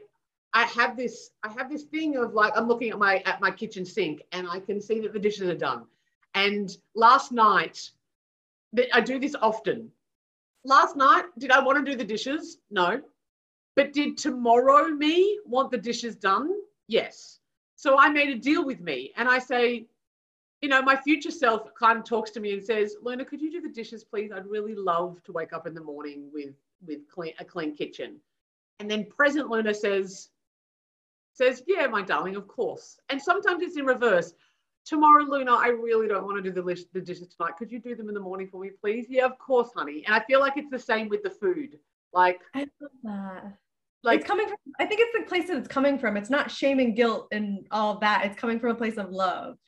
I 0.58 0.64
have 0.64 0.96
this 0.96 1.30
I 1.42 1.50
have 1.52 1.68
this 1.70 1.84
thing 1.84 2.16
of 2.16 2.34
like 2.34 2.52
I'm 2.56 2.68
looking 2.68 2.90
at 2.90 2.98
my 2.98 3.22
at 3.26 3.40
my 3.40 3.50
kitchen 3.50 3.84
sink 3.84 4.22
and 4.32 4.48
I 4.48 4.58
can 4.60 4.80
see 4.80 5.00
that 5.00 5.12
the 5.12 5.18
dishes 5.18 5.48
are 5.48 5.62
done. 5.68 5.84
And 6.34 6.68
last 6.94 7.32
night, 7.32 7.90
I 8.92 9.00
do 9.00 9.18
this 9.18 9.34
often 9.40 9.90
last 10.64 10.96
night, 10.96 11.24
did 11.38 11.50
I 11.50 11.60
want 11.60 11.84
to 11.84 11.90
do 11.90 11.96
the 11.96 12.04
dishes? 12.04 12.58
No. 12.70 13.00
But 13.76 13.92
did 13.92 14.18
tomorrow 14.18 14.88
me 14.88 15.40
want 15.44 15.70
the 15.70 15.78
dishes 15.78 16.16
done? 16.16 16.50
Yes. 16.86 17.40
So 17.76 17.98
I 17.98 18.08
made 18.08 18.28
a 18.28 18.38
deal 18.38 18.64
with 18.64 18.80
me 18.80 19.12
and 19.16 19.28
I 19.28 19.38
say, 19.38 19.86
you 20.60 20.68
know, 20.68 20.82
my 20.82 20.96
future 20.96 21.30
self 21.30 21.72
kind 21.74 21.98
of 21.98 22.04
talks 22.04 22.30
to 22.32 22.40
me 22.40 22.52
and 22.52 22.62
says, 22.62 22.96
Luna, 23.02 23.24
could 23.24 23.40
you 23.40 23.50
do 23.50 23.60
the 23.60 23.68
dishes, 23.68 24.02
please? 24.02 24.32
I'd 24.34 24.46
really 24.46 24.74
love 24.74 25.22
to 25.24 25.32
wake 25.32 25.52
up 25.52 25.66
in 25.66 25.74
the 25.74 25.80
morning 25.80 26.28
with 26.32 26.54
with 26.86 27.08
clean, 27.08 27.34
a 27.38 27.44
clean 27.44 27.74
kitchen. 27.74 28.16
And 28.80 28.90
then 28.90 29.04
present 29.06 29.48
Luna 29.48 29.74
says, 29.74 30.30
says, 31.38 31.62
yeah, 31.66 31.86
my 31.86 32.02
darling, 32.02 32.36
of 32.36 32.46
course. 32.48 32.98
And 33.10 33.20
sometimes 33.22 33.62
it's 33.62 33.76
in 33.76 33.86
reverse. 33.86 34.34
tomorrow, 34.84 35.22
Luna, 35.24 35.52
I 35.54 35.68
really 35.68 36.08
don't 36.08 36.24
want 36.24 36.36
to 36.38 36.42
do 36.42 36.50
the 36.50 36.62
list, 36.62 36.86
the 36.92 37.00
dishes 37.00 37.28
tonight. 37.28 37.56
Could 37.58 37.70
you 37.70 37.78
do 37.78 37.94
them 37.94 38.08
in 38.08 38.14
the 38.14 38.20
morning 38.20 38.48
for 38.50 38.60
me, 38.60 38.70
please? 38.70 39.06
Yeah, 39.08 39.26
of 39.26 39.38
course, 39.38 39.70
honey. 39.76 40.02
And 40.06 40.14
I 40.14 40.20
feel 40.24 40.40
like 40.40 40.54
it's 40.56 40.70
the 40.70 40.78
same 40.78 41.08
with 41.08 41.22
the 41.22 41.30
food. 41.30 41.78
Like, 42.12 42.40
I 42.54 42.60
love 42.80 42.90
that. 43.04 43.52
like 44.02 44.20
it's 44.20 44.26
coming 44.26 44.48
from, 44.48 44.56
I 44.80 44.86
think 44.86 45.00
it's 45.02 45.16
the 45.18 45.24
place 45.28 45.48
that 45.48 45.58
it's 45.58 45.68
coming 45.68 45.98
from. 45.98 46.16
It's 46.16 46.30
not 46.30 46.50
shame 46.50 46.78
and 46.80 46.96
guilt 46.96 47.28
and 47.32 47.66
all 47.70 47.98
that. 47.98 48.24
It's 48.24 48.36
coming 48.36 48.58
from 48.58 48.70
a 48.70 48.74
place 48.74 48.96
of 48.96 49.10
love 49.10 49.58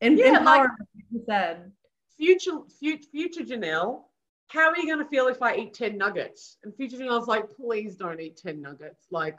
and 0.00 0.18
Yeah, 0.18 0.38
empowerment, 0.40 0.44
like- 0.44 0.70
you 1.10 1.22
said. 1.26 1.70
future, 2.16 2.58
future, 2.80 3.08
future 3.12 3.42
Janelle, 3.42 4.04
how 4.48 4.70
are 4.70 4.76
you 4.78 4.86
going 4.86 4.98
to 5.04 5.10
feel 5.10 5.28
if 5.28 5.42
I 5.42 5.54
eat 5.56 5.74
10 5.74 5.98
nuggets? 5.98 6.56
And 6.64 6.74
future 6.74 6.96
Janelle's 6.96 7.28
like, 7.28 7.50
please 7.50 7.94
don't 7.96 8.20
eat 8.20 8.36
10 8.38 8.60
nuggets. 8.62 9.06
Like, 9.10 9.38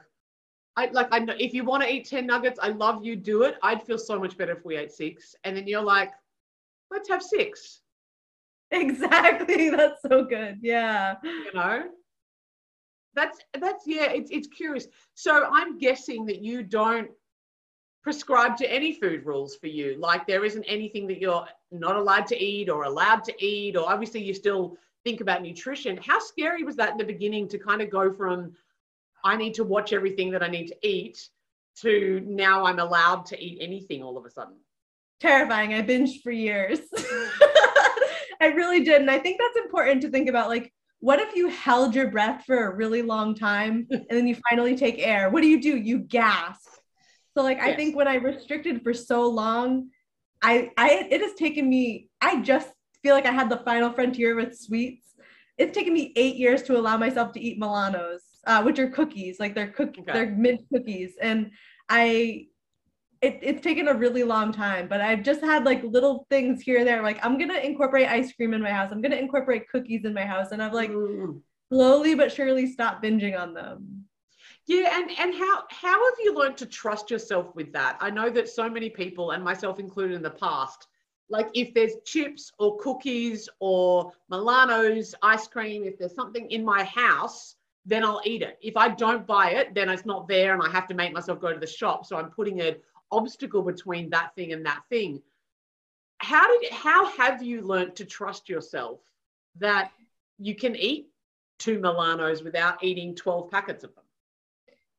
I 0.75 0.87
like, 0.91 1.07
I 1.11 1.19
know 1.19 1.35
if 1.39 1.53
you 1.53 1.63
want 1.63 1.83
to 1.83 1.93
eat 1.93 2.09
10 2.09 2.25
nuggets, 2.25 2.59
I 2.61 2.69
love 2.69 3.05
you, 3.05 3.15
do 3.15 3.43
it. 3.43 3.55
I'd 3.61 3.83
feel 3.83 3.97
so 3.97 4.19
much 4.19 4.37
better 4.37 4.53
if 4.53 4.65
we 4.65 4.75
ate 4.75 4.91
six. 4.91 5.35
And 5.43 5.55
then 5.55 5.67
you're 5.67 5.83
like, 5.83 6.11
let's 6.89 7.09
have 7.09 7.21
six, 7.21 7.83
Exactly. 8.73 9.69
That's 9.77 10.01
so 10.01 10.23
good. 10.23 10.59
Yeah. 10.61 11.15
you 11.23 11.53
know? 11.53 11.83
That's, 13.15 13.37
that's, 13.59 13.83
yeah, 13.85 14.09
it's, 14.09 14.31
it's 14.31 14.47
curious. 14.47 14.87
So 15.13 15.47
I'm 15.51 15.77
guessing 15.77 16.25
that 16.25 16.41
you 16.41 16.63
don't 16.63 17.11
prescribe 18.01 18.57
to 18.57 18.73
any 18.73 18.93
food 18.93 19.23
rules 19.23 19.55
for 19.55 19.67
you. 19.67 19.97
Like 19.99 20.25
there 20.25 20.43
isn't 20.43 20.63
anything 20.63 21.05
that 21.07 21.21
you're 21.21 21.45
not 21.71 21.95
allowed 21.95 22.25
to 22.27 22.43
eat 22.43 22.69
or 22.69 22.85
allowed 22.85 23.23
to 23.25 23.45
eat, 23.45 23.77
or 23.77 23.87
obviously 23.87 24.23
you 24.23 24.33
still 24.33 24.77
think 25.03 25.21
about 25.21 25.43
nutrition. 25.43 25.99
How 26.03 26.19
scary 26.19 26.63
was 26.63 26.75
that 26.77 26.93
in 26.93 26.97
the 26.97 27.03
beginning 27.03 27.47
to 27.49 27.59
kind 27.59 27.83
of 27.83 27.91
go 27.91 28.11
from 28.11 28.53
I 29.23 29.35
need 29.35 29.55
to 29.55 29.63
watch 29.63 29.93
everything 29.93 30.31
that 30.31 30.43
I 30.43 30.47
need 30.47 30.67
to 30.67 30.77
eat 30.81 31.29
to 31.81 32.21
now 32.25 32.65
I'm 32.65 32.79
allowed 32.79 33.25
to 33.27 33.41
eat 33.41 33.59
anything 33.61 34.03
all 34.03 34.17
of 34.17 34.25
a 34.25 34.29
sudden? 34.29 34.55
Terrifying. 35.19 35.73
I 35.73 35.81
binged 35.81 36.21
for 36.21 36.31
years. 36.31 36.79
I 38.41 38.47
really 38.55 38.83
did. 38.83 39.01
And 39.01 39.09
I 39.09 39.19
think 39.19 39.39
that's 39.39 39.65
important 39.65 40.01
to 40.01 40.09
think 40.09 40.29
about. 40.29 40.49
Like, 40.49 40.73
what 40.99 41.19
if 41.19 41.35
you 41.35 41.49
held 41.49 41.95
your 41.95 42.09
breath 42.09 42.43
for 42.45 42.65
a 42.65 42.75
really 42.75 43.01
long 43.01 43.35
time 43.35 43.87
and 43.91 44.05
then 44.09 44.27
you 44.27 44.35
finally 44.49 44.75
take 44.75 44.99
air? 44.99 45.29
What 45.29 45.41
do 45.41 45.47
you 45.47 45.61
do? 45.61 45.77
You 45.77 45.99
gasp. 45.99 46.69
So, 47.35 47.41
like, 47.41 47.59
I 47.59 47.73
think 47.75 47.95
when 47.95 48.07
I 48.07 48.15
restricted 48.15 48.83
for 48.83 48.93
so 48.93 49.27
long, 49.27 49.89
I, 50.41 50.71
I, 50.77 51.07
it 51.09 51.21
has 51.21 51.33
taken 51.33 51.67
me, 51.67 52.09
I 52.21 52.41
just 52.41 52.69
feel 53.01 53.15
like 53.15 53.25
I 53.25 53.31
had 53.31 53.49
the 53.49 53.57
final 53.65 53.91
frontier 53.91 54.35
with 54.35 54.57
sweets. 54.57 55.15
It's 55.57 55.75
taken 55.75 55.93
me 55.93 56.13
eight 56.15 56.35
years 56.35 56.63
to 56.63 56.77
allow 56.77 56.97
myself 56.97 57.31
to 57.33 57.39
eat 57.39 57.59
Milanos, 57.59 58.21
uh, 58.45 58.61
which 58.63 58.79
are 58.79 58.89
cookies, 58.89 59.39
like 59.39 59.55
they're 59.55 59.71
cook, 59.71 59.89
Okay. 59.99 60.11
they're 60.11 60.29
mint 60.31 60.61
cookies. 60.71 61.13
And 61.21 61.51
I, 61.89 62.47
it, 63.21 63.39
it's 63.41 63.61
taken 63.61 63.87
a 63.87 63.93
really 63.93 64.23
long 64.23 64.51
time, 64.51 64.87
but 64.87 64.99
I've 64.99 65.23
just 65.23 65.41
had 65.41 65.63
like 65.63 65.81
little 65.83 66.25
things 66.29 66.61
here 66.61 66.79
and 66.79 66.87
there. 66.87 67.01
Like 67.01 67.23
I'm 67.25 67.37
gonna 67.37 67.59
incorporate 67.59 68.07
ice 68.07 68.33
cream 68.33 68.53
in 68.53 68.61
my 68.61 68.71
house. 68.71 68.91
I'm 68.91 69.01
gonna 69.01 69.15
incorporate 69.15 69.69
cookies 69.69 70.03
in 70.05 70.13
my 70.13 70.25
house, 70.25 70.51
and 70.51 70.61
I've 70.61 70.73
like 70.73 70.91
Mm. 70.91 71.41
slowly 71.71 72.15
but 72.15 72.31
surely 72.31 72.67
stopped 72.67 73.03
binging 73.03 73.39
on 73.39 73.53
them. 73.53 74.05
Yeah, 74.65 74.99
and 74.99 75.09
and 75.17 75.33
how 75.35 75.63
how 75.69 76.03
have 76.09 76.19
you 76.19 76.35
learned 76.35 76.57
to 76.57 76.65
trust 76.65 77.09
yourself 77.09 77.55
with 77.55 77.71
that? 77.73 77.97
I 78.01 78.09
know 78.09 78.29
that 78.29 78.49
so 78.49 78.69
many 78.69 78.89
people, 78.89 79.31
and 79.31 79.43
myself 79.43 79.79
included 79.79 80.15
in 80.15 80.21
the 80.21 80.29
past, 80.31 80.87
like 81.29 81.47
if 81.53 81.73
there's 81.73 81.93
chips 82.05 82.51
or 82.59 82.77
cookies 82.77 83.47
or 83.59 84.11
Milano's 84.29 85.15
ice 85.21 85.47
cream, 85.47 85.83
if 85.85 85.97
there's 85.97 86.15
something 86.15 86.49
in 86.51 86.63
my 86.63 86.83
house, 86.83 87.55
then 87.85 88.05
I'll 88.05 88.21
eat 88.23 88.41
it. 88.41 88.57
If 88.61 88.77
I 88.77 88.89
don't 88.89 89.27
buy 89.27 89.51
it, 89.51 89.73
then 89.73 89.89
it's 89.89 90.05
not 90.05 90.27
there, 90.27 90.53
and 90.53 90.63
I 90.63 90.69
have 90.69 90.87
to 90.87 90.93
make 90.93 91.13
myself 91.13 91.39
go 91.41 91.51
to 91.51 91.59
the 91.59 91.67
shop. 91.67 92.05
So 92.05 92.17
I'm 92.17 92.29
putting 92.29 92.61
an 92.61 92.75
obstacle 93.11 93.61
between 93.61 94.09
that 94.11 94.33
thing 94.35 94.53
and 94.53 94.65
that 94.65 94.83
thing. 94.89 95.21
How 96.19 96.47
did 96.59 96.71
how 96.71 97.05
have 97.17 97.43
you 97.43 97.61
learned 97.61 97.95
to 97.97 98.05
trust 98.05 98.47
yourself 98.47 98.99
that 99.57 99.91
you 100.39 100.55
can 100.55 100.75
eat 100.75 101.09
two 101.59 101.79
Milanos 101.79 102.43
without 102.43 102.83
eating 102.83 103.13
12 103.15 103.51
packets 103.51 103.83
of 103.83 103.93
them? 103.95 104.03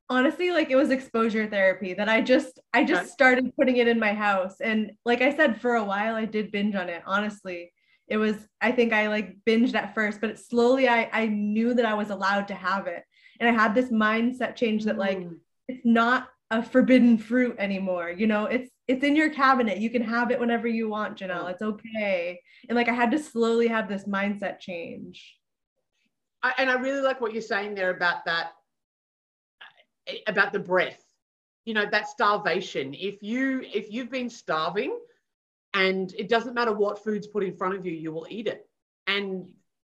Honestly, 0.07 0.51
like 0.51 0.69
it 0.69 0.75
was 0.75 0.91
exposure 0.91 1.47
therapy 1.47 1.95
that 1.95 2.07
I 2.07 2.21
just 2.21 2.59
I 2.75 2.83
just 2.83 3.01
Okay. 3.01 3.09
started 3.09 3.55
putting 3.55 3.77
it 3.77 3.87
in 3.87 3.99
my 3.99 4.13
house. 4.13 4.61
And 4.61 4.91
like 5.03 5.21
I 5.21 5.35
said, 5.35 5.59
for 5.59 5.75
a 5.75 5.83
while 5.83 6.13
I 6.13 6.25
did 6.25 6.51
binge 6.51 6.75
on 6.75 6.89
it. 6.89 7.01
Honestly. 7.07 7.71
It 8.07 8.17
was, 8.17 8.35
I 8.61 8.71
think 8.71 8.93
I 8.93 9.07
like 9.07 9.37
binged 9.47 9.75
at 9.75 9.95
first, 9.95 10.21
but 10.21 10.39
slowly 10.39 10.87
I 10.87 11.09
I 11.11 11.25
knew 11.27 11.73
that 11.73 11.85
I 11.85 11.93
was 11.95 12.09
allowed 12.11 12.47
to 12.49 12.55
have 12.55 12.87
it. 12.87 13.03
And 13.39 13.49
I 13.49 13.51
had 13.51 13.73
this 13.73 13.91
mindset 13.91 14.55
change 14.55 14.85
that 14.85 14.97
like 14.97 15.17
Mm. 15.19 15.39
it's 15.67 15.85
not 15.85 16.29
a 16.51 16.61
forbidden 16.61 17.17
fruit 17.17 17.55
anymore. 17.57 18.11
You 18.11 18.27
know, 18.27 18.45
it's 18.45 18.69
it's 18.87 19.03
in 19.03 19.15
your 19.15 19.31
cabinet. 19.31 19.79
You 19.79 19.89
can 19.89 20.03
have 20.03 20.29
it 20.31 20.39
whenever 20.39 20.67
you 20.67 20.87
want, 20.89 21.17
Ginelle. 21.17 21.49
It's 21.51 21.63
okay. 21.63 22.39
And 22.69 22.75
like 22.75 22.87
I 22.87 22.93
had 22.93 23.11
to 23.11 23.19
slowly 23.19 23.67
have 23.67 23.89
this 23.89 24.03
mindset 24.05 24.59
change. 24.59 25.35
I, 26.43 26.53
and 26.59 26.69
I 26.69 26.75
really 26.75 27.01
like 27.01 27.19
what 27.19 27.33
you're 27.33 27.41
saying 27.41 27.73
there 27.73 27.89
about 27.89 28.25
that, 28.25 28.51
uh, 30.07 30.13
about 30.27 30.53
the 30.53 30.59
breath. 30.59 31.01
You 31.65 31.73
know, 31.73 31.85
that 31.89 32.07
starvation. 32.07 32.93
If 32.93 33.23
you 33.23 33.63
if 33.73 33.91
you've 33.91 34.11
been 34.11 34.29
starving, 34.29 34.95
and 35.75 36.13
it 36.17 36.29
doesn't 36.29 36.55
matter 36.55 36.71
what 36.71 37.03
food's 37.03 37.27
put 37.27 37.43
in 37.43 37.53
front 37.53 37.75
of 37.75 37.85
you, 37.85 37.91
you 37.91 38.11
will 38.11 38.25
eat 38.29 38.47
it. 38.47 38.67
And 39.05 39.51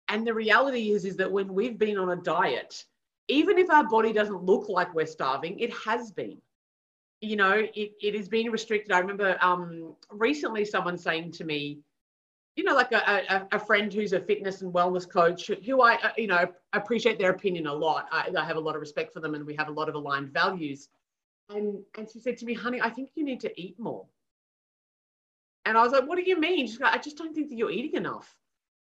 and 0.09 0.27
the 0.27 0.35
reality 0.35 0.91
is 0.91 1.05
is 1.05 1.17
that 1.17 1.31
when 1.31 1.53
we've 1.53 1.79
been 1.79 1.99
on 1.99 2.11
a 2.11 2.17
diet, 2.17 2.85
even 3.29 3.59
if 3.59 3.71
our 3.71 3.89
body 3.89 4.13
doesn't 4.13 4.43
look 4.43 4.69
like 4.69 4.95
we're 4.95 5.07
starving, 5.07 5.61
it 5.61 5.73
has 5.73 6.11
been. 6.11 6.39
You 7.21 7.37
know, 7.37 7.67
it, 7.75 7.93
it 8.01 8.15
has 8.15 8.29
been 8.29 8.51
restricted. 8.51 8.93
I 8.93 8.99
remember 8.99 9.37
um, 9.41 9.95
recently 10.11 10.65
someone 10.65 10.99
saying 10.99 11.33
to 11.33 11.45
me, 11.45 11.79
you 12.57 12.65
know, 12.65 12.75
like 12.75 12.93
a, 12.93 13.25
a, 13.29 13.57
a 13.57 13.59
friend 13.59 13.93
who's 13.93 14.13
a 14.13 14.21
fitness 14.21 14.63
and 14.63 14.73
wellness 14.73 15.09
coach 15.09 15.51
who 15.65 15.83
I, 15.83 15.95
uh, 15.95 16.11
you 16.17 16.27
know, 16.27 16.47
appreciate 16.73 17.19
their 17.19 17.31
opinion 17.31 17.67
a 17.67 17.73
lot. 17.73 18.07
I, 18.13 18.31
I 18.37 18.45
have 18.45 18.57
a 18.57 18.61
lot 18.61 18.77
of 18.77 18.81
respect 18.81 19.13
for 19.13 19.21
them 19.21 19.35
and 19.35 19.45
we 19.45 19.55
have 19.57 19.69
a 19.69 19.73
lot 19.73 19.89
of 19.89 19.95
aligned 19.95 20.33
values. 20.33 20.89
And, 21.51 21.83
and 21.97 22.09
she 22.11 22.21
said 22.21 22.37
to 22.39 22.47
me, 22.47 22.55
honey, 22.55 22.81
I 22.81 22.91
think 22.91 23.11
you 23.15 23.25
need 23.25 23.41
to 23.41 23.61
eat 23.61 23.79
more. 23.79 24.07
And 25.67 25.77
I 25.77 25.83
was 25.83 25.93
like, 25.93 26.09
what 26.09 26.17
do 26.17 26.23
you 26.25 26.41
mean? 26.41 26.67
She's 26.67 26.81
like, 26.81 26.95
I 26.95 26.99
just 26.99 27.19
don't 27.19 27.35
think 27.35 27.51
that 27.51 27.57
you're 27.57 27.71
eating 27.71 27.97
enough. 27.97 28.35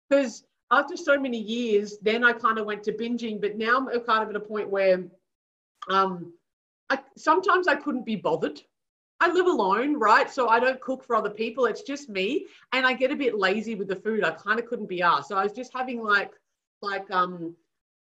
Because 0.09 0.45
after 0.71 0.97
so 0.97 1.19
many 1.19 1.39
years, 1.39 1.99
then 2.01 2.25
I 2.25 2.33
kind 2.33 2.59
of 2.59 2.65
went 2.65 2.85
to 2.85 2.93
binging, 2.93 3.41
but 3.41 3.59
now 3.59 3.79
I'm 3.79 4.01
kind 4.01 4.23
of 4.23 4.31
at 4.31 4.37
a 4.37 4.41
point 4.41 4.71
where 4.71 5.05
um, 5.89 6.33
I, 6.89 7.01
sometimes 7.17 7.67
I 7.67 7.75
couldn't 7.75 8.07
be 8.07 8.17
bothered. 8.17 8.61
I 9.19 9.31
live 9.31 9.47
alone, 9.47 9.99
right? 9.99 10.31
So 10.31 10.49
I 10.49 10.61
don't 10.61 10.81
cook 10.81 11.05
for 11.05 11.15
other 11.17 11.29
people. 11.29 11.67
It's 11.67 11.83
just 11.83 12.09
me, 12.09 12.47
and 12.73 12.87
I 12.87 12.95
get 12.95 13.11
a 13.11 13.17
bit 13.17 13.37
lazy 13.37 13.75
with 13.75 13.89
the 13.89 13.97
food. 13.97 14.25
I 14.25 14.31
kind 14.31 14.59
of 14.59 14.67
couldn't 14.67 14.89
be 14.89 15.03
asked. 15.03 15.29
So 15.29 15.37
I 15.37 15.43
was 15.43 15.53
just 15.53 15.75
having 15.75 16.03
like, 16.03 16.33
like 16.81 17.11
um, 17.11 17.55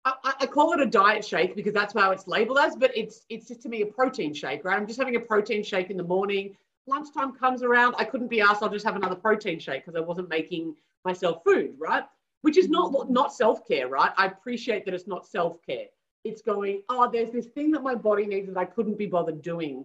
I, 0.04 0.46
call 0.46 0.72
it 0.72 0.80
a 0.80 0.86
diet 0.86 1.24
shake 1.24 1.56
because 1.56 1.72
that's 1.72 1.94
how 1.94 2.10
it's 2.10 2.28
labeled 2.28 2.58
as, 2.58 2.76
but 2.76 2.96
it's 2.96 3.22
it's 3.28 3.48
just 3.48 3.62
to 3.62 3.68
me 3.68 3.82
a 3.82 3.86
protein 3.86 4.34
shake, 4.34 4.64
right? 4.64 4.76
I'm 4.76 4.86
just 4.86 4.98
having 4.98 5.16
a 5.16 5.20
protein 5.20 5.64
shake 5.64 5.90
in 5.90 5.96
the 5.96 6.04
morning. 6.04 6.56
Lunchtime 6.86 7.32
comes 7.32 7.62
around, 7.62 7.94
I 7.98 8.04
couldn't 8.04 8.28
be 8.28 8.40
asked. 8.40 8.62
I'll 8.62 8.68
just 8.68 8.84
have 8.84 8.96
another 8.96 9.16
protein 9.16 9.58
shake 9.58 9.84
because 9.84 9.96
I 9.96 10.04
wasn't 10.04 10.28
making 10.28 10.76
myself 11.04 11.42
food, 11.44 11.74
right? 11.78 12.04
Which 12.42 12.56
is 12.56 12.68
not 12.68 13.10
not 13.10 13.32
self 13.34 13.66
care, 13.66 13.88
right? 13.88 14.12
I 14.16 14.26
appreciate 14.26 14.84
that 14.84 14.94
it's 14.94 15.08
not 15.08 15.26
self 15.26 15.58
care. 15.66 15.86
It's 16.24 16.42
going, 16.42 16.82
oh, 16.88 17.08
there's 17.10 17.32
this 17.32 17.46
thing 17.46 17.70
that 17.72 17.82
my 17.82 17.94
body 17.94 18.26
needs 18.26 18.48
that 18.48 18.56
I 18.56 18.64
couldn't 18.64 18.98
be 18.98 19.06
bothered 19.06 19.42
doing, 19.42 19.84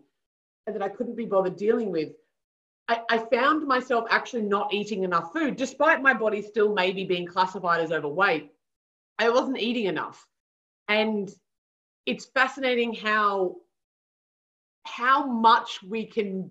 and 0.67 0.75
that 0.75 0.83
I 0.83 0.89
couldn't 0.89 1.15
be 1.15 1.25
bothered 1.25 1.55
dealing 1.55 1.91
with. 1.91 2.13
I, 2.87 3.01
I 3.09 3.17
found 3.19 3.67
myself 3.67 4.05
actually 4.09 4.43
not 4.43 4.73
eating 4.73 5.03
enough 5.03 5.31
food, 5.33 5.55
despite 5.55 6.01
my 6.01 6.13
body 6.13 6.41
still 6.41 6.73
maybe 6.73 7.03
being 7.03 7.25
classified 7.25 7.81
as 7.81 7.91
overweight. 7.91 8.51
I 9.17 9.29
wasn't 9.29 9.59
eating 9.59 9.85
enough, 9.85 10.27
and 10.87 11.31
it's 12.05 12.25
fascinating 12.25 12.93
how 12.93 13.55
how 14.83 15.25
much 15.25 15.81
we 15.83 16.05
can 16.05 16.49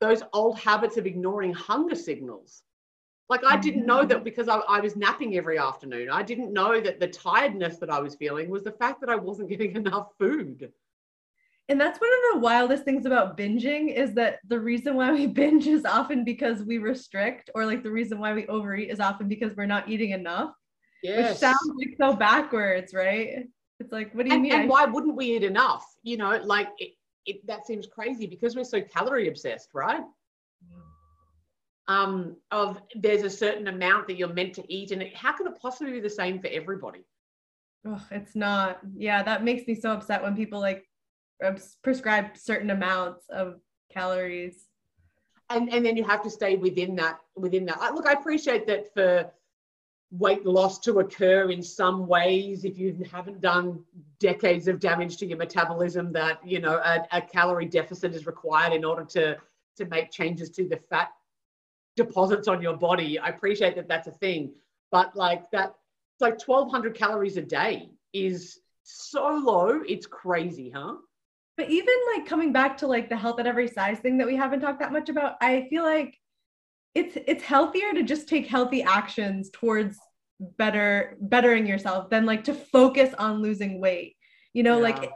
those 0.00 0.22
old 0.32 0.58
habits 0.58 0.96
of 0.96 1.06
ignoring 1.06 1.52
hunger 1.52 1.94
signals. 1.94 2.62
Like 3.28 3.44
I 3.44 3.56
didn't 3.58 3.84
know 3.84 4.04
that 4.04 4.20
mm. 4.20 4.24
because 4.24 4.48
I, 4.48 4.56
I 4.56 4.80
was 4.80 4.96
napping 4.96 5.36
every 5.36 5.58
afternoon. 5.58 6.08
I 6.10 6.22
didn't 6.22 6.52
know 6.52 6.80
that 6.80 6.98
the 6.98 7.08
tiredness 7.08 7.78
that 7.78 7.90
I 7.90 8.00
was 8.00 8.14
feeling 8.14 8.48
was 8.48 8.64
the 8.64 8.72
fact 8.72 9.00
that 9.00 9.10
I 9.10 9.16
wasn't 9.16 9.48
getting 9.50 9.76
enough 9.76 10.08
food. 10.18 10.72
And 11.70 11.78
that's 11.78 12.00
one 12.00 12.08
of 12.10 12.34
the 12.34 12.40
wildest 12.40 12.84
things 12.84 13.04
about 13.04 13.36
binging 13.36 13.94
is 13.94 14.14
that 14.14 14.38
the 14.48 14.58
reason 14.58 14.94
why 14.94 15.12
we 15.12 15.26
binge 15.40 15.66
is 15.66 15.84
often 15.84 16.24
because 16.24 16.62
we 16.62 16.78
restrict, 16.78 17.50
or 17.54 17.66
like 17.66 17.82
the 17.82 17.90
reason 17.90 18.18
why 18.18 18.32
we 18.32 18.46
overeat 18.46 18.90
is 18.90 19.00
often 19.00 19.28
because 19.28 19.54
we're 19.54 19.66
not 19.66 19.88
eating 19.88 20.10
enough, 20.10 20.54
Yes. 21.02 21.30
which 21.30 21.38
sounds 21.38 21.72
like 21.76 21.94
so 22.00 22.16
backwards, 22.16 22.94
right? 22.94 23.46
It's 23.78 23.92
like, 23.92 24.12
what 24.14 24.24
do 24.24 24.30
you 24.30 24.34
and, 24.34 24.42
mean? 24.42 24.52
and 24.52 24.68
why 24.68 24.86
wouldn't 24.86 25.14
we 25.14 25.36
eat 25.36 25.44
enough? 25.44 25.84
You 26.02 26.16
know, 26.16 26.40
like 26.42 26.68
it, 26.78 26.92
it, 27.28 27.46
that 27.46 27.66
seems 27.66 27.86
crazy 27.86 28.26
because 28.26 28.56
we're 28.56 28.64
so 28.64 28.80
calorie 28.80 29.28
obsessed, 29.28 29.70
right? 29.74 30.02
Um, 31.86 32.36
of 32.50 32.80
there's 32.94 33.22
a 33.22 33.30
certain 33.30 33.68
amount 33.68 34.08
that 34.08 34.16
you're 34.16 34.32
meant 34.32 34.54
to 34.54 34.72
eat, 34.72 34.90
and 34.90 35.02
it, 35.02 35.16
how 35.16 35.32
can 35.32 35.46
it 35.46 35.58
possibly 35.60 35.92
be 35.92 36.00
the 36.00 36.10
same 36.10 36.38
for 36.40 36.48
everybody? 36.48 37.04
Ugh, 37.88 38.02
it's 38.10 38.34
not. 38.34 38.80
Yeah, 38.94 39.22
that 39.22 39.44
makes 39.44 39.66
me 39.66 39.74
so 39.74 39.92
upset 39.92 40.22
when 40.22 40.36
people 40.36 40.60
like 40.60 40.84
prescribe 41.82 42.36
certain 42.36 42.70
amounts 42.70 43.24
of 43.30 43.60
calories. 43.92 44.66
and 45.50 45.72
and 45.72 45.84
then 45.84 45.96
you 45.96 46.04
have 46.04 46.22
to 46.22 46.30
stay 46.30 46.56
within 46.56 46.94
that 46.96 47.20
within 47.36 47.64
that. 47.66 47.78
I, 47.80 47.90
look, 47.90 48.06
I 48.06 48.12
appreciate 48.12 48.66
that 48.66 48.92
for 48.92 49.30
weight 50.10 50.46
loss 50.46 50.78
to 50.78 51.00
occur 51.00 51.50
in 51.50 51.62
some 51.62 52.06
ways 52.06 52.64
if 52.64 52.78
you 52.78 52.96
haven't 53.10 53.40
done 53.40 53.84
decades 54.18 54.66
of 54.66 54.80
damage 54.80 55.18
to 55.18 55.26
your 55.26 55.36
metabolism 55.36 56.12
that 56.12 56.38
you 56.46 56.60
know 56.60 56.80
a, 56.82 57.06
a 57.12 57.20
calorie 57.20 57.66
deficit 57.66 58.14
is 58.14 58.26
required 58.26 58.72
in 58.72 58.84
order 58.84 59.04
to 59.04 59.36
to 59.76 59.84
make 59.86 60.10
changes 60.10 60.48
to 60.50 60.66
the 60.66 60.78
fat 60.88 61.10
deposits 61.94 62.48
on 62.48 62.62
your 62.62 62.76
body. 62.76 63.18
I 63.18 63.28
appreciate 63.28 63.76
that 63.76 63.86
that's 63.86 64.08
a 64.08 64.12
thing 64.12 64.52
but 64.90 65.14
like 65.14 65.50
that 65.50 65.74
it's 66.14 66.20
like 66.20 66.40
1200 66.40 66.94
calories 66.94 67.36
a 67.36 67.42
day 67.42 67.90
is 68.12 68.60
so 68.82 69.28
low 69.28 69.82
it's 69.86 70.06
crazy 70.06 70.70
huh? 70.70 70.94
But 71.56 71.70
even 71.70 71.94
like 72.14 72.24
coming 72.24 72.52
back 72.52 72.78
to 72.78 72.86
like 72.86 73.08
the 73.08 73.16
health 73.16 73.40
at 73.40 73.46
every 73.46 73.68
size 73.68 73.98
thing 73.98 74.16
that 74.18 74.26
we 74.26 74.36
haven't 74.36 74.60
talked 74.60 74.80
that 74.80 74.92
much 74.92 75.08
about 75.08 75.36
i 75.40 75.66
feel 75.68 75.82
like 75.82 76.17
it's 76.98 77.16
it's 77.26 77.44
healthier 77.44 77.92
to 77.94 78.02
just 78.02 78.28
take 78.28 78.46
healthy 78.46 78.82
actions 78.82 79.50
towards 79.52 79.98
better 80.40 81.16
bettering 81.20 81.66
yourself 81.66 82.10
than 82.10 82.26
like 82.26 82.44
to 82.44 82.54
focus 82.54 83.14
on 83.18 83.42
losing 83.42 83.80
weight. 83.80 84.16
You 84.52 84.62
know 84.64 84.76
yeah. 84.76 84.82
like 84.88 85.12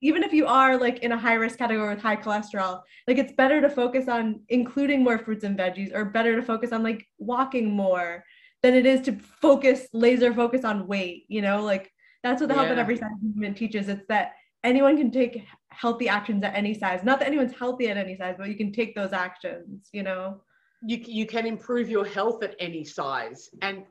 even 0.00 0.22
if 0.22 0.32
you 0.32 0.46
are 0.46 0.76
like 0.78 0.98
in 0.98 1.12
a 1.12 1.18
high 1.18 1.34
risk 1.34 1.58
category 1.58 1.94
with 1.94 2.02
high 2.02 2.16
cholesterol 2.16 2.82
like 3.08 3.18
it's 3.18 3.32
better 3.32 3.60
to 3.62 3.70
focus 3.70 4.06
on 4.06 4.40
including 4.48 5.02
more 5.02 5.18
fruits 5.18 5.44
and 5.44 5.58
veggies 5.58 5.94
or 5.94 6.04
better 6.04 6.36
to 6.36 6.42
focus 6.42 6.72
on 6.72 6.82
like 6.82 7.06
walking 7.18 7.70
more 7.70 8.22
than 8.62 8.74
it 8.74 8.86
is 8.86 9.00
to 9.00 9.12
focus 9.40 9.86
laser 9.92 10.32
focus 10.32 10.64
on 10.64 10.86
weight 10.86 11.24
you 11.28 11.42
know? 11.42 11.62
Like 11.62 11.90
that's 12.22 12.40
what 12.40 12.48
the 12.48 12.54
yeah. 12.54 12.60
health 12.62 12.72
at 12.72 12.78
every 12.78 12.96
size 12.96 13.10
movement 13.20 13.56
teaches. 13.56 13.88
It's 13.88 14.06
that 14.08 14.32
anyone 14.62 14.96
can 14.96 15.10
take 15.10 15.44
healthy 15.68 16.08
actions 16.08 16.42
at 16.42 16.54
any 16.54 16.72
size. 16.72 17.04
Not 17.04 17.18
that 17.18 17.28
anyone's 17.28 17.54
healthy 17.54 17.88
at 17.88 17.96
any 17.96 18.16
size 18.16 18.36
but 18.38 18.48
you 18.48 18.56
can 18.56 18.72
take 18.72 18.94
those 18.94 19.12
actions 19.12 19.88
you 19.92 20.02
know 20.02 20.40
you, 20.84 20.98
you 21.06 21.26
can 21.26 21.46
improve 21.46 21.88
your 21.88 22.04
health 22.04 22.42
at 22.42 22.54
any 22.58 22.84
size. 22.84 23.50
And 23.62 23.84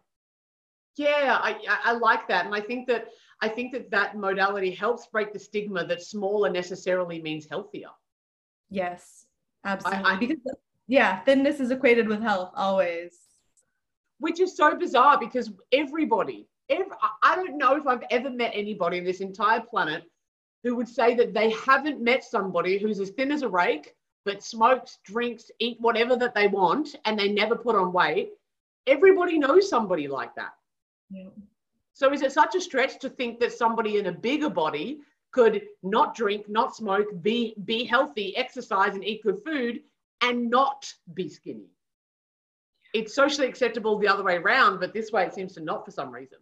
yeah 0.95 1.39
I, 1.41 1.57
I 1.83 1.93
like 1.93 2.27
that. 2.27 2.45
And 2.45 2.53
i 2.53 2.61
think 2.61 2.87
that 2.87 3.07
i 3.41 3.47
think 3.47 3.73
that 3.73 3.89
that 3.91 4.15
modality 4.15 4.71
helps 4.71 5.07
break 5.07 5.33
the 5.33 5.39
stigma 5.39 5.85
that 5.87 6.01
smaller 6.01 6.49
necessarily 6.49 7.21
means 7.21 7.47
healthier. 7.49 7.89
Yes 8.69 9.25
absolutely 9.65 10.05
I, 10.05 10.13
I, 10.13 10.17
because 10.17 10.55
yeah 10.87 11.21
thinness 11.21 11.59
is 11.59 11.71
equated 11.71 12.07
with 12.07 12.21
health 12.21 12.51
always. 12.55 13.17
Which 14.19 14.39
is 14.39 14.55
so 14.55 14.75
bizarre 14.75 15.19
because 15.19 15.51
everybody 15.71 16.47
every, 16.69 16.85
i 17.23 17.35
don't 17.35 17.57
know 17.57 17.75
if 17.75 17.87
i've 17.87 18.03
ever 18.09 18.29
met 18.29 18.51
anybody 18.53 18.99
on 18.99 19.03
this 19.03 19.19
entire 19.19 19.61
planet 19.61 20.03
who 20.63 20.75
would 20.75 20.87
say 20.87 21.13
that 21.15 21.33
they 21.33 21.49
haven't 21.51 22.01
met 22.01 22.23
somebody 22.23 22.77
who's 22.77 22.99
as 22.99 23.09
thin 23.09 23.31
as 23.31 23.41
a 23.41 23.49
rake 23.49 23.93
but 24.25 24.43
smokes, 24.43 24.99
drinks, 25.03 25.51
eat 25.59 25.77
whatever 25.79 26.15
that 26.15 26.35
they 26.35 26.47
want, 26.47 26.95
and 27.05 27.17
they 27.17 27.29
never 27.29 27.55
put 27.55 27.75
on 27.75 27.91
weight. 27.91 28.31
Everybody 28.87 29.37
knows 29.37 29.69
somebody 29.69 30.07
like 30.07 30.33
that. 30.35 30.53
Yeah. 31.09 31.29
So 31.93 32.11
is 32.11 32.21
it 32.21 32.31
such 32.31 32.55
a 32.55 32.61
stretch 32.61 32.99
to 32.99 33.09
think 33.09 33.39
that 33.39 33.53
somebody 33.53 33.97
in 33.97 34.07
a 34.07 34.11
bigger 34.11 34.49
body 34.49 34.99
could 35.31 35.61
not 35.83 36.15
drink, 36.15 36.49
not 36.49 36.75
smoke, 36.75 37.07
be 37.21 37.55
be 37.65 37.83
healthy, 37.83 38.35
exercise, 38.35 38.93
and 38.93 39.05
eat 39.05 39.23
good 39.23 39.41
food, 39.45 39.81
and 40.21 40.49
not 40.49 40.91
be 41.13 41.29
skinny? 41.29 41.69
It's 42.93 43.15
socially 43.15 43.47
acceptable 43.47 43.97
the 43.97 44.07
other 44.07 44.23
way 44.23 44.37
around, 44.37 44.79
but 44.79 44.93
this 44.93 45.11
way 45.11 45.25
it 45.25 45.33
seems 45.33 45.53
to 45.53 45.61
not 45.61 45.85
for 45.85 45.91
some 45.91 46.11
reason. 46.11 46.39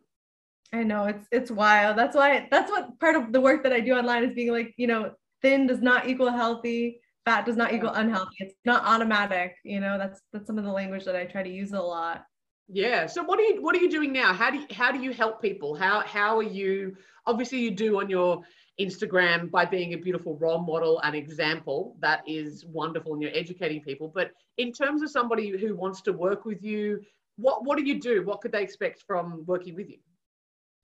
I 0.74 0.84
know 0.84 1.06
it's 1.06 1.28
it's 1.32 1.52
wild. 1.52 1.98
That's 1.98 2.16
why 2.16 2.48
that's 2.50 2.72
what 2.72 2.98
part 3.00 3.16
of 3.16 3.34
the 3.34 3.42
work 3.42 3.64
that 3.64 3.74
I 3.74 3.82
do 3.82 3.94
online 3.94 4.24
is 4.24 4.34
being 4.34 4.52
like, 4.52 4.74
you 4.78 4.88
know, 4.88 5.12
thin 5.42 5.68
does 5.68 5.82
not 5.82 6.08
equal 6.08 6.32
healthy 6.32 7.02
fat 7.26 7.46
does 7.46 7.58
not 7.58 7.74
equal 7.74 7.90
unhealthy. 7.90 8.36
It's 8.40 8.56
not 8.66 8.84
automatic 8.86 9.56
you 9.64 9.80
know 9.80 9.98
that's 9.98 10.22
that's 10.32 10.48
some 10.48 10.58
of 10.58 10.64
the 10.64 10.72
language 10.72 11.06
that 11.06 11.16
i 11.16 11.26
try 11.26 11.44
to 11.44 11.50
use 11.50 11.74
a 11.74 11.82
lot. 11.82 12.26
Yeah 12.68 13.06
so 13.06 13.24
what 13.24 13.40
are 13.40 13.44
you 13.44 13.62
what 13.62 13.76
are 13.76 13.80
you 13.80 13.90
doing 13.90 14.14
now? 14.14 14.34
How 14.34 14.52
do 14.52 14.60
you 14.60 14.68
how 14.72 14.92
do 14.92 15.00
you 15.00 15.12
help 15.12 15.42
people? 15.42 15.76
How 15.76 16.02
how 16.02 16.38
are 16.38 16.44
you 16.44 16.96
obviously 17.26 17.60
you 17.60 17.72
do 17.72 18.00
on 18.00 18.10
your 18.10 18.42
instagram 18.80 19.52
by 19.52 19.66
being 19.66 19.94
a 19.94 19.98
beautiful 19.98 20.38
role 20.38 20.60
model 20.60 21.00
and 21.04 21.14
example 21.14 21.96
that 22.00 22.24
is 22.26 22.66
wonderful 22.66 23.14
and 23.14 23.22
you're 23.22 23.36
educating 23.36 23.82
people 23.82 24.12
but 24.16 24.32
in 24.58 24.72
terms 24.72 25.04
of 25.04 25.12
somebody 25.12 25.50
who 25.50 25.76
wants 25.76 26.02
to 26.02 26.14
work 26.14 26.46
with 26.46 26.64
you 26.64 27.00
what 27.38 27.66
what 27.66 27.78
do 27.78 27.84
you 27.84 28.00
do? 28.00 28.24
What 28.24 28.42
could 28.42 28.52
they 28.52 28.64
expect 28.64 29.04
from 29.08 29.44
working 29.46 29.76
with 29.76 29.90
you 29.90 29.98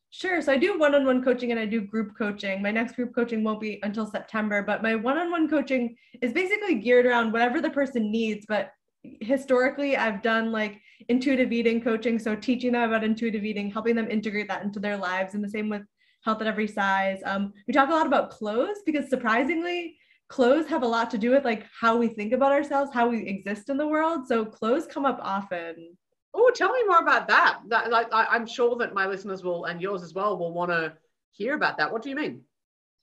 Sure. 0.09 0.41
So 0.41 0.53
I 0.53 0.57
do 0.57 0.79
one 0.79 0.95
on 0.95 1.05
one 1.05 1.23
coaching 1.23 1.51
and 1.51 1.59
I 1.59 1.65
do 1.65 1.81
group 1.81 2.17
coaching. 2.17 2.61
My 2.61 2.71
next 2.71 2.95
group 2.95 3.13
coaching 3.13 3.43
won't 3.43 3.59
be 3.59 3.79
until 3.83 4.05
September, 4.05 4.63
but 4.63 4.81
my 4.81 4.95
one 4.95 5.17
on 5.17 5.29
one 5.29 5.49
coaching 5.49 5.95
is 6.21 6.33
basically 6.33 6.75
geared 6.75 7.05
around 7.05 7.33
whatever 7.33 7.61
the 7.61 7.69
person 7.69 8.11
needs. 8.11 8.45
But 8.47 8.71
historically, 9.03 9.97
I've 9.97 10.21
done 10.21 10.51
like 10.51 10.81
intuitive 11.09 11.51
eating 11.51 11.81
coaching. 11.81 12.19
So 12.19 12.35
teaching 12.35 12.71
them 12.71 12.89
about 12.89 13.03
intuitive 13.03 13.43
eating, 13.43 13.69
helping 13.69 13.95
them 13.95 14.09
integrate 14.09 14.47
that 14.47 14.63
into 14.63 14.79
their 14.79 14.97
lives. 14.97 15.33
And 15.33 15.43
the 15.43 15.49
same 15.49 15.69
with 15.69 15.83
health 16.23 16.41
at 16.41 16.47
every 16.47 16.67
size. 16.67 17.19
Um, 17.25 17.53
we 17.67 17.73
talk 17.73 17.89
a 17.89 17.93
lot 17.93 18.07
about 18.07 18.31
clothes 18.31 18.77
because 18.85 19.09
surprisingly, 19.09 19.97
clothes 20.29 20.67
have 20.67 20.83
a 20.83 20.87
lot 20.87 21.09
to 21.11 21.17
do 21.17 21.31
with 21.31 21.45
like 21.45 21.65
how 21.79 21.95
we 21.97 22.07
think 22.07 22.33
about 22.33 22.51
ourselves, 22.51 22.91
how 22.93 23.07
we 23.07 23.25
exist 23.27 23.69
in 23.69 23.77
the 23.77 23.87
world. 23.87 24.27
So 24.27 24.45
clothes 24.45 24.87
come 24.87 25.05
up 25.05 25.19
often. 25.21 25.97
Oh, 26.33 26.51
tell 26.53 26.71
me 26.71 26.83
more 26.87 26.99
about 26.99 27.27
that. 27.27 27.59
That 27.67 27.89
like 27.89 28.13
I, 28.13 28.25
I'm 28.25 28.45
sure 28.45 28.75
that 28.77 28.93
my 28.93 29.07
listeners 29.07 29.43
will 29.43 29.65
and 29.65 29.81
yours 29.81 30.03
as 30.03 30.13
well 30.13 30.37
will 30.37 30.53
want 30.53 30.71
to 30.71 30.93
hear 31.31 31.55
about 31.55 31.77
that. 31.77 31.91
What 31.91 32.01
do 32.01 32.09
you 32.09 32.15
mean? 32.15 32.41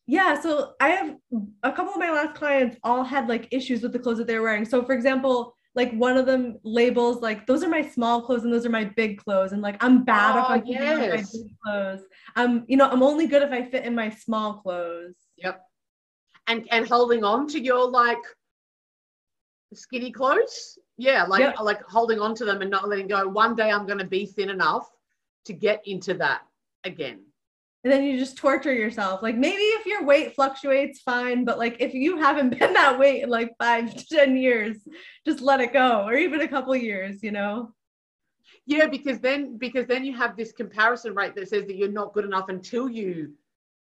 Yeah, 0.07 0.39
so 0.39 0.75
I 0.81 0.89
have 0.91 1.16
a 1.62 1.72
couple 1.72 1.95
of 1.95 1.99
my 1.99 2.11
last 2.11 2.35
clients 2.35 2.77
all 2.85 3.05
had 3.05 3.29
like 3.29 3.49
issues 3.51 3.83
with 3.83 3.93
the 3.93 3.99
clothes 3.99 4.18
that 4.18 4.27
they 4.27 4.37
were 4.37 4.45
wearing. 4.45 4.64
So 4.64 4.85
for 4.85 4.93
example, 4.93 5.57
like 5.75 5.93
one 5.93 6.16
of 6.16 6.27
them 6.27 6.59
labels 6.62 7.20
like 7.20 7.47
those 7.47 7.64
are 7.64 7.68
my 7.68 7.83
small 7.83 8.22
clothes 8.22 8.45
and 8.45 8.53
those 8.53 8.66
are 8.66 8.70
my 8.70 8.85
big 8.85 9.18
clothes 9.18 9.53
and 9.53 9.62
like 9.62 9.83
I'm 9.83 10.05
bad 10.05 10.37
oh, 10.37 10.41
if 10.41 10.51
I'm 10.51 10.66
yes. 10.66 11.11
my 11.11 11.16
big 11.16 11.51
clothes. 11.64 12.01
I'm 12.37 12.64
you 12.68 12.77
know 12.77 12.89
I'm 12.89 13.03
only 13.03 13.27
good 13.27 13.43
if 13.43 13.51
I 13.51 13.64
fit 13.64 13.85
in 13.85 13.95
my 13.95 14.11
small 14.11 14.55
clothes. 14.55 15.16
Yep. 15.37 15.62
And 16.47 16.68
and 16.70 16.87
holding 16.87 17.25
on 17.25 17.49
to 17.49 17.61
your 17.61 17.89
like 17.89 18.22
skinny 19.72 20.12
clothes 20.12 20.79
yeah 20.97 21.25
like 21.25 21.41
yep. 21.41 21.61
like 21.61 21.83
holding 21.83 22.21
on 22.21 22.35
to 22.37 22.45
them 22.45 22.63
and 22.63 22.71
not 22.71 22.89
letting 22.89 23.09
go. 23.09 23.27
One 23.29 23.55
day 23.55 23.71
i'm 23.71 23.87
going 23.87 23.99
to 23.99 24.07
be 24.07 24.27
thin 24.27 24.51
enough 24.51 24.89
to 25.47 25.53
get 25.53 25.83
into 25.87 26.15
that 26.15 26.43
again. 26.85 27.21
And 27.83 27.93
then 27.93 28.05
you 28.05 28.19
just 28.19 28.39
torture 28.39 28.73
yourself. 28.73 29.23
Like 29.23 29.37
maybe 29.37 29.63
if 29.63 29.85
your 29.85 30.05
weight 30.05 30.35
fluctuates 30.35 31.01
fine 31.01 31.45
but 31.45 31.59
like 31.59 31.77
if 31.81 31.95
you 31.95 32.19
haven't 32.19 32.51
been 32.59 32.73
that 32.73 32.99
weight 32.99 33.23
in 33.23 33.31
like 33.31 33.55
five 33.59 33.95
to 33.95 34.07
ten 34.11 34.37
years 34.37 34.77
just 35.27 35.41
let 35.41 35.61
it 35.61 35.73
go 35.73 36.05
or 36.07 36.15
even 36.15 36.41
a 36.41 36.49
couple 36.49 36.75
years 36.77 37.23
you 37.23 37.33
know? 37.33 37.73
Yeah 38.67 38.87
because 38.87 39.19
then 39.21 39.59
because 39.59 39.87
then 39.87 40.05
you 40.05 40.17
have 40.17 40.37
this 40.37 40.53
comparison 40.53 41.15
rate 41.15 41.35
that 41.35 41.49
says 41.49 41.67
that 41.67 41.77
you're 41.77 41.89
not 41.91 42.15
good 42.15 42.25
enough 42.25 42.49
until 42.49 42.89
you 42.89 43.33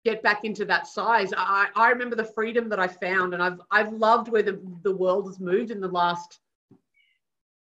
get 0.04 0.22
back 0.22 0.44
into 0.44 0.64
that 0.64 0.86
size. 0.86 1.32
I 1.36 1.68
i 1.74 1.90
remember 1.90 2.16
the 2.16 2.24
freedom 2.24 2.68
that 2.68 2.78
i 2.78 2.86
found 2.86 3.34
and 3.34 3.42
i've 3.42 3.60
i've 3.70 3.92
loved 3.92 4.28
where 4.28 4.42
the, 4.42 4.60
the 4.82 4.94
world 4.94 5.26
has 5.26 5.40
moved 5.40 5.70
in 5.70 5.80
the 5.80 5.88
last 5.88 6.40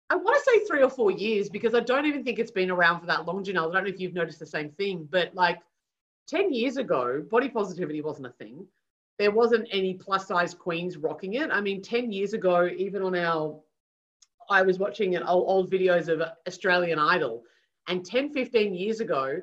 I 0.09 0.15
want 0.15 0.37
to 0.37 0.51
say 0.51 0.65
three 0.65 0.83
or 0.83 0.89
four 0.89 1.11
years 1.11 1.49
because 1.49 1.73
I 1.73 1.79
don't 1.79 2.05
even 2.05 2.23
think 2.23 2.39
it's 2.39 2.51
been 2.51 2.69
around 2.69 2.99
for 2.99 3.05
that 3.07 3.25
long, 3.25 3.43
Ginelle. 3.43 3.69
I 3.69 3.73
don't 3.73 3.83
know 3.83 3.89
if 3.89 3.99
you've 3.99 4.13
noticed 4.13 4.39
the 4.39 4.45
same 4.45 4.69
thing, 4.71 5.07
but 5.09 5.33
like 5.33 5.59
10 6.27 6.53
years 6.53 6.77
ago, 6.77 7.23
body 7.29 7.49
positivity 7.49 8.01
wasn't 8.01 8.27
a 8.27 8.31
thing. 8.31 8.65
There 9.19 9.31
wasn't 9.31 9.67
any 9.71 9.93
plus 9.93 10.27
size 10.27 10.53
queens 10.53 10.97
rocking 10.97 11.35
it. 11.35 11.49
I 11.51 11.61
mean, 11.61 11.81
10 11.81 12.11
years 12.11 12.33
ago, 12.33 12.67
even 12.67 13.01
on 13.01 13.15
our, 13.15 13.59
I 14.49 14.61
was 14.61 14.79
watching 14.79 15.15
an 15.15 15.23
old, 15.23 15.45
old 15.47 15.71
videos 15.71 16.07
of 16.07 16.21
Australian 16.47 16.99
Idol, 16.99 17.43
and 17.87 18.05
10, 18.05 18.31
15 18.31 18.73
years 18.73 19.01
ago, 19.01 19.39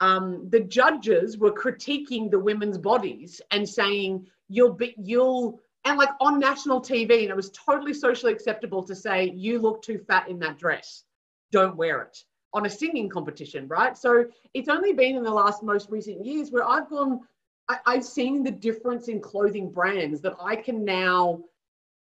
um, 0.00 0.48
the 0.50 0.60
judges 0.60 1.38
were 1.38 1.52
critiquing 1.52 2.30
the 2.30 2.38
women's 2.38 2.78
bodies 2.78 3.40
and 3.50 3.68
saying, 3.68 4.26
you'll 4.48 4.74
be, 4.74 4.94
you'll, 4.98 5.60
and 5.84 5.98
like 5.98 6.10
on 6.20 6.38
national 6.38 6.80
TV, 6.80 7.22
and 7.22 7.30
it 7.30 7.36
was 7.36 7.50
totally 7.50 7.94
socially 7.94 8.32
acceptable 8.32 8.82
to 8.82 8.94
say, 8.94 9.30
You 9.34 9.58
look 9.58 9.82
too 9.82 9.98
fat 9.98 10.28
in 10.28 10.38
that 10.40 10.58
dress, 10.58 11.04
don't 11.52 11.76
wear 11.76 12.02
it 12.02 12.24
on 12.54 12.66
a 12.66 12.70
singing 12.70 13.08
competition, 13.08 13.66
right? 13.66 13.98
So 13.98 14.24
it's 14.54 14.68
only 14.68 14.92
been 14.92 15.16
in 15.16 15.24
the 15.24 15.30
last 15.30 15.62
most 15.62 15.90
recent 15.90 16.24
years 16.24 16.52
where 16.52 16.66
I've 16.66 16.88
gone, 16.88 17.20
I, 17.68 17.78
I've 17.84 18.04
seen 18.04 18.44
the 18.44 18.50
difference 18.50 19.08
in 19.08 19.20
clothing 19.20 19.70
brands 19.70 20.20
that 20.20 20.34
I 20.40 20.54
can 20.54 20.84
now 20.84 21.40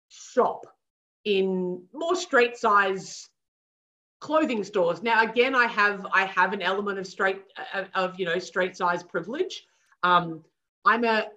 shop 0.07 0.65
in 1.25 1.83
more 1.93 2.15
straight 2.15 2.55
size 2.57 3.29
clothing 4.19 4.63
stores. 4.63 5.03
Now 5.03 5.21
again 5.21 5.53
i 5.53 5.67
have 5.67 6.07
i 6.11 6.25
have 6.25 6.53
an 6.53 6.61
element 6.61 6.97
of 6.97 7.05
straight 7.05 7.41
of, 7.73 7.87
of 7.93 8.19
you 8.19 8.25
know 8.25 8.39
straight 8.39 8.75
size 8.75 9.03
privilege. 9.03 9.67
Um, 10.03 10.43
i'm 10.85 11.03
a 11.03 11.27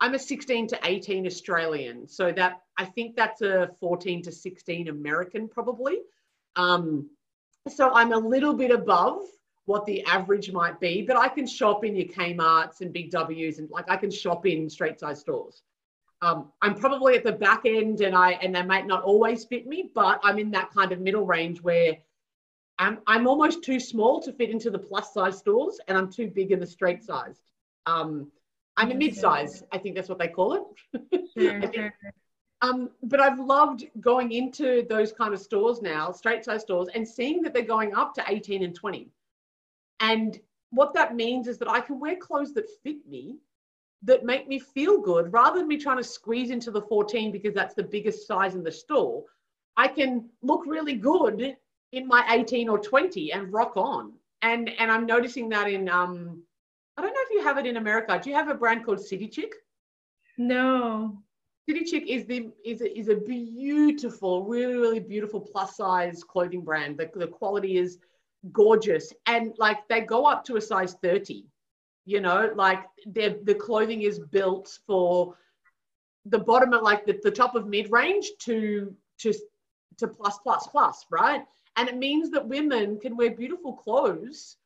I'm 0.00 0.14
a 0.14 0.18
16 0.18 0.68
to 0.68 0.78
18 0.84 1.26
Australian, 1.26 2.08
so 2.08 2.32
that 2.32 2.62
I 2.76 2.84
think 2.84 3.16
that's 3.16 3.42
a 3.42 3.70
14 3.80 4.22
to 4.22 4.32
16 4.32 4.88
American 4.88 5.48
probably. 5.48 5.98
Um, 6.56 7.08
so 7.68 7.92
I'm 7.94 8.12
a 8.12 8.18
little 8.18 8.54
bit 8.54 8.70
above 8.70 9.22
what 9.66 9.86
the 9.86 10.04
average 10.04 10.52
might 10.52 10.78
be, 10.78 11.02
but 11.02 11.16
I 11.16 11.28
can 11.28 11.46
shop 11.46 11.84
in 11.84 11.96
your 11.96 12.08
Kmart's 12.08 12.80
and 12.82 12.92
Big 12.92 13.10
W's 13.10 13.58
and 13.58 13.70
like 13.70 13.90
I 13.90 13.96
can 13.96 14.10
shop 14.10 14.46
in 14.46 14.68
straight 14.68 15.00
size 15.00 15.20
stores. 15.20 15.62
um, 16.22 16.52
I'm 16.62 16.74
probably 16.74 17.16
at 17.16 17.24
the 17.24 17.32
back 17.32 17.62
end 17.64 18.00
and 18.00 18.14
I 18.14 18.32
and 18.32 18.54
they 18.54 18.62
might 18.62 18.86
not 18.86 19.02
always 19.02 19.44
fit 19.44 19.66
me, 19.66 19.90
but 19.94 20.20
I'm 20.22 20.38
in 20.38 20.50
that 20.52 20.70
kind 20.70 20.92
of 20.92 21.00
middle 21.00 21.24
range 21.26 21.62
where 21.62 21.96
I'm 22.78 22.98
I'm 23.06 23.26
almost 23.26 23.62
too 23.62 23.80
small 23.80 24.20
to 24.22 24.32
fit 24.32 24.50
into 24.50 24.70
the 24.70 24.78
plus 24.78 25.14
size 25.14 25.38
stores 25.38 25.80
and 25.88 25.96
I'm 25.96 26.10
too 26.10 26.28
big 26.28 26.50
in 26.52 26.60
the 26.60 26.66
straight 26.66 27.02
sized. 27.02 27.40
Um, 27.86 28.30
I'm 28.76 28.90
a 28.90 28.94
mid 28.94 29.14
size, 29.14 29.62
I 29.72 29.78
think 29.78 29.94
that's 29.94 30.08
what 30.08 30.18
they 30.18 30.28
call 30.28 30.54
it. 30.54 30.62
Sure, 31.36 31.72
sure. 31.72 31.92
Um, 32.62 32.90
but 33.02 33.20
I've 33.20 33.40
loved 33.40 33.86
going 34.00 34.32
into 34.32 34.86
those 34.88 35.12
kind 35.12 35.34
of 35.34 35.40
stores 35.40 35.82
now, 35.82 36.12
straight 36.12 36.44
size 36.44 36.62
stores, 36.62 36.88
and 36.94 37.06
seeing 37.06 37.42
that 37.42 37.52
they're 37.52 37.62
going 37.62 37.94
up 37.94 38.14
to 38.14 38.24
18 38.26 38.62
and 38.62 38.74
20. 38.74 39.10
And 40.00 40.38
what 40.70 40.94
that 40.94 41.14
means 41.14 41.46
is 41.46 41.58
that 41.58 41.68
I 41.68 41.80
can 41.80 42.00
wear 42.00 42.16
clothes 42.16 42.54
that 42.54 42.70
fit 42.82 43.06
me, 43.06 43.36
that 44.02 44.24
make 44.24 44.48
me 44.48 44.58
feel 44.58 45.00
good, 45.00 45.32
rather 45.32 45.58
than 45.58 45.68
me 45.68 45.76
trying 45.76 45.98
to 45.98 46.04
squeeze 46.04 46.50
into 46.50 46.70
the 46.70 46.82
14 46.82 47.32
because 47.32 47.52
that's 47.52 47.74
the 47.74 47.82
biggest 47.82 48.26
size 48.26 48.54
in 48.54 48.62
the 48.62 48.72
store. 48.72 49.24
I 49.76 49.88
can 49.88 50.30
look 50.42 50.64
really 50.66 50.94
good 50.94 51.56
in 51.92 52.06
my 52.06 52.24
18 52.30 52.68
or 52.68 52.78
20 52.78 53.32
and 53.32 53.52
rock 53.52 53.76
on. 53.76 54.12
And 54.42 54.70
and 54.78 54.90
I'm 54.90 55.06
noticing 55.06 55.48
that 55.50 55.70
in 55.70 55.88
um, 55.88 56.42
I 56.96 57.02
don't 57.02 57.12
know 57.12 57.20
if 57.22 57.30
you 57.30 57.42
have 57.42 57.58
it 57.58 57.66
in 57.66 57.76
America. 57.76 58.20
Do 58.22 58.30
you 58.30 58.36
have 58.36 58.48
a 58.48 58.54
brand 58.54 58.84
called 58.84 59.00
City 59.00 59.28
Chic? 59.30 59.52
No. 60.38 61.18
City 61.68 61.84
Chic 61.84 62.06
is 62.08 62.26
the 62.26 62.50
is 62.64 62.82
a, 62.82 62.98
is 62.98 63.08
a 63.08 63.16
beautiful, 63.16 64.44
really 64.44 64.76
really 64.76 65.00
beautiful 65.00 65.40
plus 65.40 65.76
size 65.76 66.22
clothing 66.22 66.60
brand. 66.62 66.98
The, 66.98 67.10
the 67.14 67.26
quality 67.26 67.78
is 67.78 67.98
gorgeous, 68.52 69.12
and 69.26 69.54
like 69.58 69.78
they 69.88 70.02
go 70.02 70.26
up 70.26 70.44
to 70.44 70.56
a 70.56 70.60
size 70.60 70.94
thirty. 71.02 71.46
You 72.04 72.20
know, 72.20 72.52
like 72.54 72.84
the 73.06 73.40
the 73.44 73.54
clothing 73.54 74.02
is 74.02 74.18
built 74.18 74.78
for 74.86 75.36
the 76.26 76.38
bottom 76.38 76.72
of 76.74 76.82
like 76.82 77.06
the, 77.06 77.18
the 77.22 77.30
top 77.30 77.54
of 77.54 77.66
mid 77.66 77.90
range 77.90 78.30
to 78.40 78.94
to 79.18 79.32
to 79.98 80.08
plus 80.08 80.38
plus 80.38 80.66
plus, 80.66 81.06
right? 81.10 81.44
And 81.76 81.88
it 81.88 81.96
means 81.96 82.30
that 82.30 82.46
women 82.46 83.00
can 83.00 83.16
wear 83.16 83.30
beautiful 83.30 83.72
clothes 83.72 84.56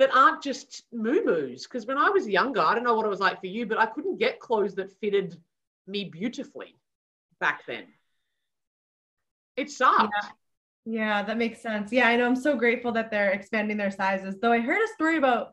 that 0.00 0.16
aren't 0.16 0.42
just 0.42 0.84
moo-moos. 0.92 1.64
Because 1.64 1.86
when 1.86 1.98
I 1.98 2.08
was 2.08 2.26
younger, 2.26 2.60
I 2.60 2.74
don't 2.74 2.84
know 2.84 2.94
what 2.94 3.06
it 3.06 3.10
was 3.10 3.20
like 3.20 3.38
for 3.40 3.46
you, 3.46 3.66
but 3.66 3.78
I 3.78 3.86
couldn't 3.86 4.18
get 4.18 4.40
clothes 4.40 4.74
that 4.76 4.90
fitted 4.98 5.36
me 5.86 6.04
beautifully 6.04 6.74
back 7.38 7.66
then. 7.66 7.84
It 9.56 9.70
sucked. 9.70 10.12
Yeah. 10.22 10.28
Yeah, 10.86 11.22
that 11.22 11.36
makes 11.36 11.60
sense. 11.60 11.92
Yeah, 11.92 12.08
I 12.08 12.16
know. 12.16 12.26
I'm 12.26 12.34
so 12.34 12.56
grateful 12.56 12.90
that 12.92 13.10
they're 13.10 13.32
expanding 13.32 13.76
their 13.76 13.90
sizes. 13.90 14.36
Though 14.40 14.50
I 14.50 14.60
heard 14.60 14.82
a 14.82 14.94
story 14.94 15.18
about 15.18 15.52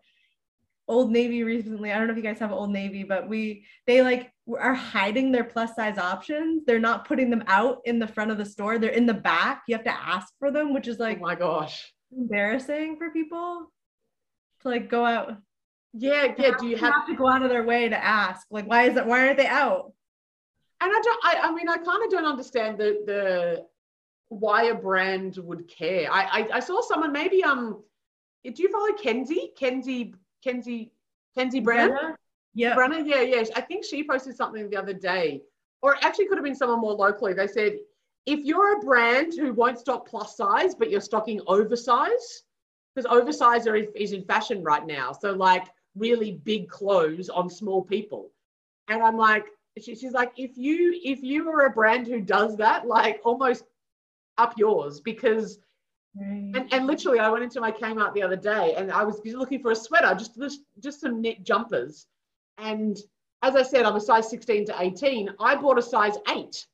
Old 0.88 1.12
Navy 1.12 1.44
recently. 1.44 1.92
I 1.92 1.98
don't 1.98 2.08
know 2.08 2.14
if 2.14 2.18
you 2.18 2.24
guys 2.24 2.40
have 2.40 2.54
Old 2.54 2.70
Navy, 2.70 3.04
but 3.04 3.28
we 3.28 3.66
they 3.86 4.02
like 4.02 4.32
are 4.58 4.74
hiding 4.74 5.34
their 5.34 5.44
plus 5.44 5.76
size 5.76 5.98
options. 5.98 6.64
They're 6.66 6.80
not 6.80 7.06
putting 7.06 7.30
them 7.30 7.44
out 7.48 7.80
in 7.84 8.00
the 8.00 8.08
front 8.08 8.32
of 8.32 8.38
the 8.38 8.46
store. 8.46 8.80
They're 8.80 8.92
in 8.92 9.06
the 9.06 9.14
back. 9.14 9.64
You 9.68 9.76
have 9.76 9.84
to 9.84 9.92
ask 9.92 10.34
for 10.40 10.50
them, 10.50 10.74
which 10.74 10.88
is 10.88 10.98
like 10.98 11.18
oh 11.18 11.24
my 11.24 11.36
gosh, 11.36 11.94
embarrassing 12.18 12.96
for 12.96 13.12
people 13.12 13.70
like 14.68 14.90
go 14.90 15.06
out. 15.06 15.38
Yeah, 15.94 16.34
yeah. 16.38 16.52
Do 16.60 16.68
you 16.68 16.78
have, 16.78 16.94
have 16.94 17.08
to 17.08 17.16
go 17.16 17.28
out 17.28 17.44
of 17.44 17.50
their 17.50 17.64
way 17.64 17.90
to 17.90 18.04
ask? 18.04 18.46
Like, 18.52 18.68
why 18.68 18.84
is 18.84 18.98
it? 18.98 19.06
Why 19.06 19.26
aren't 19.28 19.38
they 19.38 19.48
out? 19.48 19.94
and 20.82 20.92
I 20.92 21.02
don't. 21.02 21.20
I, 21.24 21.48
I 21.48 21.54
mean, 21.54 21.68
I 21.70 21.78
kind 21.78 22.04
of 22.04 22.12
don't 22.12 22.26
understand 22.26 22.78
the 22.78 23.02
the 23.06 23.66
why 24.30 24.66
a 24.66 24.76
brand 24.76 25.38
would 25.38 25.68
care. 25.68 26.12
I, 26.12 26.24
I 26.24 26.50
I 26.56 26.60
saw 26.60 26.82
someone 26.82 27.12
maybe 27.12 27.44
um. 27.44 27.84
Do 28.44 28.64
you 28.64 28.72
follow 28.72 28.94
Kenzie? 28.94 29.52
Kenzie 29.58 30.14
Kenzie 30.44 30.92
Kenzie 31.36 31.60
Brown? 31.60 32.16
Yeah. 32.54 32.76
Brenna, 32.76 33.06
yeah, 33.06 33.22
yeah. 33.22 33.44
I 33.56 33.62
think 33.62 33.84
she 33.84 34.08
posted 34.08 34.36
something 34.36 34.70
the 34.70 34.78
other 34.78 34.94
day, 34.94 35.42
or 35.82 35.96
actually 36.02 36.28
could 36.28 36.38
have 36.38 36.46
been 36.46 36.56
someone 36.56 36.80
more 36.80 36.94
locally. 36.94 37.34
They 37.34 37.48
said, 37.48 37.78
if 38.26 38.40
you're 38.40 38.78
a 38.78 38.80
brand 38.80 39.34
who 39.38 39.54
won't 39.54 39.80
stock 39.80 40.08
plus 40.08 40.38
size, 40.38 40.74
but 40.74 40.90
you're 40.90 41.02
stocking 41.02 41.42
oversize, 41.46 42.44
because 42.98 43.12
oversize 43.16 43.68
are, 43.68 43.76
is 43.76 44.12
in 44.12 44.24
fashion 44.24 44.64
right 44.64 44.86
now. 44.88 45.12
So 45.12 45.32
like 45.32 45.68
really 45.96 46.32
big 46.44 46.68
clothes 46.68 47.30
on 47.30 47.48
small 47.48 47.84
people. 47.84 48.32
And 48.88 49.04
I'm 49.04 49.18
like, 49.18 49.46
she, 49.80 49.96
she's 49.96 50.14
like, 50.14 50.32
if 50.36 50.58
you 50.58 51.00
if 51.04 51.22
you 51.22 51.48
are 51.52 51.68
a 51.68 51.70
brand 51.70 52.08
who 52.08 52.22
does 52.22 52.58
that, 52.58 52.88
like 52.88 53.22
almost 53.24 53.66
up 54.40 54.58
yours 54.58 55.00
because 55.00 55.60
Right. 56.20 56.52
and, 56.56 56.74
and 56.74 56.88
literally 56.88 57.20
I 57.20 57.30
went 57.30 57.44
into 57.44 57.62
my 57.62 57.72
Kmart 57.72 58.16
the 58.16 58.24
other 58.24 58.36
day 58.36 58.74
and 58.76 58.92
I 58.92 59.04
was 59.04 59.22
looking 59.24 59.62
for 59.62 59.70
a 59.70 59.76
sweater, 59.76 60.16
just 60.16 60.36
just, 60.36 60.62
just 60.80 61.02
some 61.02 61.22
knit 61.22 61.44
jumpers. 61.44 62.08
And 62.58 62.98
as 63.44 63.56
I 63.56 63.62
said, 63.62 63.86
I'm 63.86 63.96
a 63.96 64.02
size 64.02 64.28
16 64.28 64.66
to 64.68 64.76
18. 64.82 65.30
I 65.40 65.56
bought 65.56 65.78
a 65.78 65.82
size 65.84 66.16
8 66.28 66.66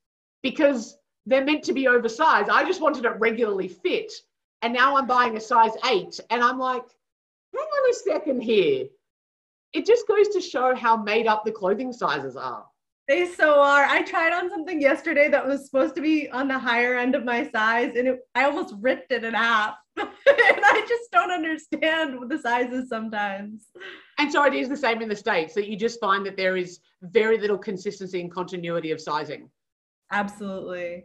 because 0.44 0.98
they're 1.26 1.44
meant 1.44 1.66
to 1.66 1.74
be 1.74 1.90
oversized. 1.90 2.50
I 2.50 2.64
just 2.64 2.80
wanted 2.80 3.04
it 3.04 3.20
regularly 3.20 3.68
fit. 3.68 4.14
And 4.64 4.74
now 4.74 4.96
I'm 4.96 5.06
buying 5.06 5.36
a 5.36 5.42
size 5.42 5.74
8 5.86 6.22
and 6.30 6.42
I'm 6.42 6.58
like, 6.58 6.86
hang 7.54 7.64
on 7.64 7.92
a 7.92 7.94
second 7.94 8.42
here. 8.42 8.88
It 9.74 9.86
just 9.86 10.08
goes 10.08 10.30
to 10.30 10.42
show 10.42 10.74
how 10.74 10.96
made 10.96 11.28
up 11.28 11.44
the 11.44 11.52
clothing 11.52 11.92
sizes 11.92 12.38
are. 12.38 12.66
They 13.10 13.28
so 13.28 13.60
are. 13.60 13.84
I 13.84 14.04
tried 14.04 14.32
on 14.32 14.50
something 14.50 14.80
yesterday 14.80 15.28
that 15.28 15.46
was 15.46 15.66
supposed 15.66 15.96
to 15.96 16.02
be 16.02 16.30
on 16.30 16.48
the 16.48 16.58
higher 16.58 16.96
end 16.96 17.16
of 17.16 17.26
my 17.26 17.50
size, 17.50 17.96
and 17.98 18.08
it, 18.08 18.20
I 18.34 18.46
almost 18.46 18.76
ripped 18.80 19.12
it 19.12 19.26
in 19.26 19.34
half. 19.34 19.76
and 19.98 20.08
I 20.26 20.86
just 20.88 21.12
don't 21.12 21.32
understand 21.32 22.18
the 22.30 22.38
sizes 22.38 22.88
sometimes. 22.88 23.68
And 24.18 24.32
so 24.32 24.46
it 24.46 24.54
is 24.54 24.70
the 24.70 24.78
same 24.78 25.02
in 25.02 25.10
the 25.10 25.16
States 25.18 25.54
that 25.56 25.68
you 25.68 25.76
just 25.76 26.00
find 26.00 26.26
that 26.26 26.38
there 26.38 26.56
is 26.56 26.80
very 27.02 27.38
little 27.38 27.58
consistency 27.58 28.22
and 28.22 28.32
continuity 28.32 28.92
of 28.92 29.02
sizing. 29.02 29.50
Absolutely. 30.10 31.04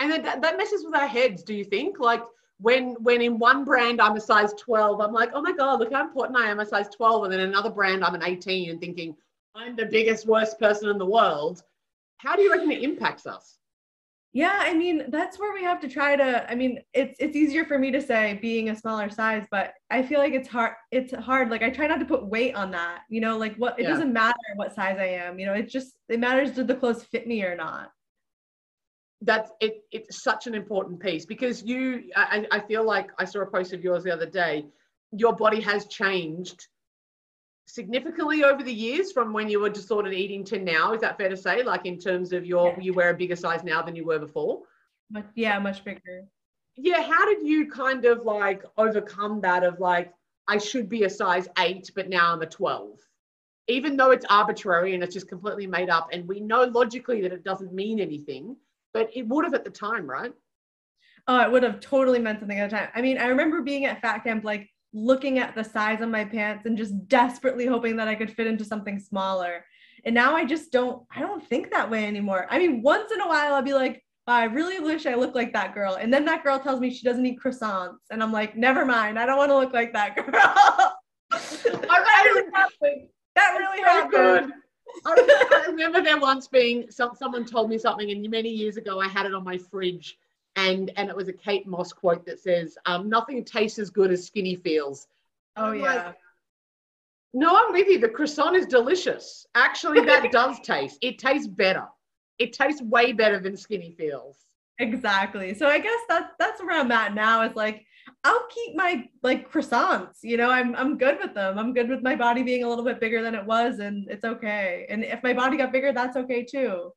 And 0.00 0.12
that, 0.24 0.42
that 0.42 0.56
messes 0.56 0.84
with 0.84 0.96
our 0.96 1.06
heads, 1.06 1.44
do 1.44 1.54
you 1.54 1.64
think? 1.64 2.00
Like 2.00 2.22
when 2.60 2.94
when 3.02 3.20
in 3.22 3.38
one 3.38 3.64
brand 3.64 4.00
I'm 4.00 4.16
a 4.16 4.20
size 4.20 4.52
12, 4.54 5.00
I'm 5.00 5.12
like, 5.12 5.30
oh 5.34 5.42
my 5.42 5.52
God, 5.52 5.80
look 5.80 5.92
how 5.92 6.04
important 6.04 6.38
I 6.38 6.50
am, 6.50 6.60
a 6.60 6.66
size 6.66 6.88
12. 6.88 7.24
And 7.24 7.32
then 7.32 7.40
another 7.40 7.70
brand 7.70 8.04
I'm 8.04 8.14
an 8.14 8.22
18 8.22 8.70
and 8.70 8.80
thinking, 8.80 9.16
I'm 9.54 9.76
the 9.76 9.86
biggest, 9.86 10.26
worst 10.26 10.58
person 10.58 10.88
in 10.90 10.98
the 10.98 11.06
world. 11.06 11.62
How 12.18 12.36
do 12.36 12.42
you 12.42 12.52
reckon 12.52 12.70
it 12.70 12.82
impacts 12.82 13.26
us? 13.26 13.56
Yeah, 14.32 14.56
I 14.60 14.74
mean, 14.74 15.06
that's 15.08 15.40
where 15.40 15.52
we 15.52 15.64
have 15.64 15.80
to 15.80 15.88
try 15.88 16.14
to 16.14 16.48
I 16.48 16.54
mean, 16.54 16.80
it's 16.94 17.16
it's 17.18 17.34
easier 17.34 17.64
for 17.64 17.78
me 17.78 17.90
to 17.90 18.00
say 18.00 18.38
being 18.40 18.68
a 18.68 18.76
smaller 18.76 19.10
size, 19.10 19.44
but 19.50 19.74
I 19.90 20.02
feel 20.02 20.20
like 20.20 20.34
it's 20.34 20.48
hard 20.48 20.74
it's 20.92 21.12
hard 21.12 21.50
like 21.50 21.62
I 21.62 21.70
try 21.70 21.86
not 21.88 21.98
to 21.98 22.06
put 22.06 22.26
weight 22.26 22.54
on 22.54 22.70
that. 22.72 23.02
You 23.08 23.20
know, 23.22 23.36
like 23.38 23.56
what 23.56 23.78
it 23.80 23.82
Yeah. 23.82 23.88
doesn't 23.88 24.12
matter 24.12 24.36
what 24.54 24.74
size 24.74 24.98
I 25.00 25.06
am, 25.06 25.38
you 25.40 25.46
know, 25.46 25.54
it 25.54 25.68
just 25.68 25.94
it 26.08 26.20
matters 26.20 26.52
did 26.52 26.68
the 26.68 26.76
clothes 26.76 27.02
fit 27.02 27.26
me 27.26 27.42
or 27.42 27.56
not. 27.56 27.90
That's 29.22 29.50
it 29.60 29.84
it's 29.92 30.22
such 30.22 30.46
an 30.46 30.54
important 30.54 30.98
piece 30.98 31.26
because 31.26 31.62
you 31.62 32.10
I, 32.16 32.46
I 32.50 32.58
feel 32.60 32.84
like 32.84 33.10
i 33.18 33.24
saw 33.26 33.40
a 33.40 33.46
post 33.46 33.72
of 33.74 33.84
yours 33.84 34.02
the 34.04 34.12
other 34.12 34.26
day. 34.26 34.66
Your 35.12 35.34
body 35.34 35.60
has 35.60 35.86
changed 35.86 36.68
significantly 37.66 38.44
over 38.44 38.62
the 38.62 38.72
years 38.72 39.12
from 39.12 39.32
when 39.32 39.48
you 39.48 39.60
were 39.60 39.68
disordered 39.70 40.14
eating 40.14 40.44
to 40.44 40.58
now. 40.58 40.92
Is 40.92 41.00
that 41.02 41.16
fair 41.18 41.28
to 41.28 41.36
say? 41.36 41.62
Like 41.62 41.84
in 41.86 41.98
terms 41.98 42.32
of 42.32 42.44
your 42.46 42.68
Yeah. 42.70 42.80
you 42.80 42.92
wear 42.94 43.10
a 43.10 43.14
bigger 43.14 43.36
size 43.36 43.62
now 43.64 43.82
than 43.82 43.94
you 43.96 44.04
were 44.04 44.18
before? 44.18 44.62
But 45.10 45.26
yeah, 45.34 45.58
much 45.58 45.84
bigger. 45.84 46.24
yeah 46.76 47.02
how 47.02 47.26
did 47.26 47.46
you 47.46 47.68
kind 47.68 48.04
of 48.04 48.24
like 48.24 48.62
overcome 48.78 49.40
that 49.40 49.64
of 49.64 49.80
like 49.80 50.12
i 50.48 50.56
should 50.56 50.88
be 50.88 51.02
a 51.04 51.10
size 51.10 51.46
8 51.58 51.90
but 51.96 52.08
now 52.08 52.32
i'm 52.32 52.42
a 52.42 52.46
12 52.46 52.98
even 53.66 53.96
though 53.96 54.12
it's 54.12 54.24
arbitrary 54.30 54.94
and 54.94 55.02
it's 55.02 55.12
just 55.12 55.28
completely 55.28 55.66
made 55.66 55.90
up 55.90 56.08
and 56.12 56.26
we 56.26 56.38
know 56.40 56.62
logically 56.62 57.20
that 57.22 57.32
it 57.32 57.44
doesn't 57.44 57.72
mean 57.74 57.98
anything 58.00 58.56
but 58.92 59.08
it 59.14 59.26
would 59.28 59.44
have 59.44 59.54
at 59.54 59.64
the 59.64 59.70
time 59.70 60.08
right 60.08 60.32
Oh, 61.26 61.40
it 61.40 61.50
would 61.50 61.62
have 61.62 61.80
totally 61.80 62.18
meant 62.18 62.40
something 62.40 62.58
at 62.58 62.70
the 62.70 62.76
time. 62.76 62.88
I 62.94 63.02
mean, 63.02 63.18
I 63.18 63.26
remember 63.26 63.62
being 63.62 63.84
at 63.84 64.00
fat 64.00 64.24
camp, 64.24 64.44
like 64.44 64.68
looking 64.92 65.38
at 65.38 65.54
the 65.54 65.62
size 65.62 66.00
of 66.00 66.08
my 66.08 66.24
pants 66.24 66.66
and 66.66 66.76
just 66.76 67.06
desperately 67.08 67.66
hoping 67.66 67.96
that 67.96 68.08
I 68.08 68.14
could 68.14 68.32
fit 68.32 68.46
into 68.46 68.64
something 68.64 68.98
smaller. 68.98 69.64
And 70.04 70.14
now 70.14 70.34
I 70.34 70.44
just 70.44 70.72
don't, 70.72 71.04
I 71.14 71.20
don't 71.20 71.46
think 71.46 71.70
that 71.70 71.90
way 71.90 72.06
anymore. 72.06 72.46
I 72.50 72.58
mean, 72.58 72.82
once 72.82 73.12
in 73.12 73.20
a 73.20 73.28
while, 73.28 73.54
I'll 73.54 73.62
be 73.62 73.74
like, 73.74 74.02
"Oh, 74.26 74.32
I 74.32 74.44
really 74.44 74.80
wish 74.80 75.06
I 75.06 75.14
looked 75.14 75.36
like 75.36 75.52
that 75.52 75.74
girl. 75.74 75.96
And 75.96 76.12
then 76.12 76.24
that 76.24 76.42
girl 76.42 76.58
tells 76.58 76.80
me 76.80 76.90
she 76.90 77.04
doesn't 77.04 77.24
eat 77.24 77.38
croissants. 77.38 77.98
And 78.10 78.22
I'm 78.22 78.32
like, 78.32 78.56
never 78.56 78.84
mind. 78.84 79.18
I 79.18 79.26
don't 79.26 79.36
want 79.36 79.50
to 79.50 79.58
look 79.58 79.72
like 79.72 79.92
that 79.92 80.16
girl. 80.16 80.24
that 81.30 82.22
really 82.24 82.50
happened. 82.54 83.08
That 83.36 83.56
really 83.58 83.82
happened. 83.82 84.10
good. 84.10 84.52
I, 85.06 85.62
I 85.66 85.70
remember 85.70 86.02
there 86.02 86.18
once 86.18 86.48
being 86.48 86.90
some, 86.90 87.14
someone 87.14 87.44
told 87.44 87.70
me 87.70 87.78
something, 87.78 88.10
and 88.10 88.28
many 88.30 88.50
years 88.50 88.76
ago 88.76 89.00
I 89.00 89.08
had 89.08 89.26
it 89.26 89.34
on 89.34 89.44
my 89.44 89.58
fridge, 89.58 90.18
and 90.56 90.90
and 90.96 91.08
it 91.08 91.16
was 91.16 91.28
a 91.28 91.32
Kate 91.32 91.66
Moss 91.66 91.92
quote 91.92 92.24
that 92.26 92.40
says, 92.40 92.76
um, 92.86 93.08
"Nothing 93.08 93.44
tastes 93.44 93.78
as 93.78 93.90
good 93.90 94.10
as 94.10 94.26
skinny 94.26 94.56
feels." 94.56 95.08
Oh, 95.56 95.72
yeah. 95.72 95.82
like, 95.82 96.16
no, 97.32 97.56
I'm 97.56 97.72
with 97.72 97.88
you. 97.88 97.98
The 97.98 98.08
croissant 98.08 98.56
is 98.56 98.66
delicious. 98.66 99.46
Actually, 99.54 100.04
that 100.04 100.30
does 100.32 100.58
taste. 100.60 100.98
It 101.00 101.18
tastes 101.18 101.46
better. 101.46 101.86
It 102.38 102.52
tastes 102.52 102.82
way 102.82 103.12
better 103.12 103.38
than 103.38 103.56
skinny 103.56 103.92
feels. 103.92 104.46
Exactly. 104.78 105.54
So 105.54 105.66
I 105.66 105.78
guess 105.78 106.00
that's 106.08 106.32
that's 106.38 106.62
where 106.62 106.80
I'm 106.80 106.90
at 106.90 107.14
now. 107.14 107.42
It's 107.42 107.56
like 107.56 107.84
I'll 108.22 108.46
keep 108.50 108.76
my 108.76 109.08
like 109.22 109.50
croissants. 109.50 110.18
You 110.22 110.36
know, 110.36 110.50
I'm 110.50 110.74
I'm 110.76 110.98
good 110.98 111.18
with 111.22 111.34
them. 111.34 111.58
I'm 111.58 111.72
good 111.72 111.88
with 111.88 112.02
my 112.02 112.14
body 112.16 112.42
being 112.42 112.64
a 112.64 112.68
little 112.68 112.84
bit 112.84 113.00
bigger 113.00 113.22
than 113.22 113.34
it 113.34 113.44
was, 113.46 113.78
and 113.78 114.08
it's 114.10 114.24
okay. 114.24 114.86
And 114.90 115.04
if 115.04 115.22
my 115.22 115.32
body 115.32 115.56
got 115.56 115.72
bigger, 115.72 115.92
that's 115.92 116.16
okay 116.16 116.44
too. 116.44 116.92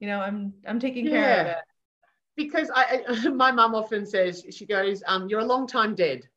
You 0.00 0.08
know, 0.08 0.20
I'm 0.20 0.52
I'm 0.66 0.78
taking 0.78 1.08
care 1.08 1.40
of 1.40 1.46
Yeah. 1.46 1.52
it. 1.52 1.64
because 2.36 2.70
I, 2.74 3.28
my 3.30 3.50
mum 3.52 3.74
often 3.74 4.06
says 4.06 4.44
she 4.50 4.66
goes, 4.66 5.02
um, 5.06 5.28
"You're 5.28 5.40
a 5.40 5.44
long 5.44 5.66
time 5.66 5.94
dead." 5.94 6.28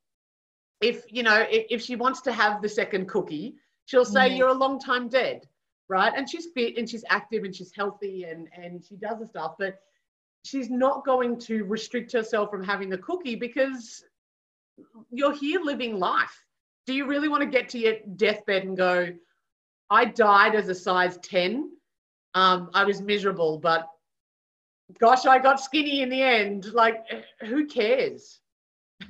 If 0.81 1.03
you 1.11 1.23
know, 1.23 1.45
if, 1.49 1.65
if 1.69 1.81
she 1.81 1.95
wants 1.95 2.21
to 2.21 2.31
have 2.31 2.61
the 2.61 2.69
second 2.69 3.07
cookie, 3.07 3.55
she'll 3.85 4.05
say, 4.05 4.29
Mhm. 4.31 4.37
"You're 4.37 4.49
a 4.49 4.53
long 4.65 4.79
time 4.79 5.09
dead," 5.09 5.47
right? 5.89 6.13
And 6.15 6.29
she's 6.29 6.47
fit 6.55 6.77
and 6.77 6.89
she's 6.89 7.03
active 7.09 7.43
and 7.43 7.55
she's 7.55 7.71
healthy 7.75 8.23
and 8.25 8.47
and 8.55 8.83
she 8.85 8.95
does 8.95 9.19
the 9.19 9.27
stuff, 9.27 9.55
but 9.59 9.79
she's 10.47 10.69
not 10.69 11.05
going 11.05 11.39
to 11.41 11.63
restrict 11.65 12.11
herself 12.13 12.49
from 12.49 12.63
having 12.63 12.89
the 12.89 12.97
cookie 12.97 13.35
because 13.35 14.03
you're 15.11 15.35
here 15.35 15.61
living 15.61 15.99
life. 15.99 16.45
Do 16.85 16.93
you 16.93 17.05
really 17.05 17.27
want 17.27 17.41
to 17.41 17.49
get 17.49 17.69
to 17.69 17.79
your 17.79 17.95
deathbed 18.15 18.63
and 18.63 18.77
go, 18.77 19.13
"I 19.89 20.05
died 20.05 20.55
as 20.55 20.69
a 20.69 20.75
size 20.75 21.17
ten. 21.17 21.71
Um, 22.33 22.69
I 22.73 22.83
was 22.83 23.01
miserable, 23.01 23.59
but." 23.59 23.87
gosh, 24.99 25.25
I 25.25 25.39
got 25.39 25.59
skinny 25.59 26.01
in 26.01 26.09
the 26.09 26.21
end. 26.21 26.73
Like, 26.73 27.05
who 27.41 27.67
cares? 27.67 28.39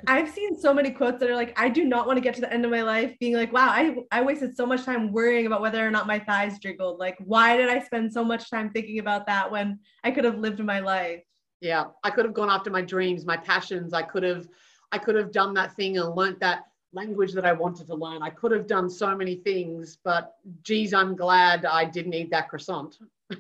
I've 0.05 0.29
seen 0.29 0.57
so 0.59 0.73
many 0.73 0.91
quotes 0.91 1.19
that 1.19 1.29
are 1.29 1.35
like, 1.35 1.57
I 1.59 1.69
do 1.69 1.85
not 1.85 2.07
want 2.07 2.17
to 2.17 2.21
get 2.21 2.35
to 2.35 2.41
the 2.41 2.51
end 2.51 2.65
of 2.65 2.71
my 2.71 2.81
life 2.81 3.15
being 3.19 3.35
like, 3.35 3.53
wow, 3.53 3.69
I, 3.69 3.95
I 4.11 4.21
wasted 4.21 4.55
so 4.55 4.65
much 4.65 4.83
time 4.83 5.11
worrying 5.11 5.45
about 5.45 5.61
whether 5.61 5.85
or 5.85 5.91
not 5.91 6.07
my 6.07 6.19
thighs 6.19 6.59
jiggled. 6.59 6.99
Like, 6.99 7.17
why 7.19 7.57
did 7.57 7.69
I 7.69 7.79
spend 7.79 8.11
so 8.11 8.23
much 8.23 8.49
time 8.49 8.69
thinking 8.71 8.99
about 8.99 9.25
that 9.27 9.49
when 9.49 9.79
I 10.03 10.11
could 10.11 10.25
have 10.25 10.39
lived 10.39 10.59
my 10.59 10.79
life? 10.79 11.23
Yeah, 11.61 11.85
I 12.03 12.09
could 12.09 12.25
have 12.25 12.33
gone 12.33 12.49
after 12.49 12.69
my 12.69 12.81
dreams, 12.81 13.25
my 13.25 13.37
passions. 13.37 13.93
I 13.93 14.03
could 14.03 14.23
have, 14.23 14.47
I 14.91 14.97
could 14.97 15.15
have 15.15 15.31
done 15.31 15.53
that 15.55 15.75
thing 15.75 15.97
and 15.97 16.15
learnt 16.15 16.39
that 16.41 16.63
language 16.93 17.33
that 17.33 17.45
I 17.45 17.53
wanted 17.53 17.87
to 17.87 17.95
learn. 17.95 18.21
I 18.21 18.29
could 18.29 18.51
have 18.51 18.67
done 18.67 18.89
so 18.89 19.15
many 19.15 19.35
things, 19.35 19.97
but 20.03 20.35
geez, 20.63 20.93
I'm 20.93 21.15
glad 21.15 21.65
I 21.65 21.85
didn't 21.85 22.13
eat 22.13 22.31
that 22.31 22.49
croissant. 22.49 22.97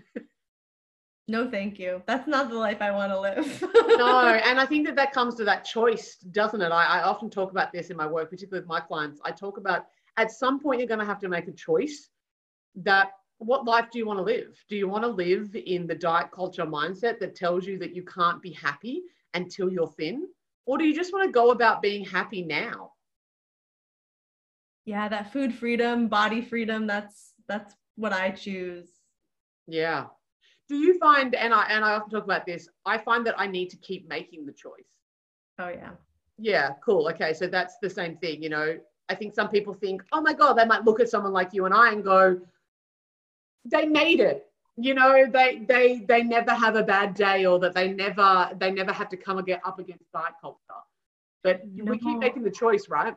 No, 1.27 1.49
thank 1.49 1.77
you. 1.77 2.01
That's 2.05 2.27
not 2.27 2.49
the 2.49 2.55
life 2.55 2.81
I 2.81 2.91
want 2.91 3.11
to 3.11 3.19
live. 3.19 3.61
no, 3.97 4.19
and 4.45 4.59
I 4.59 4.65
think 4.65 4.85
that 4.87 4.95
that 4.95 5.11
comes 5.11 5.35
to 5.35 5.43
that 5.45 5.65
choice, 5.65 6.15
doesn't 6.31 6.61
it? 6.61 6.71
I, 6.71 6.99
I 6.99 7.03
often 7.03 7.29
talk 7.29 7.51
about 7.51 7.73
this 7.73 7.89
in 7.89 7.97
my 7.97 8.07
work, 8.07 8.29
particularly 8.29 8.61
with 8.61 8.69
my 8.69 8.79
clients. 8.79 9.19
I 9.25 9.31
talk 9.31 9.57
about 9.57 9.87
at 10.15 10.31
some 10.31 10.59
point 10.59 10.79
you're 10.79 10.87
going 10.87 11.01
to 11.01 11.05
have 11.05 11.19
to 11.19 11.29
make 11.29 11.47
a 11.47 11.51
choice 11.51 12.09
that 12.75 13.11
what 13.39 13.65
life 13.65 13.87
do 13.91 13.99
you 13.99 14.05
want 14.05 14.19
to 14.19 14.23
live? 14.23 14.57
Do 14.69 14.77
you 14.77 14.87
want 14.87 15.03
to 15.03 15.09
live 15.09 15.55
in 15.55 15.85
the 15.85 15.95
diet 15.95 16.31
culture 16.31 16.65
mindset 16.65 17.19
that 17.19 17.35
tells 17.35 17.67
you 17.67 17.77
that 17.79 17.93
you 17.93 18.03
can't 18.03 18.41
be 18.41 18.51
happy 18.53 19.01
until 19.33 19.69
you're 19.69 19.93
thin? 19.97 20.27
Or 20.65 20.77
do 20.77 20.85
you 20.85 20.95
just 20.95 21.13
want 21.13 21.25
to 21.25 21.31
go 21.31 21.51
about 21.51 21.81
being 21.81 22.03
happy 22.03 22.41
now? 22.41 22.91
yeah, 24.87 25.09
that 25.09 25.33
food 25.33 25.53
freedom, 25.53 26.07
body 26.07 26.41
freedom, 26.41 26.87
that's 26.87 27.33
that's 27.45 27.75
what 27.97 28.13
I 28.13 28.31
choose. 28.31 28.87
Yeah. 29.67 30.05
Do 30.69 30.75
you 30.75 30.99
find, 30.99 31.33
and 31.33 31.53
I 31.53 31.65
and 31.69 31.85
I 31.85 31.93
often 31.93 32.09
talk 32.09 32.25
about 32.25 32.45
this, 32.45 32.67
I 32.85 32.97
find 32.97 33.25
that 33.25 33.39
I 33.39 33.47
need 33.47 33.69
to 33.69 33.77
keep 33.77 34.07
making 34.09 34.45
the 34.45 34.51
choice. 34.51 34.97
Oh 35.59 35.69
yeah. 35.69 35.91
Yeah, 36.37 36.71
cool. 36.83 37.07
Okay, 37.09 37.33
so 37.33 37.47
that's 37.47 37.77
the 37.81 37.89
same 37.89 38.17
thing. 38.17 38.43
You 38.43 38.49
know, 38.49 38.77
I 39.09 39.15
think 39.15 39.33
some 39.33 39.49
people 39.49 39.73
think, 39.73 40.03
oh 40.11 40.21
my 40.21 40.33
God, 40.33 40.53
they 40.53 40.65
might 40.65 40.83
look 40.83 40.99
at 40.99 41.09
someone 41.09 41.33
like 41.33 41.53
you 41.53 41.65
and 41.65 41.73
I 41.73 41.91
and 41.91 42.03
go, 42.03 42.39
they 43.65 43.85
made 43.85 44.19
it. 44.19 44.45
You 44.75 44.93
know, 44.93 45.25
they 45.25 45.65
they 45.67 46.05
they 46.07 46.21
never 46.21 46.51
have 46.51 46.75
a 46.75 46.83
bad 46.83 47.15
day 47.15 47.45
or 47.45 47.57
that 47.59 47.73
they 47.73 47.91
never 47.91 48.51
they 48.59 48.71
never 48.71 48.91
have 48.91 49.09
to 49.09 49.17
come 49.17 49.37
and 49.37 49.47
get 49.47 49.61
up 49.65 49.79
against 49.79 50.11
diet 50.11 50.33
culture. 50.39 50.59
But 51.43 51.61
we 51.65 51.97
keep 51.97 52.19
making 52.19 52.43
the 52.43 52.51
choice, 52.51 52.89
right? 52.89 53.15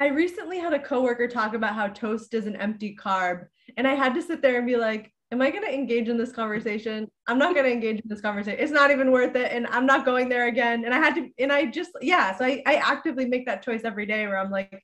I 0.00 0.08
recently 0.08 0.58
had 0.58 0.74
a 0.74 0.78
coworker 0.78 1.28
talk 1.28 1.54
about 1.54 1.74
how 1.74 1.88
toast 1.88 2.34
is 2.34 2.46
an 2.46 2.56
empty 2.56 2.94
carb, 2.94 3.46
and 3.76 3.88
I 3.88 3.94
had 3.94 4.14
to 4.14 4.22
sit 4.22 4.42
there 4.42 4.58
and 4.58 4.66
be 4.66 4.76
like, 4.76 5.13
"Am 5.32 5.42
I 5.42 5.50
going 5.50 5.64
to 5.64 5.72
engage 5.72 6.08
in 6.08 6.16
this 6.16 6.32
conversation? 6.32 7.10
I'm 7.26 7.38
not 7.38 7.54
going 7.54 7.66
to 7.66 7.72
engage 7.72 8.00
in 8.00 8.08
this 8.08 8.20
conversation. 8.20 8.60
It's 8.60 8.72
not 8.72 8.90
even 8.90 9.10
worth 9.10 9.36
it, 9.36 9.50
and 9.52 9.66
I'm 9.68 9.86
not 9.86 10.04
going 10.04 10.28
there 10.28 10.48
again." 10.48 10.84
And 10.84 10.94
I 10.94 10.98
had 10.98 11.14
to, 11.16 11.28
and 11.38 11.52
I 11.52 11.66
just, 11.66 11.90
yeah. 12.00 12.36
So 12.36 12.44
I, 12.44 12.62
I 12.66 12.74
actively 12.76 13.26
make 13.26 13.46
that 13.46 13.62
choice 13.62 13.82
every 13.84 14.06
day 14.06 14.26
where 14.26 14.38
I'm 14.38 14.50
like, 14.50 14.82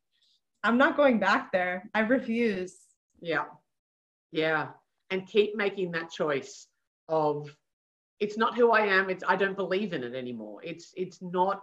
I'm 0.63 0.77
not 0.77 0.97
going 0.97 1.19
back 1.19 1.53
there. 1.53 1.89
I 1.95 2.01
refuse. 2.01 2.77
Yeah. 3.21 3.45
Yeah. 4.33 4.69
And 5.11 5.27
keep 5.27 5.57
making 5.57 5.93
that 5.93 6.11
choice 6.11 6.67
of 7.09 7.55
it's 8.21 8.37
not 8.37 8.55
who 8.55 8.71
I 8.71 8.83
am. 8.83 9.11
It's 9.11 9.25
I 9.27 9.37
don't 9.37 9.57
believe 9.57 9.93
in 9.93 10.05
it 10.05 10.15
anymore. 10.15 10.61
It's 10.63 10.93
it's 10.97 11.21
not 11.23 11.61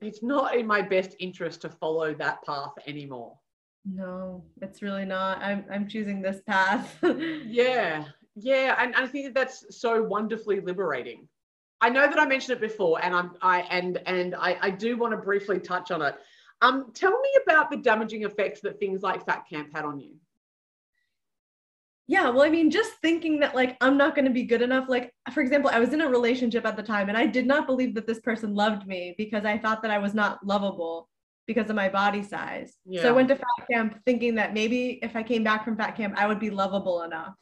it's 0.00 0.22
not 0.22 0.56
in 0.56 0.66
my 0.66 0.82
best 0.82 1.14
interest 1.18 1.62
to 1.62 1.68
follow 1.68 2.14
that 2.14 2.44
path 2.44 2.72
anymore. 2.86 3.38
No, 3.84 4.44
it's 4.60 4.82
really 4.82 5.04
not. 5.04 5.42
I'm, 5.42 5.64
I'm 5.70 5.88
choosing 5.88 6.20
this 6.20 6.40
path. 6.46 6.98
Yeah. 7.02 8.04
Yeah. 8.34 8.76
And, 8.78 8.94
and 8.94 9.04
I 9.04 9.08
think 9.08 9.26
that 9.26 9.34
that's 9.34 9.78
so 9.80 10.02
wonderfully 10.02 10.60
liberating. 10.60 11.28
I 11.80 11.88
know 11.88 12.08
that 12.08 12.18
I 12.18 12.26
mentioned 12.26 12.56
it 12.56 12.60
before 12.60 13.02
and 13.02 13.14
I'm 13.14 13.32
I 13.40 13.60
and 13.70 14.00
and 14.06 14.34
I, 14.34 14.56
I 14.60 14.70
do 14.70 14.96
want 14.96 15.12
to 15.12 15.16
briefly 15.16 15.60
touch 15.60 15.90
on 15.90 16.02
it. 16.02 16.14
Um, 16.60 16.90
tell 16.92 17.18
me 17.20 17.28
about 17.44 17.70
the 17.70 17.76
damaging 17.76 18.24
effects 18.24 18.60
that 18.62 18.80
things 18.80 19.02
like 19.02 19.24
fat 19.24 19.44
camp 19.48 19.70
had 19.72 19.84
on 19.84 20.00
you. 20.00 20.16
Yeah, 22.08 22.30
well, 22.30 22.42
I 22.42 22.48
mean, 22.48 22.70
just 22.70 22.92
thinking 23.02 23.40
that 23.40 23.54
like 23.54 23.76
I'm 23.80 23.96
not 23.96 24.14
going 24.14 24.24
to 24.24 24.30
be 24.30 24.44
good 24.44 24.62
enough. 24.62 24.88
Like, 24.88 25.12
for 25.32 25.40
example, 25.40 25.70
I 25.72 25.78
was 25.78 25.92
in 25.92 26.00
a 26.00 26.08
relationship 26.08 26.66
at 26.66 26.76
the 26.76 26.82
time 26.82 27.08
and 27.08 27.18
I 27.18 27.26
did 27.26 27.46
not 27.46 27.66
believe 27.66 27.94
that 27.94 28.06
this 28.06 28.20
person 28.20 28.54
loved 28.54 28.86
me 28.86 29.14
because 29.18 29.44
I 29.44 29.58
thought 29.58 29.82
that 29.82 29.90
I 29.90 29.98
was 29.98 30.14
not 30.14 30.44
lovable 30.44 31.08
because 31.48 31.68
of 31.70 31.74
my 31.74 31.88
body 31.88 32.22
size. 32.22 32.74
So 33.02 33.08
I 33.08 33.12
went 33.12 33.28
to 33.28 33.34
fat 33.36 33.66
camp 33.72 33.98
thinking 34.04 34.36
that 34.36 34.54
maybe 34.54 35.00
if 35.02 35.16
I 35.16 35.24
came 35.24 35.42
back 35.42 35.64
from 35.64 35.76
fat 35.76 35.96
camp, 35.96 36.14
I 36.16 36.28
would 36.28 36.38
be 36.38 36.50
lovable 36.50 37.02
enough. 37.02 37.34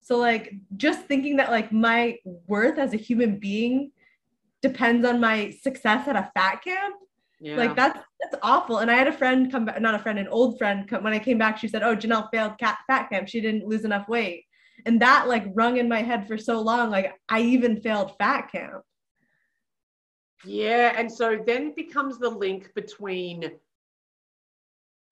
So, 0.00 0.16
like, 0.16 0.54
just 0.76 1.00
thinking 1.06 1.36
that 1.36 1.50
like 1.50 1.72
my 1.72 2.16
worth 2.24 2.78
as 2.78 2.94
a 2.94 2.96
human 2.96 3.38
being 3.38 3.90
depends 4.62 5.04
on 5.04 5.20
my 5.20 5.50
success 5.50 6.08
at 6.08 6.16
a 6.16 6.30
fat 6.34 6.62
camp 6.64 6.94
Yeah. 7.40 7.56
like 7.58 7.76
that's 7.76 7.98
that's 8.20 8.36
awful. 8.42 8.78
And 8.78 8.90
I 8.90 8.94
had 8.94 9.08
a 9.08 9.12
friend 9.12 9.50
come 9.52 9.66
back, 9.66 9.80
not 9.80 9.94
a 9.94 9.98
friend, 9.98 10.18
an 10.18 10.28
old 10.28 10.56
friend 10.58 10.88
come 10.88 11.02
when 11.04 11.12
I 11.12 11.18
came 11.18 11.36
back. 11.38 11.58
She 11.58 11.68
said, 11.68 11.82
"Oh, 11.82 11.94
Ginelle 11.94 12.28
failed 12.32 12.56
cat 12.58 12.78
fat 12.86 13.10
camp. 13.10 13.28
She 13.28 13.40
didn't 13.40 13.66
lose 13.66 13.84
enough 13.84 14.08
weight." 14.08 14.44
And 14.86 15.02
that 15.02 15.28
like 15.28 15.44
rung 15.54 15.76
in 15.76 15.88
my 15.88 16.02
head 16.02 16.26
for 16.26 16.38
so 16.38 16.60
long. 16.60 16.90
Like 16.90 17.12
I 17.28 17.40
even 17.42 17.80
failed 17.82 18.12
fat 18.18 18.50
camp. 18.52 18.82
Yeah, 20.46 20.94
and 20.96 21.10
so 21.10 21.36
then 21.44 21.68
it 21.68 21.76
becomes 21.76 22.18
the 22.18 22.28
link 22.28 22.72
between 22.74 23.50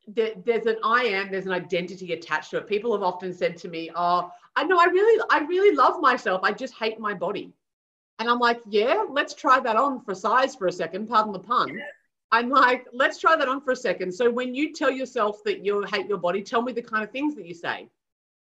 there, 0.06 0.32
there's 0.44 0.66
an 0.66 0.76
I 0.84 1.04
am, 1.04 1.30
there's 1.30 1.46
an 1.46 1.52
identity 1.52 2.12
attached 2.12 2.50
to 2.50 2.58
it. 2.58 2.68
People 2.68 2.92
have 2.92 3.02
often 3.02 3.32
said 3.32 3.56
to 3.58 3.68
me, 3.68 3.90
"Oh, 3.94 4.30
I 4.54 4.64
know, 4.64 4.78
I 4.78 4.84
really, 4.84 5.22
I 5.30 5.40
really 5.40 5.74
love 5.74 6.00
myself. 6.00 6.42
I 6.44 6.52
just 6.52 6.74
hate 6.74 7.00
my 7.00 7.14
body." 7.14 7.52
And 8.18 8.28
I'm 8.30 8.38
like, 8.38 8.60
"Yeah, 8.68 9.04
let's 9.08 9.34
try 9.34 9.58
that 9.60 9.76
on 9.76 10.00
for 10.04 10.14
size 10.14 10.54
for 10.54 10.68
a 10.68 10.72
second. 10.72 11.08
Pardon 11.08 11.32
the 11.32 11.38
pun." 11.40 11.82
I'm 12.30 12.48
like, 12.48 12.86
"Let's 12.92 13.18
try 13.18 13.34
that 13.36 13.48
on 13.48 13.60
for 13.60 13.72
a 13.72 13.76
second. 13.76 14.12
So 14.12 14.30
when 14.30 14.54
you 14.54 14.72
tell 14.72 14.90
yourself 14.90 15.42
that 15.44 15.64
you 15.64 15.82
hate 15.82 16.06
your 16.06 16.18
body, 16.18 16.42
tell 16.42 16.62
me 16.62 16.72
the 16.72 16.82
kind 16.82 17.02
of 17.02 17.10
things 17.10 17.34
that 17.34 17.46
you 17.46 17.54
say. 17.54 17.88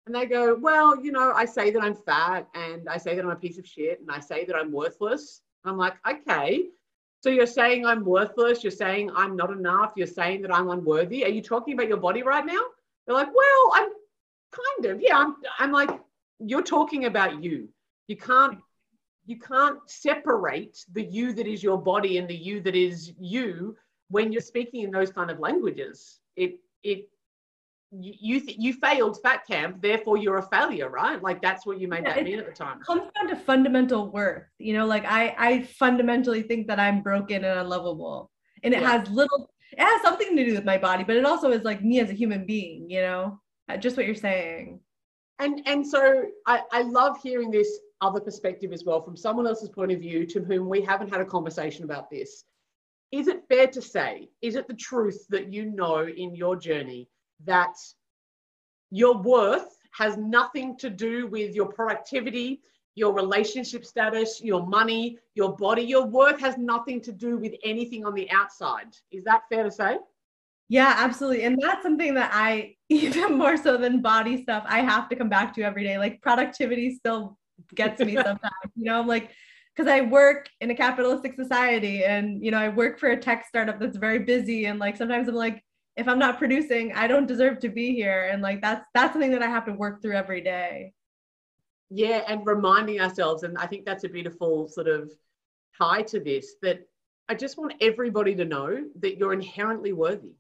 And 0.06 0.16
they 0.16 0.26
go, 0.26 0.56
"Well, 0.56 1.00
you 1.04 1.12
know, 1.12 1.34
I 1.34 1.46
say 1.46 1.72
that 1.72 1.84
I'm 1.84 1.96
fat, 1.96 2.48
and 2.56 2.90
I 2.90 2.98
say 2.98 3.16
that 3.16 3.24
I'm 3.24 3.32
a 3.32 3.36
piece 3.36 3.60
of 3.60 3.68
shit, 3.68 4.00
and 4.00 4.10
I 4.10 4.20
say 4.20 4.46
that 4.46 4.56
I'm 4.56 4.72
worthless." 4.72 5.42
I'm 5.66 5.78
like, 5.78 5.96
"Okay." 6.08 6.70
So 7.22 7.30
you're 7.30 7.46
saying 7.46 7.86
I'm 7.86 8.06
worthless. 8.06 8.64
You're 8.64 8.72
saying 8.72 9.12
I'm 9.16 9.36
not 9.36 9.52
enough. 9.52 9.94
You're 9.96 10.08
saying 10.08 10.42
that 10.44 10.54
I'm 10.54 10.70
unworthy. 10.70 11.26
Are 11.26 11.30
you 11.30 11.42
talking 11.42 11.74
about 11.74 11.90
your 11.90 11.98
body 11.98 12.24
right 12.24 12.46
now? 12.46 12.62
They're 13.06 13.16
like, 13.16 13.28
well, 13.28 13.72
I'm 13.74 13.90
kind 14.52 14.94
of. 14.94 15.02
Yeah, 15.02 15.18
I'm. 15.18 15.36
I'm 15.58 15.72
like, 15.72 15.90
you're 16.40 16.64
talking 16.64 17.06
about 17.06 17.44
you. 17.44 17.70
You 18.08 18.18
can't. 18.18 18.60
You 19.26 19.38
can't 19.38 19.78
separate 19.88 20.84
the 20.94 21.04
you 21.04 21.34
that 21.34 21.46
is 21.46 21.62
your 21.62 21.78
body 21.78 22.18
and 22.18 22.28
the 22.28 22.36
you 22.36 22.62
that 22.62 22.76
is 22.76 23.14
you 23.20 23.76
when 24.10 24.32
you're 24.32 24.42
speaking 24.42 24.84
in 24.84 24.92
those 24.92 25.12
kind 25.12 25.30
of 25.30 25.40
languages. 25.40 26.20
It. 26.36 26.60
It. 26.84 27.10
You 27.92 28.14
you, 28.20 28.40
th- 28.40 28.58
you 28.60 28.74
failed 28.74 29.18
fat 29.24 29.48
camp, 29.48 29.82
therefore 29.82 30.18
you're 30.18 30.38
a 30.38 30.48
failure, 30.50 30.90
right? 30.90 31.22
Like 31.22 31.42
that's 31.42 31.66
what 31.66 31.80
you 31.80 31.88
made 31.88 32.04
Yeah, 32.04 32.16
that 32.16 32.24
mean 32.24 32.40
at 32.40 32.46
the 32.46 32.52
time. 32.52 32.80
comes 32.82 33.10
down 33.16 33.28
to 33.30 33.36
fundamental 33.36 34.12
worth. 34.12 34.46
You 34.60 34.74
know, 34.74 34.86
like 34.86 35.06
I 35.06 35.36
I 35.38 35.62
fundamentally 35.64 36.44
think 36.44 36.68
that 36.68 36.80
I'm 36.80 37.02
broken 37.02 37.44
and 37.44 37.60
unlovable. 37.60 38.30
And 38.64 38.74
it 38.74 38.82
Yeah. 38.82 38.92
has 39.00 39.10
little 39.10 39.50
it 39.72 39.82
has 39.82 40.02
something 40.02 40.36
to 40.36 40.46
do 40.46 40.54
with 40.54 40.66
my 40.66 40.78
body, 40.78 41.04
but 41.04 41.16
it 41.16 41.26
also 41.26 41.52
is 41.52 41.64
like 41.64 41.84
me 41.84 42.00
as 42.00 42.10
a 42.10 42.14
human 42.14 42.46
being, 42.46 42.90
you 42.90 43.02
know? 43.02 43.40
Uh, 43.70 43.78
Just 43.78 43.98
what 43.98 44.06
you're 44.06 44.16
saying. 44.16 44.80
And 45.40 45.62
and 45.66 45.86
so 45.86 46.26
I, 46.46 46.62
I 46.72 46.82
love 46.84 47.18
hearing 47.24 47.50
this 47.50 47.80
other 48.02 48.20
perspective 48.20 48.72
as 48.72 48.84
well 48.84 49.02
from 49.02 49.18
someone 49.18 49.48
else's 49.48 49.70
point 49.70 49.92
of 49.92 50.00
view 50.00 50.26
to 50.28 50.42
whom 50.42 50.70
we 50.70 50.82
haven't 50.82 51.10
had 51.10 51.22
a 51.22 51.26
conversation 51.26 51.86
about 51.86 52.10
this. 52.12 52.44
Is 53.12 53.28
it 53.28 53.48
fair 53.50 53.66
to 53.68 53.82
say, 53.82 54.30
is 54.44 54.56
it 54.56 54.68
the 54.68 54.76
truth 54.76 55.26
that 55.30 55.52
you 55.52 55.66
know 55.72 56.08
in 56.08 56.36
your 56.36 56.56
journey 56.56 57.10
that 57.46 57.76
your 58.92 59.18
worth 59.18 59.78
has 59.92 60.18
nothing 60.18 60.78
to 60.78 60.90
do 60.90 61.28
with 61.28 61.56
your 61.56 61.68
productivity, 61.68 62.62
your 62.96 63.14
relationship 63.14 63.86
status, 63.86 64.42
your 64.44 64.66
money, 64.66 65.18
your 65.36 65.56
body, 65.56 65.84
your 65.84 66.06
worth 66.06 66.40
has 66.40 66.58
nothing 66.58 67.02
to 67.02 67.12
do 67.12 67.38
with 67.38 67.54
anything 67.64 68.06
on 68.06 68.14
the 68.14 68.30
outside. 68.32 68.96
Is 69.12 69.24
that 69.24 69.44
fair 69.50 69.64
to 69.64 69.72
say? 69.72 69.98
Yeah, 70.68 70.94
absolutely. 70.98 71.44
And 71.44 71.60
that's 71.60 71.82
something 71.82 72.14
that 72.14 72.32
I, 72.34 72.76
even 72.90 73.38
more 73.38 73.58
so 73.58 73.78
than 73.78 74.02
body 74.02 74.42
stuff, 74.44 74.64
I 74.68 74.82
have 74.82 75.10
to 75.10 75.16
come 75.16 75.30
back 75.30 75.54
to 75.56 75.64
every 75.64 75.84
day. 75.84 75.98
Like 75.98 76.22
productivity 76.22 76.96
still 76.96 77.38
gets 77.74 78.00
me 78.00 78.16
sometimes, 78.24 78.72
you 78.76 78.86
know, 78.86 79.00
I'm 79.00 79.08
like, 79.08 79.32
because 79.76 79.92
I 79.92 80.02
work 80.02 80.50
in 80.62 80.72
a 80.72 80.76
capitalistic 80.76 81.36
society 81.36 82.04
and, 82.04 82.44
you 82.44 82.52
know, 82.52 82.58
I 82.58 82.70
work 82.70 83.00
for 83.00 83.10
a 83.10 83.18
tech 83.18 83.46
startup 83.48 83.80
that's 83.80 83.98
very 83.98 84.20
busy. 84.20 84.66
And 84.66 84.78
like 84.78 84.98
sometimes 84.98 85.28
I'm 85.28 85.36
like, 85.36 85.64
if 86.00 86.08
I'm 86.08 86.20
not 86.20 86.38
producing, 86.38 86.94
I 86.94 87.08
don't 87.08 87.28
deserve 87.28 87.60
to 87.60 87.70
be 87.70 87.94
here. 87.94 88.30
And 88.32 88.42
like 88.42 88.62
that's 88.62 88.86
that's 88.94 89.14
something 89.14 89.32
that 89.32 89.44
I 89.44 89.48
have 89.48 89.66
to 89.66 89.74
work 89.74 90.02
through 90.02 90.16
every 90.16 90.42
day. 90.42 90.94
Yeah, 91.90 92.24
and 92.28 92.46
reminding 92.46 93.02
ourselves, 93.02 93.44
and 93.44 93.58
I 93.58 93.66
think 93.66 93.86
that's 93.86 94.04
a 94.04 94.10
beautiful 94.10 94.68
sort 94.68 94.88
of 94.88 95.12
tie 95.78 96.04
to 96.04 96.20
this, 96.20 96.56
that 96.62 96.88
I 97.28 97.36
just 97.36 97.58
want 97.58 97.74
everybody 97.82 98.36
to 98.36 98.46
know 98.46 98.86
that 99.02 99.18
you're 99.18 99.34
inherently 99.34 99.94
worthy. 99.94 100.36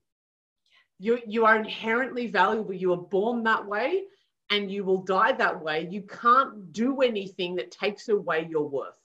You, 0.99 1.19
you 1.25 1.45
are 1.45 1.57
inherently 1.57 2.27
valuable. 2.27 2.73
You 2.73 2.93
are 2.93 2.97
born 2.97 3.43
that 3.43 3.65
way 3.65 4.03
and 4.49 4.71
you 4.71 4.83
will 4.83 5.03
die 5.03 5.31
that 5.33 5.63
way. 5.63 5.87
You 5.89 6.01
can't 6.01 6.73
do 6.73 7.01
anything 7.01 7.55
that 7.55 7.71
takes 7.71 8.09
away 8.09 8.47
your 8.49 8.67
worth. 8.67 8.98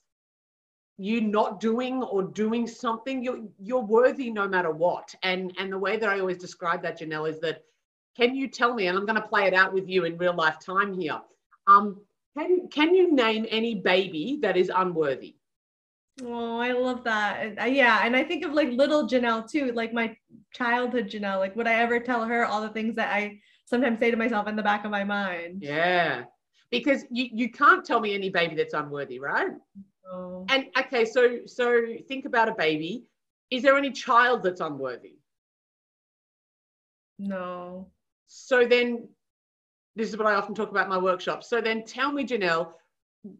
You 0.97 1.21
not 1.21 1.59
doing 1.59 2.01
or 2.03 2.23
doing 2.23 2.67
something, 2.67 3.21
you're, 3.21 3.41
you're 3.59 3.83
worthy 3.83 4.29
no 4.31 4.47
matter 4.47 4.71
what. 4.71 5.13
And, 5.23 5.53
and 5.57 5.71
the 5.71 5.77
way 5.77 5.97
that 5.97 6.09
I 6.09 6.19
always 6.19 6.37
describe 6.37 6.81
that, 6.83 6.99
Ginelle, 6.99 7.29
is 7.29 7.39
that 7.41 7.63
can 8.15 8.33
you 8.33 8.47
tell 8.47 8.73
me, 8.73 8.87
and 8.87 8.97
I'm 8.97 9.05
going 9.05 9.21
to 9.21 9.27
play 9.27 9.45
it 9.45 9.53
out 9.53 9.73
with 9.73 9.89
you 9.89 10.05
in 10.05 10.17
real 10.17 10.33
life 10.33 10.57
time 10.59 10.97
here. 10.97 11.19
Um, 11.67 12.01
can, 12.37 12.67
can 12.69 12.95
you 12.95 13.13
name 13.13 13.45
any 13.49 13.75
baby 13.75 14.39
that 14.41 14.55
is 14.55 14.71
unworthy? 14.73 15.35
Oh, 16.23 16.59
I 16.59 16.71
love 16.71 17.03
that. 17.03 17.59
Uh, 17.59 17.65
yeah. 17.65 18.01
And 18.03 18.15
I 18.15 18.23
think 18.23 18.45
of 18.45 18.53
like 18.53 18.69
little 18.69 19.07
Ginelle 19.07 19.49
too, 19.49 19.73
like 19.73 19.93
my 19.93 20.15
childhood 20.53 21.09
Ginelle. 21.09 21.39
Like, 21.39 21.55
would 21.57 21.67
I 21.67 21.73
ever 21.73 21.99
tell 21.99 22.23
her 22.23 22.45
all 22.45 22.61
the 22.61 22.69
things 22.69 22.95
that 22.95 23.13
I 23.13 23.39
sometimes 23.65 23.99
say 23.99 24.11
to 24.11 24.17
myself 24.17 24.47
in 24.47 24.55
the 24.55 24.63
back 24.63 24.85
of 24.85 24.91
my 24.91 25.03
mind? 25.03 25.61
Yeah. 25.61 26.23
Because 26.71 27.03
you, 27.11 27.27
you 27.33 27.51
can't 27.51 27.83
tell 27.85 27.99
me 27.99 28.13
any 28.13 28.29
baby 28.29 28.55
that's 28.55 28.73
unworthy, 28.73 29.19
right? 29.19 29.51
Oh. 30.11 30.45
And 30.49 30.67
okay, 30.77 31.05
so 31.05 31.39
so 31.45 31.81
think 32.07 32.25
about 32.25 32.49
a 32.49 32.53
baby. 32.55 33.05
Is 33.51 33.63
there 33.63 33.77
any 33.77 33.91
child 33.91 34.43
that's 34.43 34.61
unworthy? 34.61 35.15
No. 37.17 37.87
So 38.27 38.65
then 38.65 39.07
this 39.95 40.09
is 40.09 40.17
what 40.17 40.27
I 40.27 40.35
often 40.35 40.55
talk 40.55 40.69
about 40.69 40.85
in 40.85 40.89
my 40.89 40.97
workshops. 40.97 41.49
So 41.49 41.61
then 41.61 41.83
tell 41.85 42.11
me, 42.11 42.25
Ginelle, 42.25 42.73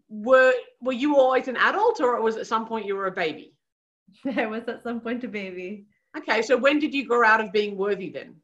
were 0.10 0.54
were 0.82 0.94
you 0.94 1.18
always 1.18 1.48
an 1.48 1.58
adult 1.58 2.00
or 2.02 2.20
was 2.22 2.38
at 2.38 2.48
some 2.48 2.66
point 2.66 2.86
you 2.86 2.96
were 2.96 3.08
a 3.08 3.12
baby? 3.12 3.54
I 4.38 4.46
was 4.46 4.64
at 4.68 4.84
some 4.84 5.02
point 5.02 5.24
a 5.24 5.28
baby. 5.28 5.86
Okay, 6.18 6.42
so 6.42 6.56
when 6.58 6.80
did 6.80 6.94
you 6.94 7.06
grow 7.06 7.28
out 7.28 7.42
of 7.42 7.52
being 7.52 7.78
worthy 7.78 8.10
then? 8.10 8.36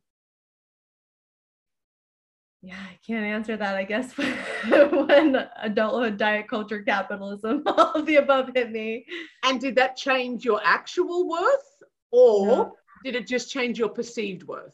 Yeah, 2.64 2.78
I 2.78 3.00
can't 3.06 3.26
answer 3.26 3.58
that. 3.58 3.76
I 3.76 3.84
guess 3.84 4.16
when 4.68 5.48
adulthood, 5.62 6.18
diet 6.18 6.48
culture, 6.48 6.84
capitalism, 6.84 7.64
all 7.66 7.94
of 7.94 8.06
the 8.06 8.18
above 8.18 8.52
hit 8.54 8.72
me. 8.72 9.06
And 9.44 9.60
did 9.60 9.76
that 9.76 9.96
change 9.96 10.46
your 10.46 10.62
actual 10.64 11.28
worth 11.28 11.84
or 12.12 12.46
no. 12.46 12.76
did 13.04 13.16
it 13.16 13.26
just 13.26 13.50
change 13.50 13.80
your 13.80 13.90
perceived 13.90 14.44
worth? 14.44 14.74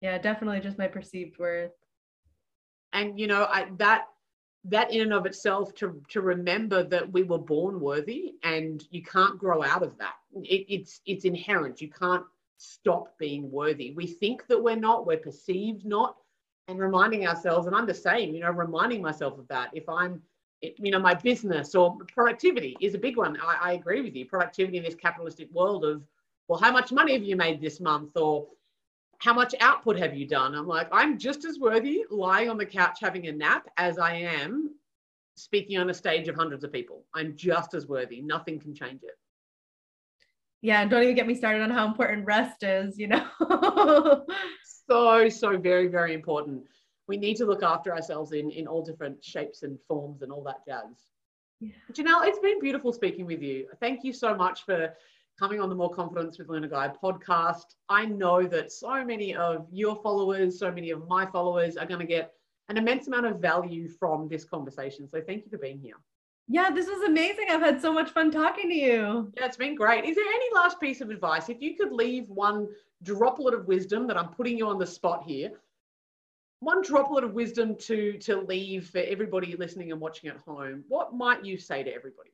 Yeah, 0.00 0.18
definitely 0.18 0.60
just 0.60 0.76
my 0.76 0.88
perceived 0.88 1.38
worth. 1.38 1.70
And 2.92 3.18
you 3.18 3.28
know, 3.28 3.44
I, 3.44 3.68
that 3.78 4.06
that 4.64 4.90
in 4.90 5.02
and 5.02 5.12
of 5.12 5.26
itself 5.26 5.74
to 5.74 6.02
to 6.08 6.20
remember 6.20 6.82
that 6.82 7.12
we 7.12 7.22
were 7.22 7.38
born 7.38 7.78
worthy 7.78 8.34
and 8.42 8.84
you 8.90 9.02
can't 9.02 9.38
grow 9.38 9.62
out 9.62 9.82
of 9.82 9.96
that 9.98 10.14
it, 10.42 10.64
it's 10.68 11.00
it's 11.04 11.24
inherent 11.24 11.82
you 11.82 11.90
can't 11.90 12.24
stop 12.56 13.18
being 13.18 13.50
worthy 13.50 13.92
we 13.92 14.06
think 14.06 14.46
that 14.46 14.62
we're 14.62 14.74
not 14.74 15.06
we're 15.06 15.18
perceived 15.18 15.84
not 15.84 16.16
and 16.68 16.78
reminding 16.78 17.26
ourselves 17.26 17.66
and 17.66 17.76
i'm 17.76 17.86
the 17.86 17.94
same 17.94 18.34
you 18.34 18.40
know 18.40 18.50
reminding 18.50 19.02
myself 19.02 19.38
of 19.38 19.46
that 19.48 19.70
if 19.72 19.88
i'm 19.88 20.20
you 20.62 20.90
know 20.90 20.98
my 20.98 21.14
business 21.14 21.74
or 21.74 21.96
productivity 22.12 22.76
is 22.80 22.94
a 22.94 22.98
big 22.98 23.16
one 23.16 23.36
I, 23.42 23.70
I 23.70 23.72
agree 23.72 24.00
with 24.00 24.14
you 24.14 24.24
productivity 24.24 24.78
in 24.78 24.84
this 24.84 24.94
capitalistic 24.94 25.52
world 25.52 25.84
of 25.84 26.02
well 26.48 26.58
how 26.58 26.72
much 26.72 26.90
money 26.90 27.12
have 27.12 27.22
you 27.22 27.36
made 27.36 27.60
this 27.60 27.80
month 27.80 28.16
or 28.16 28.46
how 29.18 29.32
much 29.32 29.54
output 29.60 29.98
have 29.98 30.14
you 30.14 30.26
done? 30.26 30.54
I'm 30.54 30.66
like, 30.66 30.88
I'm 30.92 31.18
just 31.18 31.44
as 31.44 31.58
worthy 31.58 32.04
lying 32.10 32.50
on 32.50 32.58
the 32.58 32.66
couch 32.66 32.98
having 33.00 33.26
a 33.28 33.32
nap 33.32 33.66
as 33.78 33.98
I 33.98 34.14
am 34.14 34.74
speaking 35.36 35.78
on 35.78 35.90
a 35.90 35.94
stage 35.94 36.28
of 36.28 36.36
hundreds 36.36 36.62
of 36.62 36.72
people. 36.72 37.04
I'm 37.14 37.34
just 37.34 37.74
as 37.74 37.86
worthy. 37.86 38.20
Nothing 38.20 38.60
can 38.60 38.74
change 38.74 39.02
it. 39.02 39.18
Yeah, 40.60 40.84
don't 40.86 41.02
even 41.02 41.14
get 41.14 41.26
me 41.26 41.34
started 41.34 41.62
on 41.62 41.70
how 41.70 41.86
important 41.86 42.24
rest 42.26 42.62
is, 42.62 42.98
you 42.98 43.08
know. 43.08 43.26
so, 44.88 45.28
so 45.28 45.56
very, 45.56 45.88
very 45.88 46.14
important. 46.14 46.64
We 47.06 47.16
need 47.16 47.36
to 47.36 47.46
look 47.46 47.62
after 47.62 47.94
ourselves 47.94 48.32
in, 48.32 48.50
in 48.50 48.66
all 48.66 48.82
different 48.82 49.22
shapes 49.22 49.62
and 49.62 49.78
forms 49.86 50.22
and 50.22 50.32
all 50.32 50.42
that 50.44 50.64
jazz. 50.66 51.06
Yeah. 51.60 51.70
Ginelle, 51.92 52.26
it's 52.26 52.38
been 52.38 52.60
beautiful 52.60 52.92
speaking 52.92 53.26
with 53.26 53.42
you. 53.42 53.66
Thank 53.80 54.04
you 54.04 54.12
so 54.12 54.34
much 54.34 54.64
for 54.64 54.94
coming 55.38 55.60
on 55.60 55.68
the 55.68 55.74
More 55.74 55.92
Confidence 55.92 56.38
with 56.38 56.48
Luna 56.48 56.68
Guy 56.68 56.92
podcast. 57.02 57.74
I 57.88 58.06
know 58.06 58.46
that 58.46 58.72
so 58.72 59.04
many 59.04 59.34
of 59.34 59.66
your 59.70 59.96
followers, 59.96 60.58
so 60.58 60.70
many 60.70 60.90
of 60.90 61.06
my 61.08 61.26
followers 61.26 61.76
are 61.76 61.86
going 61.86 62.00
to 62.00 62.06
get 62.06 62.32
an 62.68 62.76
immense 62.76 63.08
amount 63.08 63.26
of 63.26 63.40
value 63.40 63.88
from 63.88 64.28
this 64.28 64.44
conversation. 64.44 65.08
So 65.08 65.20
thank 65.20 65.44
you 65.44 65.50
for 65.50 65.58
being 65.58 65.78
here. 65.78 65.96
Yeah, 66.46 66.70
this 66.70 66.86
was 66.86 67.02
amazing. 67.08 67.46
I've 67.50 67.62
had 67.62 67.80
so 67.80 67.92
much 67.92 68.10
fun 68.10 68.30
talking 68.30 68.68
to 68.68 68.74
you. 68.74 69.32
Yeah, 69.36 69.46
it's 69.46 69.56
been 69.56 69.74
great. 69.74 70.04
Is 70.04 70.14
there 70.14 70.24
any 70.24 70.54
last 70.54 70.78
piece 70.78 71.00
of 71.00 71.10
advice? 71.10 71.48
If 71.48 71.62
you 71.62 71.74
could 71.74 71.92
leave 71.92 72.28
one 72.28 72.68
droplet 73.02 73.54
of 73.54 73.66
wisdom 73.66 74.06
that 74.08 74.18
I'm 74.18 74.28
putting 74.28 74.58
you 74.58 74.68
on 74.68 74.78
the 74.78 74.86
spot 74.86 75.24
here, 75.26 75.52
one 76.60 76.82
droplet 76.82 77.24
of 77.24 77.32
wisdom 77.32 77.76
to 77.76 78.18
to 78.18 78.40
leave 78.42 78.88
for 78.88 78.98
everybody 78.98 79.56
listening 79.56 79.90
and 79.90 80.00
watching 80.00 80.28
at 80.28 80.36
home, 80.38 80.84
what 80.88 81.14
might 81.14 81.44
you 81.44 81.56
say 81.58 81.82
to 81.82 81.92
everybody? 81.92 82.30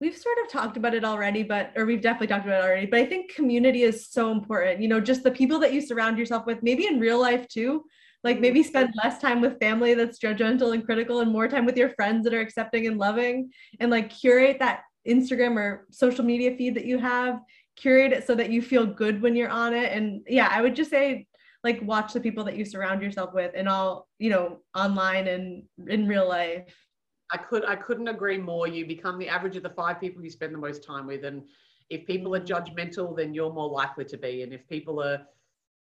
we've 0.00 0.16
sort 0.16 0.36
of 0.44 0.50
talked 0.50 0.76
about 0.76 0.94
it 0.94 1.04
already 1.04 1.42
but 1.42 1.72
or 1.76 1.86
we've 1.86 2.00
definitely 2.00 2.26
talked 2.26 2.44
about 2.44 2.62
it 2.62 2.66
already 2.66 2.86
but 2.86 3.00
i 3.00 3.06
think 3.06 3.34
community 3.34 3.82
is 3.82 4.08
so 4.08 4.30
important 4.30 4.80
you 4.80 4.88
know 4.88 5.00
just 5.00 5.22
the 5.22 5.30
people 5.30 5.58
that 5.58 5.72
you 5.72 5.80
surround 5.80 6.18
yourself 6.18 6.46
with 6.46 6.62
maybe 6.62 6.86
in 6.86 7.00
real 7.00 7.20
life 7.20 7.48
too 7.48 7.84
like 8.26 8.40
maybe 8.40 8.60
mm-hmm. 8.60 8.68
spend 8.68 8.94
less 9.02 9.20
time 9.20 9.40
with 9.40 9.58
family 9.60 9.94
that's 9.94 10.18
judgmental 10.18 10.74
and 10.74 10.84
critical 10.84 11.20
and 11.20 11.30
more 11.30 11.48
time 11.48 11.64
with 11.64 11.76
your 11.76 11.90
friends 11.90 12.24
that 12.24 12.34
are 12.34 12.40
accepting 12.40 12.86
and 12.86 12.98
loving 12.98 13.50
and 13.80 13.90
like 13.90 14.10
curate 14.10 14.58
that 14.58 14.82
instagram 15.08 15.56
or 15.56 15.86
social 15.90 16.24
media 16.24 16.56
feed 16.56 16.74
that 16.74 16.84
you 16.84 16.98
have 16.98 17.40
curate 17.76 18.12
it 18.12 18.26
so 18.26 18.34
that 18.34 18.50
you 18.50 18.60
feel 18.60 18.84
good 18.84 19.22
when 19.22 19.36
you're 19.36 19.48
on 19.48 19.72
it 19.72 19.92
and 19.92 20.22
yeah 20.28 20.48
i 20.50 20.60
would 20.60 20.74
just 20.74 20.90
say 20.90 21.26
like 21.62 21.80
watch 21.82 22.12
the 22.12 22.20
people 22.20 22.42
that 22.44 22.56
you 22.56 22.64
surround 22.64 23.00
yourself 23.00 23.32
with 23.32 23.52
and 23.54 23.68
all 23.68 24.08
you 24.18 24.30
know 24.30 24.58
online 24.74 25.28
and 25.28 25.62
in 25.88 26.08
real 26.08 26.28
life 26.28 26.74
I 27.32 27.38
could 27.38 27.64
I 27.64 27.76
couldn't 27.76 28.08
agree 28.08 28.38
more. 28.38 28.68
You 28.68 28.86
become 28.86 29.18
the 29.18 29.28
average 29.28 29.56
of 29.56 29.62
the 29.62 29.70
five 29.70 30.00
people 30.00 30.22
you 30.22 30.30
spend 30.30 30.54
the 30.54 30.58
most 30.58 30.84
time 30.84 31.06
with, 31.06 31.24
and 31.24 31.42
if 31.90 32.06
people 32.06 32.34
are 32.34 32.40
judgmental, 32.40 33.16
then 33.16 33.34
you're 33.34 33.52
more 33.52 33.68
likely 33.68 34.04
to 34.06 34.16
be. 34.16 34.42
And 34.42 34.52
if 34.52 34.66
people 34.68 35.02
are, 35.02 35.26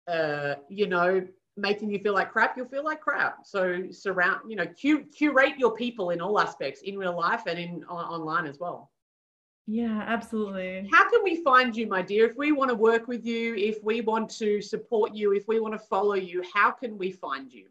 uh, 0.08 0.54
you 0.68 0.86
know, 0.86 1.26
making 1.56 1.90
you 1.90 1.98
feel 1.98 2.14
like 2.14 2.32
crap, 2.32 2.56
you'll 2.56 2.68
feel 2.68 2.84
like 2.84 3.00
crap. 3.00 3.38
So 3.44 3.84
surround, 3.90 4.40
you 4.48 4.56
know, 4.56 4.66
cu- 4.66 5.04
curate 5.06 5.58
your 5.58 5.74
people 5.74 6.10
in 6.10 6.20
all 6.20 6.40
aspects, 6.40 6.82
in 6.82 6.98
real 6.98 7.16
life 7.16 7.42
and 7.46 7.58
in 7.58 7.84
on, 7.88 8.04
online 8.04 8.46
as 8.46 8.58
well. 8.58 8.90
Yeah, 9.66 10.04
absolutely. 10.06 10.88
How 10.92 11.08
can 11.08 11.22
we 11.22 11.42
find 11.42 11.74
you, 11.74 11.86
my 11.86 12.02
dear? 12.02 12.28
If 12.28 12.36
we 12.36 12.52
want 12.52 12.70
to 12.70 12.74
work 12.74 13.08
with 13.08 13.24
you, 13.24 13.54
if 13.54 13.82
we 13.82 14.02
want 14.02 14.28
to 14.36 14.60
support 14.60 15.14
you, 15.14 15.32
if 15.32 15.48
we 15.48 15.58
want 15.58 15.72
to 15.74 15.78
follow 15.78 16.14
you, 16.14 16.42
how 16.52 16.70
can 16.70 16.98
we 16.98 17.12
find 17.12 17.50
you? 17.50 17.68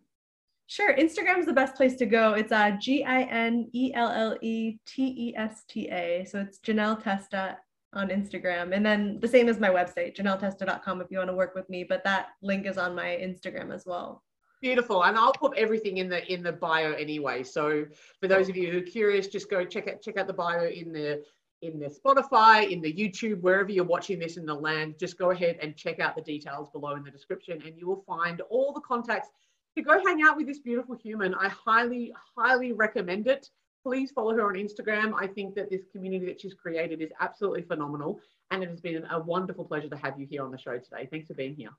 Sure. 0.65 0.95
Instagram 0.95 1.37
is 1.37 1.45
the 1.45 1.53
best 1.53 1.75
place 1.75 1.95
to 1.97 2.05
go. 2.07 2.33
It's 2.33 2.51
uh, 2.51 2.71
G 2.79 3.03
I 3.03 3.23
N 3.23 3.69
E 3.73 3.93
L 3.93 4.09
L 4.09 4.37
E 4.41 4.79
T 4.87 5.03
E 5.03 5.35
S 5.35 5.65
T 5.67 5.87
A. 5.89 6.25
So 6.27 6.39
it's 6.39 6.57
Ginelle 6.57 7.03
Testa 7.03 7.57
on 7.93 8.09
Instagram. 8.09 8.75
And 8.75 8.85
then 8.85 9.19
the 9.19 9.27
same 9.27 9.49
as 9.49 9.59
my 9.59 9.69
website, 9.69 10.15
ginelletesta.com 10.15 11.01
if 11.01 11.11
you 11.11 11.17
want 11.17 11.29
to 11.29 11.35
work 11.35 11.55
with 11.55 11.69
me. 11.69 11.83
But 11.83 12.03
that 12.03 12.29
link 12.41 12.65
is 12.65 12.77
on 12.77 12.95
my 12.95 13.17
Instagram 13.21 13.73
as 13.73 13.85
well. 13.85 14.23
Beautiful. 14.61 15.03
And 15.03 15.17
I'll 15.17 15.33
put 15.33 15.57
everything 15.57 15.97
in 15.97 16.07
the 16.07 16.25
in 16.31 16.41
the 16.41 16.53
bio 16.53 16.93
anyway. 16.93 17.43
So 17.43 17.85
for 18.19 18.27
those 18.27 18.47
of 18.49 18.55
you 18.55 18.71
who 18.71 18.77
are 18.79 18.81
curious, 18.81 19.27
just 19.27 19.49
go 19.49 19.65
check 19.65 19.87
out 19.89 20.01
check 20.01 20.17
out 20.17 20.27
the 20.27 20.33
bio 20.33 20.67
in 20.67 20.93
the 20.93 21.23
in 21.61 21.79
the 21.79 21.87
Spotify, 21.87 22.69
in 22.69 22.81
the 22.81 22.93
YouTube, 22.93 23.41
wherever 23.41 23.71
you're 23.71 23.85
watching 23.85 24.19
this 24.19 24.35
in 24.37 24.45
the 24.45 24.53
land, 24.53 24.95
just 24.99 25.17
go 25.17 25.31
ahead 25.31 25.57
and 25.61 25.75
check 25.77 25.99
out 25.99 26.15
the 26.15 26.21
details 26.21 26.69
below 26.69 26.95
in 26.95 27.03
the 27.03 27.11
description 27.11 27.61
and 27.65 27.77
you 27.77 27.87
will 27.87 28.03
find 28.05 28.41
all 28.49 28.73
the 28.73 28.81
contacts 28.81 29.29
to 29.75 29.81
go 29.81 29.99
hang 30.05 30.21
out 30.23 30.37
with 30.37 30.45
this 30.45 30.59
beautiful 30.59 30.95
human. 30.95 31.33
I 31.35 31.49
highly, 31.49 32.13
highly 32.37 32.73
recommend 32.73 33.27
it. 33.27 33.49
Please 33.83 34.11
follow 34.11 34.33
her 34.33 34.47
on 34.47 34.55
Instagram. 34.55 35.13
I 35.19 35.27
think 35.27 35.55
that 35.55 35.69
this 35.69 35.81
community 35.91 36.25
that 36.27 36.39
she's 36.39 36.53
created 36.53 37.01
is 37.01 37.11
absolutely 37.19 37.63
phenomenal. 37.63 38.19
And 38.51 38.63
it 38.63 38.69
has 38.69 38.79
been 38.79 39.05
a 39.11 39.19
wonderful 39.19 39.65
pleasure 39.65 39.89
to 39.89 39.97
have 39.97 40.19
you 40.19 40.25
here 40.29 40.43
on 40.43 40.51
the 40.51 40.57
show 40.57 40.77
today. 40.77 41.07
Thanks 41.11 41.27
for 41.27 41.33
being 41.33 41.55
here. 41.55 41.71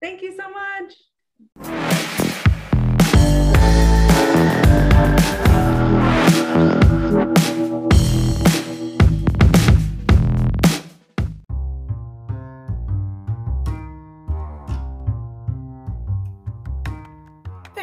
Thank 0.00 0.22
you 0.22 0.36
so 0.36 0.48
much. 0.50 2.18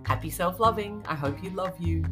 Happy 0.05 0.31
self 0.31 0.59
loving. 0.59 1.05
I 1.07 1.15
hope 1.15 1.45
you 1.45 1.51
love 1.51 1.79
you. 1.79 2.05